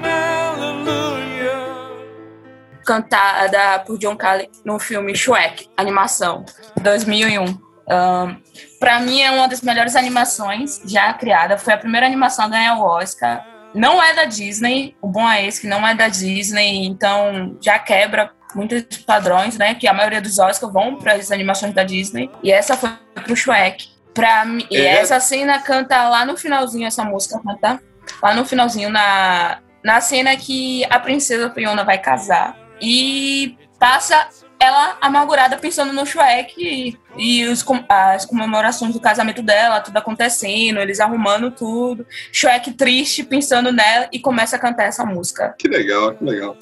cantada 2.86 3.80
por 3.86 3.98
John 3.98 4.18
Cale 4.18 4.50
no 4.66 4.78
filme 4.78 5.16
Shrek, 5.16 5.70
animação, 5.78 6.44
2001. 6.76 7.58
Ahn, 7.88 8.42
pra 8.84 9.00
mim 9.00 9.22
é 9.22 9.32
uma 9.32 9.48
das 9.48 9.62
melhores 9.62 9.96
animações 9.96 10.82
já 10.86 11.14
criada. 11.14 11.58
Foi 11.58 11.74
a 11.74 11.78
primeira 11.78 12.06
animação 12.06 12.44
a 12.44 12.50
ganhar 12.50 12.76
o 12.76 12.82
Oscar. 12.82 13.46
Não 13.74 14.04
é 14.04 14.14
da 14.14 14.26
Disney, 14.26 14.94
o 15.02 15.08
bom 15.08 15.26
é 15.28 15.46
esse 15.46 15.62
que 15.62 15.68
não 15.68 15.88
é 15.88 15.96
da 15.96 16.10
Disney, 16.10 16.86
então 16.86 17.58
já 17.62 17.80
quebra 17.80 18.32
muitos 18.54 18.98
padrões, 18.98 19.58
né? 19.58 19.74
Que 19.74 19.88
a 19.88 19.94
maioria 19.94 20.22
dos 20.22 20.38
Oscars 20.38 20.74
vão 20.74 20.98
para 20.98 21.14
as 21.14 21.32
animações 21.32 21.74
da 21.74 21.86
Disney. 21.86 22.30
E 22.44 22.52
essa 22.52 22.76
foi 22.76 22.90
pro 23.24 23.38
Shrek. 23.38 23.88
Pra 24.14 24.44
mim, 24.44 24.68
e 24.70 24.76
essa 24.76 25.18
cena 25.22 25.60
canta 25.60 26.10
lá 26.10 26.26
no 26.26 26.36
finalzinho, 26.36 26.86
essa 26.86 27.06
música 27.06 27.40
canta 27.42 27.82
lá 28.22 28.34
no 28.34 28.46
finalzinho, 28.46 28.90
na, 28.90 29.60
na 29.82 30.02
cena 30.02 30.36
que 30.36 30.84
a 30.90 31.00
princesa 31.00 31.50
Fiona 31.52 31.86
vai 31.86 32.00
casar. 32.00 32.58
E 32.82 33.58
passa 33.80 34.28
ela 34.64 34.98
amargurada 35.02 35.58
pensando 35.58 35.92
no 35.92 36.06
Shrek 36.06 36.56
e, 36.58 36.98
e 37.18 37.46
os, 37.46 37.66
as 37.90 38.26
comemorações 38.26 38.94
do 38.94 39.00
casamento 39.00 39.42
dela, 39.42 39.82
tudo 39.82 39.98
acontecendo, 39.98 40.80
eles 40.80 41.02
arrumando 41.02 41.52
tudo. 41.52 42.06
Shrek 42.32 42.72
triste 42.74 43.24
pensando 43.24 43.72
nela 43.74 44.08
e 44.12 44.20
começa 44.20 44.56
a 44.56 44.60
cantar 44.60 44.86
essa 44.86 45.06
música. 45.06 45.54
Que 45.58 45.68
legal, 45.68 46.16
que 46.16 46.24
legal. 46.24 46.56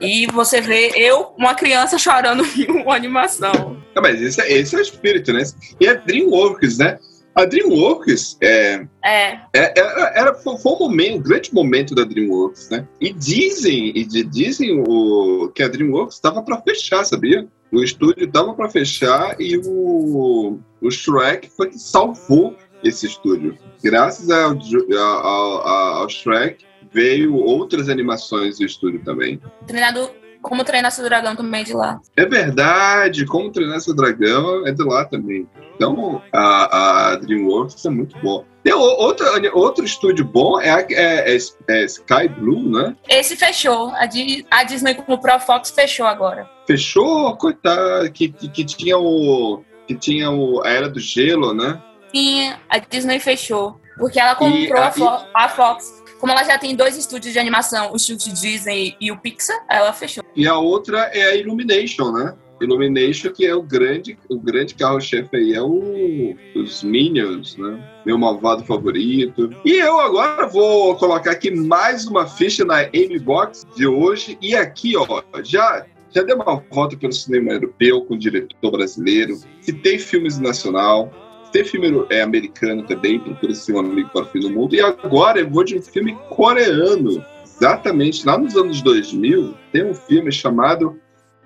E 0.00 0.26
você 0.28 0.60
vê 0.60 0.92
eu, 0.94 1.34
uma 1.36 1.54
criança, 1.54 1.98
chorando 1.98 2.44
em 2.56 2.70
uma 2.70 2.94
animação. 2.94 3.82
Ah, 3.96 4.00
mas 4.00 4.22
esse, 4.22 4.40
é- 4.40 4.52
esse 4.52 4.76
é 4.76 4.78
o 4.78 4.82
espírito, 4.82 5.32
né? 5.32 5.42
E 5.80 5.86
é 5.88 5.96
DreamWorks, 5.96 6.78
né? 6.78 6.98
A 7.38 7.44
DreamWorks 7.44 8.36
é, 8.42 8.84
É, 9.04 9.38
é- 9.54 9.72
era, 9.78 10.12
era- 10.16 10.34
foi 10.34 10.58
foi 10.58 10.72
um 10.72 10.78
momento, 10.80 11.18
um 11.18 11.22
grande 11.22 11.54
momento 11.54 11.94
da 11.94 12.02
DreamWorks, 12.02 12.68
né? 12.68 12.84
E 13.00 13.12
dizem, 13.12 13.92
e 13.96 14.04
de- 14.04 14.24
dizem 14.24 14.82
o, 14.84 15.48
que 15.54 15.62
a 15.62 15.68
DreamWorks 15.68 16.16
estava 16.16 16.42
para 16.42 16.60
fechar, 16.62 17.04
sabia? 17.04 17.46
O 17.70 17.80
estúdio 17.80 18.24
estava 18.24 18.52
para 18.54 18.68
fechar 18.68 19.40
e 19.40 19.56
o, 19.56 20.58
o 20.82 20.90
Shrek 20.90 21.48
foi 21.56 21.68
que 21.70 21.78
salvou 21.78 22.56
esse 22.82 23.06
estúdio. 23.06 23.56
Graças 23.84 24.28
ao, 24.30 24.58
ao, 24.98 25.68
ao, 26.02 26.08
Shrek 26.08 26.64
veio 26.92 27.36
outras 27.36 27.88
animações 27.88 28.58
do 28.58 28.64
estúdio 28.64 29.00
também. 29.04 29.40
treinado 29.64 30.10
como 30.42 30.64
treinar 30.64 30.90
seu 30.92 31.04
dragão 31.04 31.34
também 31.36 31.64
de 31.64 31.72
lá. 31.74 32.00
É 32.16 32.24
verdade, 32.26 33.26
como 33.26 33.50
treinar 33.50 33.80
seu 33.80 33.94
dragão 33.94 34.66
é 34.66 34.72
de 34.72 34.82
lá 34.84 35.04
também. 35.04 35.46
Então 35.74 36.22
a, 36.32 37.10
a 37.12 37.16
DreamWorks 37.16 37.84
é 37.84 37.90
muito 37.90 38.18
boa. 38.18 38.44
Tem 38.64 38.72
o- 38.74 38.78
outro, 38.80 39.26
outro 39.54 39.84
estúdio 39.84 40.24
bom 40.24 40.60
é, 40.60 40.70
a- 40.70 40.80
é- 40.90 41.36
é- 41.36 41.38
é 41.68 41.84
Sky 41.84 42.28
Blue, 42.28 42.68
né? 42.68 42.96
Esse 43.08 43.36
fechou. 43.36 43.90
A, 43.94 44.06
Di- 44.06 44.44
a 44.50 44.64
Disney 44.64 44.94
comprou 44.94 45.34
a 45.34 45.38
Fox 45.40 45.70
fechou 45.70 46.06
agora. 46.06 46.48
Fechou, 46.66 47.36
coitado, 47.36 48.10
que, 48.12 48.28
que, 48.28 48.48
que 48.48 48.64
tinha 48.64 48.98
o. 48.98 49.62
Que 49.86 49.94
tinha 49.94 50.30
o, 50.30 50.62
a 50.64 50.68
Era 50.68 50.88
do 50.88 51.00
Gelo, 51.00 51.54
né? 51.54 51.80
Sim, 52.14 52.52
a 52.68 52.78
Disney 52.78 53.18
fechou. 53.20 53.80
Porque 53.96 54.20
ela 54.20 54.34
comprou 54.34 54.82
a, 54.82 55.26
a 55.34 55.48
Fox. 55.48 56.04
Como 56.18 56.32
ela 56.32 56.44
já 56.44 56.58
tem 56.58 56.74
dois 56.74 56.96
estúdios 56.96 57.32
de 57.32 57.38
animação, 57.38 57.92
o 57.92 57.96
estúdio 57.96 58.32
Disney 58.32 58.96
e 59.00 59.12
o 59.12 59.16
Pixar, 59.16 59.64
ela 59.68 59.92
fechou. 59.92 60.24
E 60.34 60.46
a 60.46 60.58
outra 60.58 60.98
é 61.12 61.30
a 61.30 61.36
Illumination, 61.36 62.10
né? 62.12 62.34
Illumination, 62.60 63.30
que 63.30 63.46
é 63.46 63.54
o 63.54 63.62
grande, 63.62 64.18
o 64.28 64.38
grande 64.38 64.74
carro-chefe 64.74 65.36
aí, 65.36 65.54
é 65.54 65.62
o, 65.62 66.34
os 66.56 66.82
Minions, 66.82 67.56
né? 67.56 68.02
Meu 68.04 68.18
malvado 68.18 68.64
favorito. 68.64 69.50
E 69.64 69.74
eu 69.74 70.00
agora 70.00 70.46
vou 70.46 70.96
colocar 70.96 71.30
aqui 71.30 71.50
mais 71.50 72.06
uma 72.06 72.26
ficha 72.26 72.64
na 72.64 72.80
Amy 72.80 73.18
Box 73.18 73.66
de 73.76 73.86
hoje. 73.86 74.36
E 74.42 74.56
aqui, 74.56 74.96
ó, 74.96 75.22
já, 75.44 75.86
já 76.10 76.22
dei 76.22 76.34
uma 76.34 76.62
volta 76.70 76.96
pelo 76.96 77.12
cinema 77.12 77.52
europeu 77.52 78.02
com 78.02 78.14
o 78.14 78.18
diretor 78.18 78.72
brasileiro. 78.72 79.38
Citei 79.60 79.98
filmes 79.98 80.38
nacional. 80.38 81.12
Tem 81.52 81.64
filme 81.64 82.06
é, 82.10 82.22
americano 82.22 82.84
também, 82.84 83.18
Procura 83.18 83.54
Ser 83.54 83.74
um 83.74 83.80
Amigo 83.80 84.10
para 84.10 84.22
o 84.22 84.26
Fim 84.26 84.40
do 84.40 84.50
Mundo. 84.50 84.74
E 84.74 84.80
agora 84.80 85.40
eu 85.40 85.48
vou 85.48 85.64
de 85.64 85.78
um 85.78 85.82
filme 85.82 86.16
coreano. 86.28 87.24
Exatamente, 87.44 88.24
lá 88.26 88.38
nos 88.38 88.56
anos 88.56 88.82
2000, 88.82 89.54
tem 89.72 89.84
um 89.84 89.94
filme 89.94 90.30
chamado 90.30 90.98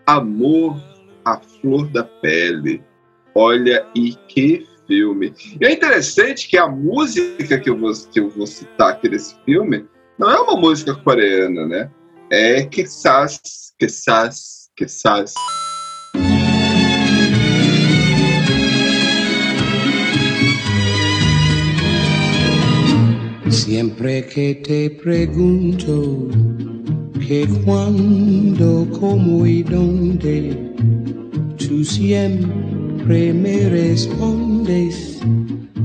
Amor 0.07 0.76
à 1.24 1.38
Flor 1.38 1.86
da 1.88 2.05
Pele. 2.05 2.82
Olha, 3.34 3.86
e 3.94 4.14
que 4.28 4.66
filme. 4.86 5.34
E 5.61 5.64
é 5.64 5.72
interessante 5.72 6.48
que 6.48 6.59
a 6.59 6.68
música 6.68 7.59
que 7.59 7.70
eu 7.70 7.78
vou, 7.78 7.92
que 8.12 8.20
eu 8.20 8.28
vou 8.28 8.46
citar 8.46 8.90
aqui 8.90 9.09
nesse 9.09 9.34
filme 9.44 9.86
não 10.18 10.30
é 10.30 10.38
uma 10.38 10.57
música 10.57 10.94
coreana, 10.94 11.66
né? 11.66 11.90
É 12.30 12.64
Kessas, 12.64 13.40
Kessas, 13.78 14.70
Kessas. 14.76 15.34
Siempre 23.65 24.23
que 24.27 24.57
te 24.57 24.91
pregunto 24.91 26.27
que 27.25 27.47
cuándo, 27.65 28.89
cómo 28.99 29.47
y 29.47 29.63
dónde, 29.63 30.53
tú 31.59 31.85
siempre 31.85 33.33
me 33.33 33.69
respondes, 33.69 35.21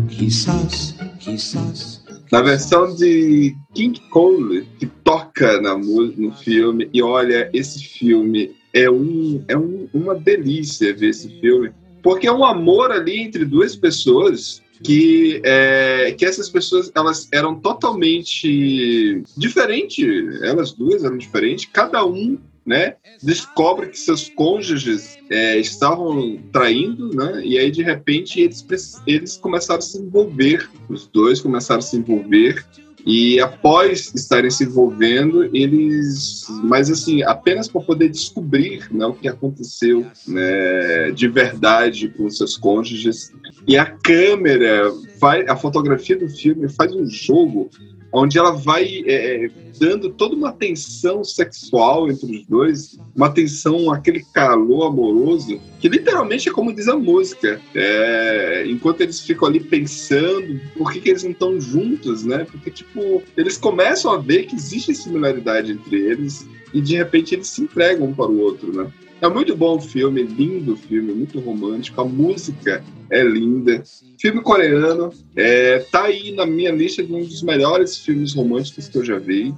quizás, 0.10 0.96
quizás. 1.20 2.04
Na 2.32 2.42
versão 2.42 2.96
de 2.96 3.56
King 3.76 3.94
Cole, 4.10 4.66
que 4.80 4.88
toca 5.04 5.62
na, 5.62 5.78
no 5.78 6.32
filme, 6.44 6.90
e 6.92 7.04
olha, 7.04 7.48
esse 7.54 7.84
filme 7.86 8.56
é, 8.74 8.90
um, 8.90 9.44
é 9.48 9.56
um- 9.56 9.88
uma 9.94 10.16
delícia 10.16 10.96
ver 10.96 11.10
esse 11.10 11.30
filme, 11.40 11.70
porque 12.02 12.26
é 12.26 12.32
um 12.32 12.44
amor 12.44 12.92
ali 12.92 13.20
entre 13.20 13.46
duas 13.46 13.76
pessoas 13.76 14.64
que, 14.84 15.42
é, 15.44 16.14
que 16.18 16.26
essas 16.26 16.50
pessoas 16.50 16.92
elas 16.96 17.28
eram 17.32 17.56
totalmente 17.56 19.24
diferentes, 19.36 20.42
elas 20.42 20.72
duas 20.72 21.04
eram 21.04 21.18
diferentes, 21.18 21.68
cada 21.72 22.06
um 22.06 22.38
né, 22.66 22.96
descobre 23.24 23.88
que 23.88 23.98
seus 23.98 24.28
cônjuges 24.28 25.18
é, 25.30 25.58
estavam 25.58 26.38
traindo, 26.52 27.16
né, 27.16 27.42
e 27.46 27.58
aí 27.58 27.72
de 27.72 27.82
repente 27.82 28.42
eles, 28.42 28.66
eles 29.08 29.38
começaram 29.38 29.80
a 29.80 29.82
se 29.82 29.98
envolver, 29.98 30.70
os 30.90 31.08
dois 31.08 31.40
começaram 31.40 31.80
a 31.80 31.82
se 31.82 31.96
envolver, 31.96 32.66
e 33.10 33.40
após 33.40 34.14
estarem 34.14 34.52
se 34.52 34.66
envolvendo, 34.66 35.46
eles, 35.56 36.46
mas 36.66 36.92
assim, 36.92 37.24
apenas 37.24 37.70
para 37.70 37.80
poder 37.80 38.10
descobrir 38.10 38.86
né, 38.94 39.06
o 39.06 39.14
que 39.14 39.30
aconteceu 39.30 40.06
né, 40.28 41.12
de 41.12 41.26
verdade 41.30 42.10
com 42.10 42.30
seus 42.30 42.58
cônjuges. 42.58 43.32
E 43.66 43.78
a 43.78 43.86
câmera, 43.86 44.92
faz, 45.22 45.48
a 45.48 45.56
fotografia 45.56 46.18
do 46.18 46.28
filme 46.28 46.68
faz 46.68 46.94
um 46.94 47.06
jogo 47.10 47.70
onde 48.12 48.38
ela 48.38 48.52
vai 48.52 49.04
é, 49.06 49.50
dando 49.80 50.10
toda 50.10 50.36
uma 50.36 50.52
tensão 50.52 51.24
sexual 51.24 52.10
entre 52.10 52.38
os 52.38 52.46
dois, 52.46 53.00
uma 53.16 53.30
tensão, 53.30 53.92
aquele 53.92 54.24
calor 54.34 54.88
amoroso, 54.88 55.60
que 55.80 55.90
literalmente 55.90 56.50
é 56.50 56.52
como 56.52 56.74
diz 56.74 56.88
a 56.88 56.96
música. 56.96 57.62
É, 57.76 58.66
enquanto 58.68 59.02
eles 59.02 59.20
ficam 59.20 59.48
ali 59.48 59.60
pensando 59.60 60.60
por 60.78 60.92
que, 60.92 61.02
que 61.02 61.10
eles 61.10 61.24
não 61.24 61.32
estão 61.32 61.60
juntos, 61.60 62.24
né? 62.24 62.46
Porque, 62.50 62.72
tipo, 62.72 63.22
eles 63.36 63.58
começam 63.58 64.12
a 64.12 64.18
ver 64.18 64.46
que 64.46 64.56
existe 64.56 64.94
similaridade 64.96 65.72
entre 65.72 65.98
eles 65.98 66.48
e 66.74 66.82
de 66.82 66.96
repente 66.96 67.36
eles 67.36 67.48
se 67.48 67.62
entregam 67.62 68.08
um 68.08 68.14
para 68.14 68.30
o 68.30 68.40
outro, 68.40 68.74
né? 68.74 68.92
É 69.20 69.28
muito 69.28 69.56
bom 69.56 69.78
o 69.78 69.82
filme, 69.82 70.22
lindo 70.22 70.74
o 70.74 70.78
filme, 70.78 71.12
muito 71.12 71.40
romântico, 71.40 72.00
a 72.00 72.06
música 72.06 72.84
é 73.10 73.24
linda. 73.24 73.84
Filme 74.20 74.42
coreano, 74.42 75.12
é, 75.36 75.80
tá 75.92 76.04
aí 76.04 76.34
na 76.34 76.46
minha 76.46 76.72
lista 76.72 77.04
de 77.04 77.12
um 77.12 77.24
dos 77.24 77.42
melhores 77.42 77.98
filmes 77.98 78.36
românticos 78.36 78.88
que 78.88 78.98
eu 78.98 79.04
já 79.04 79.18
vi. 79.18 79.56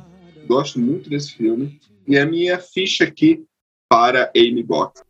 Gosto 0.47 0.79
muito 0.79 1.09
desse 1.09 1.33
filme. 1.33 1.77
E 2.07 2.17
a 2.17 2.25
minha 2.25 2.57
ficha 2.57 3.03
aqui 3.03 3.43
para 3.89 4.31
Amy 4.35 4.63
Box. 4.63 5.01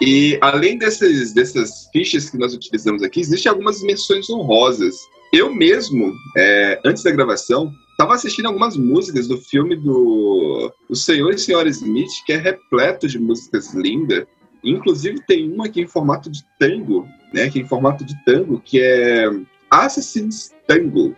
E 0.00 0.38
além 0.40 0.78
dessas, 0.78 1.32
dessas 1.32 1.88
fichas 1.92 2.30
que 2.30 2.38
nós 2.38 2.54
utilizamos 2.54 3.02
aqui, 3.02 3.20
existem 3.20 3.50
algumas 3.50 3.82
menções 3.82 4.30
honrosas. 4.30 4.96
Eu 5.32 5.52
mesmo, 5.52 6.12
é, 6.36 6.80
antes 6.84 7.02
da 7.02 7.10
gravação, 7.10 7.72
estava 7.90 8.14
assistindo 8.14 8.46
algumas 8.46 8.76
músicas 8.76 9.26
do 9.26 9.36
filme 9.36 9.74
do 9.74 10.72
O 10.88 10.94
Senhor 10.94 11.34
e 11.34 11.38
Senhora 11.38 11.68
Smith, 11.68 12.10
que 12.24 12.32
é 12.32 12.36
repleto 12.36 13.08
de 13.08 13.18
músicas 13.18 13.74
lindas. 13.74 14.24
Inclusive 14.62 15.20
tem 15.26 15.52
uma 15.52 15.66
aqui 15.66 15.80
em 15.80 15.86
formato 15.86 16.30
de 16.30 16.44
tango, 16.58 17.06
né? 17.32 17.44
Aqui 17.44 17.60
em 17.60 17.66
formato 17.66 18.04
de 18.04 18.14
tango, 18.24 18.60
que 18.64 18.80
é 18.80 19.28
Assassin's 19.70 20.54
Tango, 20.66 21.14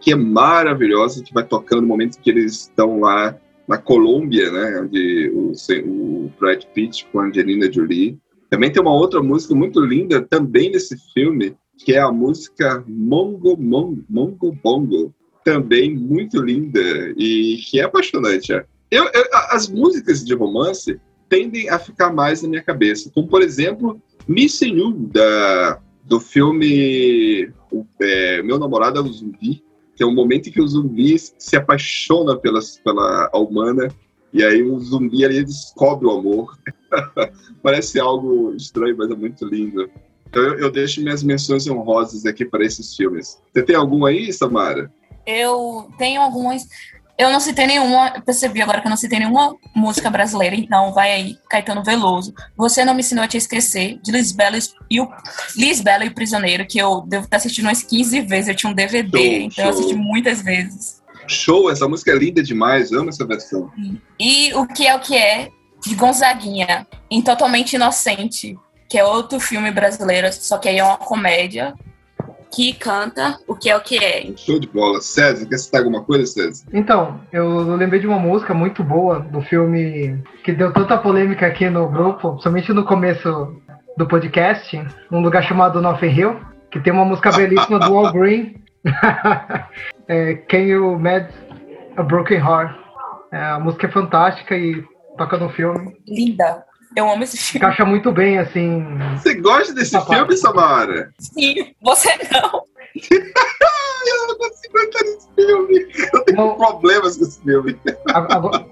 que 0.00 0.12
é 0.12 0.16
maravilhosa, 0.16 1.22
que 1.22 1.32
vai 1.32 1.44
tocando 1.44 1.82
no 1.82 1.88
momento 1.88 2.18
que 2.20 2.30
eles 2.30 2.62
estão 2.62 3.00
lá 3.00 3.36
na 3.66 3.78
Colômbia, 3.78 4.50
né? 4.50 4.80
Onde 4.82 5.30
o, 5.34 5.52
o 5.86 6.32
Brad 6.38 6.64
Pitt 6.74 7.06
com 7.12 7.20
a 7.20 7.26
Angelina 7.26 7.72
Jolie. 7.72 8.18
Também 8.54 8.70
tem 8.70 8.80
uma 8.80 8.94
outra 8.94 9.20
música 9.20 9.52
muito 9.52 9.80
linda 9.80 10.22
também 10.22 10.70
nesse 10.70 10.96
filme, 11.12 11.56
que 11.76 11.92
é 11.92 11.98
a 11.98 12.12
música 12.12 12.84
Mongo 12.86 13.56
Mongo, 13.60 14.04
Mongo 14.08 14.56
Bongo, 14.62 15.12
também 15.44 15.92
muito 15.92 16.40
linda 16.40 16.78
e 17.16 17.58
que 17.68 17.80
é 17.80 17.82
apaixonante. 17.82 18.52
é. 18.52 18.64
Eu, 18.92 19.06
eu- 19.06 19.26
as 19.50 19.68
músicas 19.68 20.24
de 20.24 20.36
romance 20.36 21.00
tendem 21.28 21.68
a 21.68 21.80
ficar 21.80 22.12
mais 22.12 22.42
na 22.42 22.48
minha 22.48 22.62
cabeça, 22.62 23.10
como 23.12 23.26
por 23.26 23.42
exemplo 23.42 24.00
Missing 24.28 24.76
You, 24.76 24.92
da, 25.12 25.80
do 26.04 26.20
filme 26.20 27.50
é, 28.00 28.40
Meu 28.44 28.56
Namorado 28.56 29.00
é 29.00 29.02
um 29.02 29.12
Zumbi, 29.12 29.64
que 29.96 30.04
é 30.04 30.06
um 30.06 30.14
momento 30.14 30.48
em 30.48 30.52
que 30.52 30.60
o 30.62 30.68
zumbi 30.68 31.16
se 31.18 31.56
apaixona 31.56 32.36
pelas, 32.36 32.78
pela 32.78 33.28
humana 33.34 33.88
e 34.32 34.44
aí 34.44 34.62
o 34.62 34.78
zumbi 34.78 35.24
ali 35.24 35.44
descobre 35.44 36.06
o 36.06 36.12
amor. 36.12 36.56
Parece 37.62 37.98
algo 37.98 38.54
estranho, 38.54 38.96
mas 38.96 39.10
é 39.10 39.14
muito 39.14 39.44
lindo. 39.46 39.90
Então 40.28 40.42
eu, 40.42 40.58
eu 40.58 40.72
deixo 40.72 41.02
minhas 41.02 41.22
menções 41.22 41.66
honrosas 41.66 42.26
aqui 42.26 42.44
para 42.44 42.64
esses 42.64 42.96
filmes. 42.96 43.38
Você 43.52 43.62
tem 43.62 43.76
algum 43.76 44.04
aí, 44.04 44.32
Samara? 44.32 44.92
Eu 45.26 45.88
tenho 45.96 46.20
algumas. 46.20 46.66
Eu 47.16 47.30
não 47.30 47.38
citei 47.38 47.66
nenhuma, 47.66 48.12
eu 48.16 48.22
percebi 48.22 48.60
agora 48.60 48.80
que 48.80 48.88
eu 48.88 48.90
não 48.90 48.96
citei 48.96 49.20
nenhuma 49.20 49.54
música 49.72 50.10
brasileira, 50.10 50.56
então 50.56 50.92
vai 50.92 51.12
aí, 51.12 51.38
Caetano 51.48 51.84
Veloso. 51.84 52.34
Você 52.56 52.84
não 52.84 52.92
me 52.92 53.00
ensinou 53.00 53.24
a 53.24 53.28
te 53.28 53.36
esquecer, 53.36 54.00
de 54.02 54.10
Lisbela 54.10 54.58
e 54.90 55.00
o 55.00 55.08
Lisbela 55.56 56.04
e 56.04 56.08
o 56.08 56.14
Prisioneiro, 56.14 56.66
que 56.66 56.76
eu 56.76 57.02
devo 57.02 57.26
estar 57.26 57.36
assistindo 57.36 57.66
umas 57.66 57.84
15 57.84 58.20
vezes, 58.22 58.48
eu 58.48 58.56
tinha 58.56 58.72
um 58.72 58.74
DVD, 58.74 59.16
Show, 59.16 59.46
então 59.46 59.64
eu 59.64 59.72
show. 59.72 59.80
assisti 59.80 59.94
muitas 59.94 60.42
vezes. 60.42 61.04
Show, 61.28 61.70
essa 61.70 61.88
música 61.88 62.10
é 62.10 62.16
linda 62.16 62.42
demais, 62.42 62.92
amo 62.92 63.10
essa 63.10 63.24
versão. 63.24 63.70
E 64.18 64.52
o 64.54 64.66
que 64.66 64.84
é 64.84 64.94
o 64.96 64.98
que 64.98 65.16
é, 65.16 65.50
de 65.84 65.94
Gonzaguinha, 65.94 66.86
em 67.10 67.22
Totalmente 67.22 67.74
Inocente, 67.74 68.58
que 68.88 68.98
é 68.98 69.04
outro 69.04 69.38
filme 69.40 69.70
brasileiro, 69.70 70.32
só 70.32 70.58
que 70.58 70.68
aí 70.68 70.78
é 70.78 70.84
uma 70.84 70.96
comédia, 70.96 71.74
que 72.54 72.72
canta 72.72 73.36
o 73.48 73.54
que 73.54 73.68
é 73.68 73.76
o 73.76 73.80
que 73.80 73.98
é. 73.98 74.32
Show 74.36 74.60
de 74.60 74.68
bola. 74.68 75.00
César, 75.00 75.46
quer 75.46 75.58
citar 75.58 75.80
alguma 75.80 76.04
coisa, 76.04 76.24
César? 76.24 76.64
Então, 76.72 77.20
eu 77.32 77.74
lembrei 77.76 78.00
de 78.00 78.06
uma 78.06 78.18
música 78.18 78.54
muito 78.54 78.84
boa 78.84 79.18
do 79.18 79.42
filme 79.42 80.22
que 80.44 80.52
deu 80.52 80.72
tanta 80.72 80.96
polêmica 80.96 81.46
aqui 81.46 81.68
no 81.68 81.88
grupo, 81.88 82.38
somente 82.40 82.72
no 82.72 82.84
começo 82.84 83.60
do 83.96 84.06
podcast, 84.06 84.80
um 85.10 85.20
lugar 85.20 85.42
chamado 85.42 85.80
Nothing 85.80 86.06
Hill, 86.06 86.40
que 86.70 86.80
tem 86.80 86.92
uma 86.92 87.04
música 87.04 87.32
belíssima 87.32 87.78
do 87.80 87.96
Al 87.96 88.12
Green, 88.12 88.54
é, 90.06 90.34
Can 90.48 90.58
You 90.58 90.98
Mad 90.98 91.30
a 91.96 92.02
Broken 92.02 92.38
Heart. 92.38 92.76
É, 93.32 93.36
a 93.36 93.58
música 93.58 93.86
é 93.86 93.90
fantástica 93.90 94.56
e 94.56 94.84
toca 95.16 95.36
no 95.36 95.48
filme. 95.50 95.96
Linda. 96.06 96.64
Eu 96.96 97.10
amo 97.10 97.24
esse 97.24 97.36
filme. 97.36 97.66
Encaixa 97.66 97.84
muito 97.84 98.12
bem, 98.12 98.38
assim. 98.38 98.84
Você 99.16 99.34
gosta 99.34 99.74
desse 99.74 99.92
Papai. 99.92 100.18
filme, 100.18 100.36
Samara? 100.36 101.12
Sim, 101.18 101.74
você 101.82 102.08
não. 102.30 102.62
eu 103.10 104.28
não 104.28 104.38
consigo 104.38 104.78
entrar 104.78 105.02
nesse 105.02 105.28
filme. 105.34 105.86
Eu 106.12 106.24
tenho 106.24 106.56
problemas 106.56 107.16
com 107.16 107.24
esse 107.24 107.42
filme. 107.42 107.76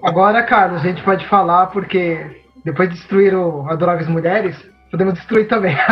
Agora, 0.03 0.45
Carlos, 0.45 0.82
a 0.82 0.86
gente 0.86 1.03
pode 1.03 1.28
falar 1.28 1.66
porque 1.66 2.24
depois 2.64 2.88
de 2.90 2.95
destruir 2.95 3.34
o 3.34 3.68
Adoráveis 3.68 4.09
Mulheres, 4.09 4.57
podemos 4.90 5.14
destruir 5.14 5.49
também. 5.49 5.76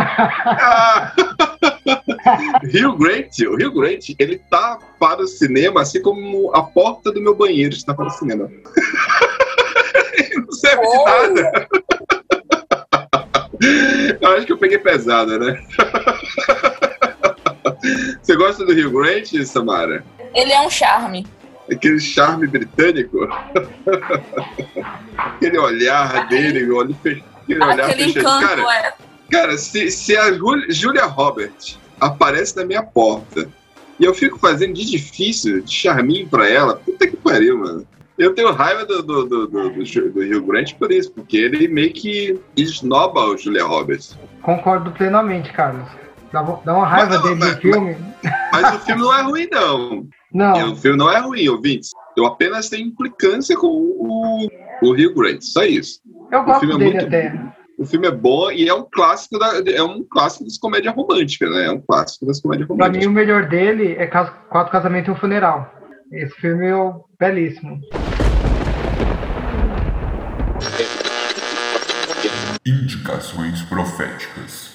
Rio 2.63 2.97
Grant, 2.97 3.39
o 3.41 3.57
Rio 3.57 3.73
Grant, 3.73 4.11
ele 4.19 4.39
tá 4.51 4.79
para 4.99 5.23
o 5.23 5.27
cinema, 5.27 5.81
assim 5.83 6.01
como 6.01 6.55
a 6.55 6.63
porta 6.63 7.11
do 7.11 7.21
meu 7.21 7.35
banheiro 7.35 7.75
está 7.75 7.93
para 7.93 8.07
o 8.07 8.11
cinema. 8.11 8.49
Não 10.51 10.53
serve 10.53 10.83
de 10.83 11.05
nada. 11.05 11.69
Eu 14.21 14.29
acho 14.37 14.47
que 14.47 14.53
eu 14.53 14.59
peguei 14.59 14.79
pesada, 14.79 15.39
né? 15.39 15.63
Você 18.23 18.35
gosta 18.35 18.65
do 18.65 18.73
Rio 18.73 18.91
Grant, 18.91 19.31
Samara? 19.45 20.03
Ele 20.35 20.51
é 20.53 20.61
um 20.63 20.71
charme. 20.71 21.27
Aquele 21.71 22.01
charme 22.01 22.47
britânico? 22.47 23.19
Aquele 25.17 25.59
olhar 25.59 26.27
dele, 26.29 26.71
olho 26.71 26.97
aquele 27.01 27.23
olhar 27.63 27.91
Aquele 27.91 28.13
fechado. 28.13 28.43
encanto 28.43 28.65
Cara, 28.65 28.89
é. 28.89 28.95
Cara, 29.31 29.59
se, 29.59 29.91
se 29.91 30.17
a 30.17 30.33
Jul- 30.33 30.71
Julia 30.71 31.05
Roberts 31.05 31.79
aparece 32.01 32.57
na 32.57 32.65
minha 32.65 32.83
porta 32.83 33.47
e 33.99 34.05
eu 34.05 34.15
fico 34.15 34.39
fazendo 34.39 34.73
de 34.73 34.85
difícil, 34.91 35.61
de 35.61 35.73
charminho 35.73 36.27
pra 36.29 36.49
ela, 36.49 36.77
puta 36.77 37.07
que 37.07 37.17
pariu, 37.17 37.59
mano. 37.59 37.87
Eu 38.21 38.35
tenho 38.35 38.53
raiva 38.53 38.85
do, 38.85 39.03
do, 39.03 39.25
do, 39.25 39.47
do, 39.47 39.71
do 39.71 40.23
Rio 40.23 40.45
Grande 40.45 40.75
por 40.75 40.93
isso, 40.93 41.11
porque 41.13 41.39
ele 41.39 41.67
meio 41.69 41.91
que 41.93 42.39
esnoba 42.55 43.21
o 43.25 43.37
Julia 43.39 43.65
Roberts. 43.65 44.19
Concordo 44.43 44.91
plenamente, 44.93 45.51
Carlos. 45.53 45.89
Dá, 46.31 46.43
dá 46.43 46.75
uma 46.75 46.87
raiva 46.87 47.09
Mas 47.15 47.23
dele 47.23 47.35
no 47.35 47.41
mas- 47.41 47.59
filme. 47.59 47.97
Mas 48.53 48.75
o 48.75 48.79
filme 48.85 49.01
não 49.03 49.15
é 49.19 49.23
ruim, 49.23 49.49
não. 49.51 50.07
Não, 50.33 50.73
O 50.73 50.77
filme 50.77 50.99
não 50.99 51.11
é 51.11 51.19
ruim, 51.19 51.49
ouvintes. 51.49 51.91
Eu 52.17 52.27
apenas 52.27 52.69
tenho 52.69 52.87
implicância 52.89 53.57
com 53.57 53.67
o, 53.67 54.49
o 54.83 54.93
Rio 54.93 55.15
Grande, 55.15 55.45
só 55.45 55.65
isso. 55.65 56.01
eu 56.31 56.45
gosto 56.45 56.65
é 56.65 56.69
dele 56.69 56.85
muito 56.85 57.05
até. 57.07 57.35
O 57.79 57.87
filme 57.87 58.07
é 58.07 58.11
bom 58.11 58.51
e 58.51 58.69
é 58.69 58.75
um 58.75 58.85
clássico 58.93 59.39
da, 59.39 59.53
é 59.67 59.83
um 59.83 60.05
clássico 60.05 60.45
das 60.45 60.59
comédias 60.59 60.95
românticas, 60.95 61.51
né? 61.51 61.65
É 61.65 61.71
um 61.73 61.81
clássico 61.81 62.27
das 62.27 62.39
comédias 62.39 62.67
Pra 62.69 62.77
românticas. 62.77 63.07
mim, 63.07 63.11
o 63.11 63.15
melhor 63.15 63.49
dele 63.49 63.95
é 63.99 64.07
Quatro 64.07 64.71
Casamentos 64.71 65.09
e 65.09 65.11
um 65.11 65.17
Funeral. 65.17 65.73
Esse 66.13 66.35
filme 66.41 66.67
é 66.67 66.75
belíssimo. 67.21 67.81
Indicações 72.67 73.63
proféticas. 73.63 74.71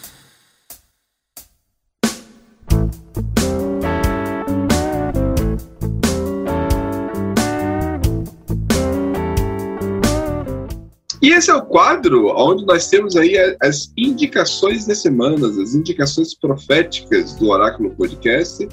E 11.21 11.33
esse 11.33 11.51
é 11.51 11.53
o 11.53 11.65
quadro 11.65 12.27
onde 12.38 12.65
nós 12.65 12.88
temos 12.88 13.17
aí 13.17 13.36
as 13.61 13.91
indicações 13.97 14.86
das 14.88 15.01
semanas, 15.01 15.59
as 15.59 15.75
indicações 15.75 16.33
proféticas 16.33 17.36
do 17.36 17.49
Oráculo 17.49 17.93
Podcast. 17.93 18.69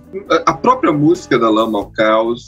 A- 0.46 0.54
própria 0.54 0.90
música 0.92 1.38
da 1.38 1.50
Lama 1.50 1.78
ao 1.78 1.90
Caos 1.90 2.46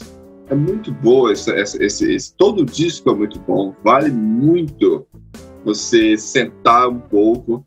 é 0.49 0.55
muito 0.55 0.91
boa, 0.91 1.31
essa- 1.31 1.55
esse, 1.55 2.11
esse- 2.11 2.33
todo 2.35 2.61
o 2.61 2.65
disco 2.65 3.11
é 3.11 3.13
muito 3.13 3.39
bom, 3.41 3.75
vale 3.83 4.09
muito 4.09 5.05
você 5.63 6.17
sentar 6.17 6.89
um 6.89 6.99
pouco 6.99 7.63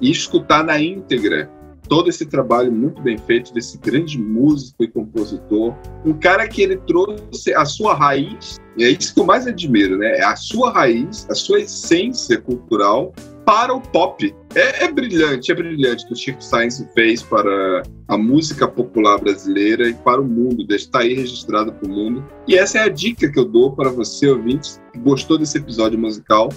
e 0.00 0.10
escutar 0.10 0.64
na 0.64 0.80
íntegra 0.80 1.50
todo 1.92 2.08
esse 2.08 2.24
trabalho 2.24 2.72
muito 2.72 3.02
bem 3.02 3.18
feito 3.18 3.52
desse 3.52 3.76
grande 3.76 4.18
músico 4.18 4.82
e 4.82 4.88
compositor, 4.88 5.74
um 6.06 6.14
cara 6.14 6.48
que 6.48 6.62
ele 6.62 6.78
trouxe 6.78 7.52
a 7.52 7.66
sua 7.66 7.92
raiz, 7.92 8.58
e 8.78 8.84
é 8.84 8.88
isso 8.88 9.12
que 9.12 9.20
eu 9.20 9.26
mais 9.26 9.46
admiro, 9.46 9.98
né? 9.98 10.16
É 10.16 10.24
a 10.24 10.34
sua 10.34 10.72
raiz, 10.72 11.26
a 11.28 11.34
sua 11.34 11.60
essência 11.60 12.40
cultural 12.40 13.12
para 13.44 13.74
o 13.74 13.78
pop. 13.78 14.34
É, 14.54 14.84
é 14.86 14.90
brilhante, 14.90 15.52
é 15.52 15.54
brilhante 15.54 16.04
o 16.04 16.06
que 16.06 16.12
o 16.14 16.16
Chico 16.16 16.42
Science 16.42 16.88
fez 16.94 17.22
para 17.22 17.82
a 18.08 18.16
música 18.16 18.66
popular 18.66 19.18
brasileira 19.18 19.86
e 19.86 19.92
para 19.92 20.22
o 20.22 20.24
mundo, 20.24 20.64
está 20.74 21.00
aí 21.00 21.12
registrado 21.12 21.74
para 21.74 21.86
o 21.86 21.92
mundo. 21.92 22.24
E 22.48 22.56
essa 22.56 22.78
é 22.78 22.84
a 22.84 22.88
dica 22.88 23.30
que 23.30 23.38
eu 23.38 23.44
dou 23.44 23.76
para 23.76 23.90
você, 23.90 24.30
ouvinte, 24.30 24.70
que 24.94 24.98
gostou 24.98 25.36
desse 25.36 25.58
episódio 25.58 25.98
musical. 25.98 26.48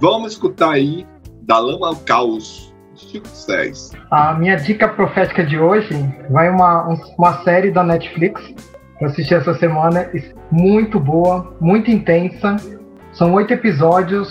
Vamos 0.00 0.32
escutar 0.32 0.72
aí 0.72 1.06
Da 1.42 1.60
Lama 1.60 1.86
ao 1.86 1.96
Caos, 1.98 2.65
Chico 2.96 3.28
Science. 3.28 3.96
A 4.10 4.34
minha 4.34 4.56
dica 4.56 4.88
profética 4.88 5.44
de 5.44 5.58
hoje 5.58 5.94
vai 6.30 6.48
uma, 6.48 6.88
um- 6.88 6.98
uma 7.18 7.42
série 7.44 7.70
da 7.70 7.82
Netflix 7.82 8.40
que 8.98 9.04
eu 9.04 9.08
assisti 9.08 9.34
essa 9.34 9.52
semana, 9.54 10.10
muito 10.50 10.98
boa, 10.98 11.54
muito 11.60 11.90
intensa. 11.90 12.56
São 13.12 13.32
oito 13.34 13.52
episódios, 13.52 14.28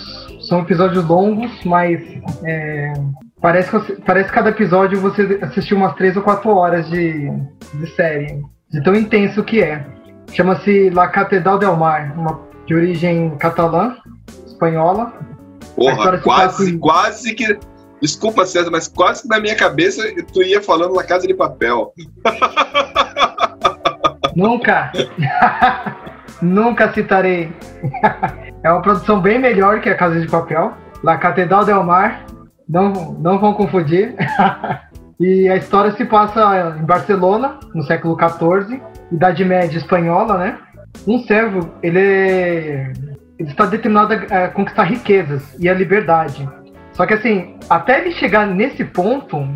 são 0.48 0.60
episódios 0.60 1.04
longos, 1.06 1.50
mas 1.64 2.00
é, 2.44 2.92
parece, 3.40 3.70
que, 3.80 3.92
parece 4.02 4.28
que 4.28 4.34
cada 4.34 4.50
episódio 4.50 5.00
você 5.00 5.38
assistiu 5.42 5.76
umas 5.76 5.94
três 5.94 6.16
ou 6.16 6.22
quatro 6.22 6.50
horas 6.50 6.88
de, 6.88 7.30
de 7.74 7.86
série, 7.94 8.42
de 8.70 8.82
tão 8.82 8.94
intenso 8.94 9.42
que 9.44 9.62
é. 9.62 9.84
Chama-se 10.32 10.90
La 10.90 11.06
Catedral 11.08 11.58
del 11.58 11.76
Mar, 11.76 12.12
uma, 12.16 12.40
de 12.66 12.74
origem 12.74 13.30
catalã, 13.38 13.96
espanhola. 14.46 15.12
Porra, 15.76 16.18
quase, 16.18 16.70
em- 16.74 16.78
quase 16.78 17.34
que. 17.34 17.58
Desculpa, 18.00 18.44
César, 18.44 18.70
mas 18.70 18.88
quase 18.88 19.22
que 19.22 19.28
na 19.28 19.40
minha 19.40 19.56
cabeça 19.56 20.02
tu 20.32 20.42
ia 20.42 20.62
falando 20.62 20.94
na 20.94 21.04
Casa 21.04 21.26
de 21.26 21.34
Papel. 21.34 21.92
Nunca! 24.34 24.92
Nunca 26.42 26.92
citarei. 26.92 27.50
é 28.62 28.70
uma 28.70 28.82
produção 28.82 29.20
bem 29.20 29.38
melhor 29.38 29.80
que 29.80 29.88
a 29.88 29.96
Casa 29.96 30.20
de 30.20 30.28
Papel. 30.28 30.74
La 31.02 31.16
Catedral 31.16 31.64
del 31.64 31.82
Mar. 31.82 32.26
Não, 32.68 32.92
não 33.18 33.38
vão 33.38 33.54
confundir. 33.54 34.14
e 35.18 35.48
a 35.48 35.56
história 35.56 35.92
se 35.92 36.04
passa 36.04 36.76
em 36.78 36.84
Barcelona, 36.84 37.58
no 37.74 37.82
século 37.84 38.16
XIV, 38.18 38.82
Idade 39.10 39.44
Média 39.44 39.78
espanhola, 39.78 40.36
né? 40.36 40.58
Um 41.06 41.20
servo, 41.20 41.70
ele, 41.82 41.98
ele 43.38 43.48
está 43.48 43.66
determinado 43.66 44.14
a 44.14 44.48
conquistar 44.48 44.84
riquezas 44.84 45.42
e 45.58 45.68
a 45.68 45.74
liberdade. 45.74 46.46
Só 46.96 47.04
que 47.04 47.12
assim, 47.12 47.56
até 47.68 48.00
ele 48.00 48.12
chegar 48.12 48.46
nesse 48.46 48.82
ponto, 48.82 49.46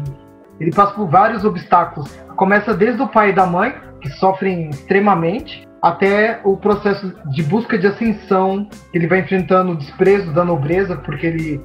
ele 0.60 0.70
passa 0.70 0.92
por 0.92 1.08
vários 1.08 1.42
obstáculos. 1.42 2.14
Começa 2.36 2.74
desde 2.74 3.00
o 3.00 3.08
pai 3.08 3.30
e 3.30 3.32
da 3.32 3.46
mãe, 3.46 3.74
que 4.02 4.10
sofrem 4.10 4.68
extremamente, 4.68 5.66
até 5.82 6.40
o 6.44 6.58
processo 6.58 7.14
de 7.30 7.42
busca 7.42 7.78
de 7.78 7.86
ascensão, 7.86 8.68
que 8.92 8.98
ele 8.98 9.06
vai 9.06 9.20
enfrentando 9.20 9.72
o 9.72 9.76
desprezo 9.76 10.32
da 10.32 10.44
nobreza, 10.44 10.96
porque 10.96 11.26
ele 11.26 11.60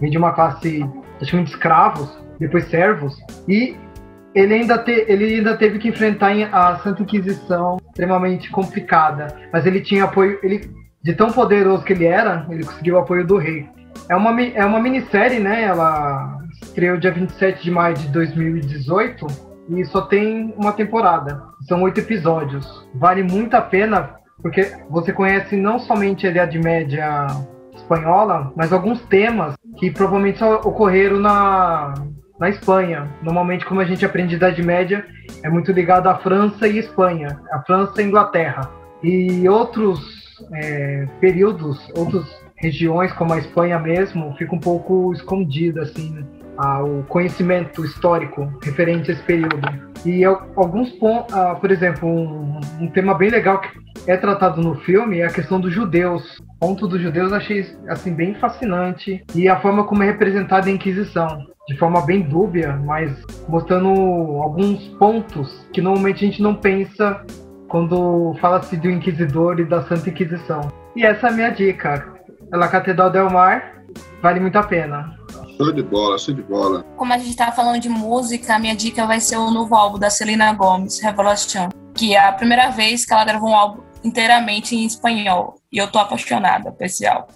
vem 0.00 0.10
de 0.10 0.18
uma 0.18 0.32
classe 0.32 0.84
praticamente 1.16 1.50
de 1.50 1.56
escravos, 1.56 2.18
depois 2.40 2.64
servos, 2.64 3.16
e 3.46 3.76
ele 4.34 4.54
ainda, 4.54 4.78
te, 4.78 5.04
ele 5.06 5.36
ainda 5.36 5.56
teve 5.56 5.78
que 5.78 5.88
enfrentar 5.88 6.32
a 6.52 6.76
Santa 6.78 7.02
Inquisição, 7.02 7.76
extremamente 7.88 8.50
complicada, 8.50 9.28
mas 9.52 9.64
ele 9.64 9.80
tinha 9.80 10.04
apoio, 10.04 10.40
ele, 10.42 10.68
de 11.02 11.12
tão 11.12 11.30
poderoso 11.30 11.84
que 11.84 11.92
ele 11.92 12.06
era, 12.06 12.46
ele 12.50 12.64
conseguiu 12.64 12.96
o 12.96 12.98
apoio 12.98 13.24
do 13.24 13.36
rei. 13.36 13.68
É 14.08 14.16
uma, 14.16 14.42
é 14.42 14.64
uma 14.64 14.80
minissérie, 14.80 15.38
né? 15.38 15.62
Ela 15.62 16.38
estreou 16.62 16.96
dia 16.96 17.12
27 17.12 17.62
de 17.62 17.70
maio 17.70 17.94
de 17.94 18.08
2018 18.08 19.26
e 19.70 19.84
só 19.84 20.02
tem 20.02 20.54
uma 20.56 20.72
temporada. 20.72 21.42
São 21.68 21.82
oito 21.82 22.00
episódios. 22.00 22.86
Vale 22.94 23.22
muito 23.22 23.54
a 23.54 23.60
pena 23.60 24.20
porque 24.42 24.72
você 24.88 25.12
conhece 25.12 25.56
não 25.56 25.78
somente 25.78 26.26
a 26.26 26.30
Idade 26.30 26.58
Média 26.58 27.26
espanhola, 27.74 28.52
mas 28.56 28.72
alguns 28.72 29.00
temas 29.06 29.54
que 29.78 29.90
provavelmente 29.90 30.38
só 30.38 30.56
ocorreram 30.56 31.18
na, 31.18 31.94
na 32.38 32.48
Espanha. 32.48 33.08
Normalmente, 33.22 33.64
como 33.64 33.80
a 33.80 33.84
gente 33.84 34.04
aprende 34.04 34.36
Idade 34.36 34.62
Média, 34.62 35.04
é 35.42 35.48
muito 35.48 35.72
ligado 35.72 36.08
à 36.08 36.18
França 36.18 36.66
e 36.66 36.78
Espanha, 36.78 37.40
a 37.52 37.60
França 37.62 38.00
e 38.00 38.06
Inglaterra. 38.06 38.70
E 39.02 39.48
outros 39.48 40.00
é, 40.54 41.06
períodos, 41.20 41.90
outros 41.96 42.39
regiões 42.60 43.12
como 43.14 43.32
a 43.32 43.38
Espanha 43.38 43.78
mesmo, 43.78 44.34
fica 44.36 44.54
um 44.54 44.60
pouco 44.60 45.12
escondido 45.12 45.80
assim, 45.80 46.10
né? 46.10 46.22
Ah, 46.58 46.82
o 46.82 47.02
conhecimento 47.04 47.82
histórico 47.84 48.46
referente 48.62 49.10
a 49.10 49.14
esse 49.14 49.22
período. 49.22 49.60
E 50.04 50.22
al- 50.24 50.46
alguns 50.56 50.90
pontos, 50.90 51.34
por 51.58 51.70
exemplo, 51.70 52.06
um, 52.06 52.60
um 52.80 52.86
tema 52.88 53.14
bem 53.14 53.30
legal 53.30 53.60
que 53.60 53.70
é 54.06 54.16
tratado 54.16 54.60
no 54.60 54.74
filme 54.80 55.20
é 55.20 55.24
a 55.24 55.30
questão 55.32 55.58
dos 55.58 55.72
judeus. 55.72 56.38
O 56.38 56.58
ponto 56.66 56.86
dos 56.86 57.00
judeus 57.00 57.30
eu 57.30 57.38
achei 57.38 57.66
assim 57.88 58.12
bem 58.12 58.34
fascinante 58.34 59.24
e 59.34 59.48
a 59.48 59.58
forma 59.58 59.84
como 59.84 60.02
é 60.02 60.06
representada 60.06 60.68
a 60.68 60.70
Inquisição, 60.70 61.46
de 61.66 61.78
forma 61.78 62.04
bem 62.04 62.20
dúbia, 62.20 62.78
mas 62.84 63.10
mostrando 63.48 63.88
alguns 64.42 64.86
pontos 64.98 65.66
que 65.72 65.80
normalmente 65.80 66.24
a 66.24 66.28
gente 66.28 66.42
não 66.42 66.54
pensa 66.54 67.24
quando 67.68 68.34
fala-se 68.38 68.76
do 68.76 68.90
Inquisidor 68.90 69.60
e 69.60 69.64
da 69.64 69.82
Santa 69.84 70.10
Inquisição. 70.10 70.60
E 70.94 71.06
essa 71.06 71.28
é 71.28 71.30
a 71.30 71.32
minha 71.32 71.50
dica. 71.50 72.19
La 72.52 72.68
Catedral 72.68 73.12
del 73.12 73.30
Mar 73.30 73.84
vale 74.20 74.40
muito 74.40 74.58
a 74.58 74.62
pena. 74.62 75.16
Show 75.56 75.72
de 75.72 75.82
bola, 75.82 76.18
show 76.18 76.34
de 76.34 76.42
bola. 76.42 76.82
Como 76.96 77.12
a 77.12 77.18
gente 77.18 77.36
tava 77.36 77.52
falando 77.52 77.80
de 77.80 77.88
música, 77.88 78.56
a 78.56 78.58
minha 78.58 78.74
dica 78.74 79.06
vai 79.06 79.20
ser 79.20 79.36
o 79.36 79.50
novo 79.50 79.74
álbum 79.74 79.98
da 79.98 80.10
Selena 80.10 80.52
Gomez, 80.52 80.98
Revolution, 81.00 81.68
que 81.94 82.14
é 82.14 82.18
a 82.18 82.32
primeira 82.32 82.70
vez 82.70 83.04
que 83.04 83.12
ela 83.12 83.24
gravou 83.24 83.50
um 83.50 83.54
álbum 83.54 83.82
inteiramente 84.02 84.74
em 84.74 84.84
espanhol. 84.84 85.60
E 85.70 85.78
eu 85.78 85.90
tô 85.90 85.98
apaixonada 85.98 86.72
por 86.72 86.84
esse 86.84 87.06
álbum. 87.06 87.32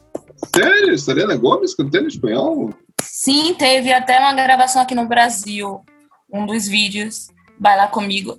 Sério? 0.54 0.98
Selena 0.98 1.36
Gomes 1.36 1.74
cantando 1.74 2.04
em 2.04 2.08
espanhol? 2.08 2.70
Sim, 3.00 3.54
teve 3.54 3.92
até 3.92 4.18
uma 4.18 4.32
gravação 4.32 4.82
aqui 4.82 4.94
no 4.94 5.06
Brasil. 5.06 5.80
Um 6.32 6.44
dos 6.44 6.66
vídeos, 6.66 7.28
Baila 7.60 7.86
Comigo, 7.86 8.38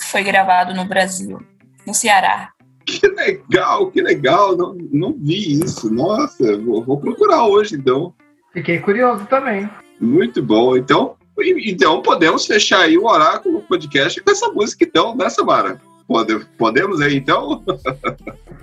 foi 0.00 0.24
gravado 0.24 0.74
no 0.74 0.84
Brasil, 0.84 1.38
no 1.86 1.94
Ceará. 1.94 2.55
Que 2.86 3.08
legal, 3.08 3.90
que 3.90 4.00
legal. 4.00 4.56
Não, 4.56 4.76
não 4.92 5.12
vi 5.12 5.60
isso. 5.60 5.92
Nossa, 5.92 6.56
vou, 6.56 6.84
vou 6.84 6.98
procurar 6.98 7.44
hoje 7.46 7.74
então. 7.74 8.14
Fiquei 8.52 8.78
curioso 8.78 9.26
também. 9.26 9.68
Muito 10.00 10.40
bom. 10.40 10.76
Então, 10.76 11.16
então 11.36 12.00
podemos 12.00 12.46
fechar 12.46 12.82
aí 12.82 12.96
o 12.96 13.06
Oráculo 13.06 13.60
Podcast 13.62 14.22
com 14.22 14.30
essa 14.30 14.50
música 14.52 14.84
então, 14.84 15.16
né, 15.16 15.28
Samara? 15.28 15.80
Pode, 16.06 16.44
podemos 16.56 17.00
aí 17.00 17.16
então? 17.16 17.62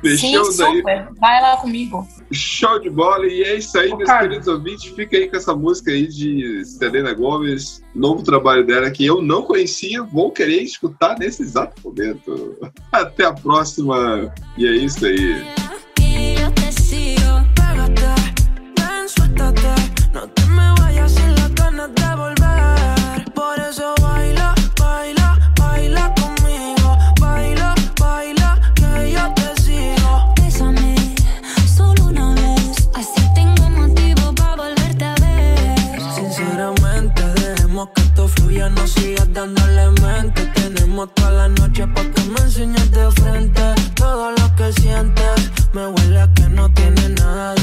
Sim, 0.01 0.17
Fechamos 0.17 0.59
aí. 0.61 0.77
super. 0.77 1.07
Vai 1.19 1.41
lá 1.41 1.57
comigo. 1.57 2.07
Show 2.31 2.79
de 2.79 2.89
bola. 2.89 3.25
E 3.27 3.43
é 3.43 3.55
isso 3.57 3.77
aí, 3.77 3.91
Ô, 3.91 3.97
meus 3.97 4.07
Carlos. 4.07 4.27
queridos 4.29 4.47
ouvintes. 4.47 4.85
Fica 4.93 5.17
aí 5.17 5.29
com 5.29 5.35
essa 5.37 5.55
música 5.55 5.91
aí 5.91 6.07
de 6.07 6.63
Selena 6.65 7.13
Gomes, 7.13 7.83
novo 7.93 8.23
trabalho 8.23 8.65
dela 8.65 8.89
que 8.91 9.05
eu 9.05 9.21
não 9.21 9.43
conhecia, 9.43 10.03
vou 10.03 10.31
querer 10.31 10.61
escutar 10.61 11.17
nesse 11.19 11.41
exato 11.43 11.81
momento. 11.83 12.57
Até 12.91 13.25
a 13.25 13.33
próxima. 13.33 14.33
E 14.57 14.65
é 14.65 14.71
isso 14.71 15.05
aí. 15.05 15.43
Fluya, 38.53 38.69
no 38.69 38.87
sigas 38.87 39.31
dándole 39.33 39.89
mente. 40.01 40.45
Tenemos 40.53 41.13
toda 41.13 41.31
la 41.31 41.49
noche 41.49 41.87
para 41.87 42.09
que 42.11 42.21
me 42.23 42.39
enseñes 42.41 42.91
de 42.91 43.11
frente 43.11 43.61
todo 43.95 44.31
lo 44.31 44.55
que 44.55 44.71
sientes. 44.81 45.51
Me 45.73 45.87
huele 45.87 46.21
a 46.21 46.33
que 46.33 46.47
no 46.49 46.71
tiene 46.73 47.09
nada 47.09 47.55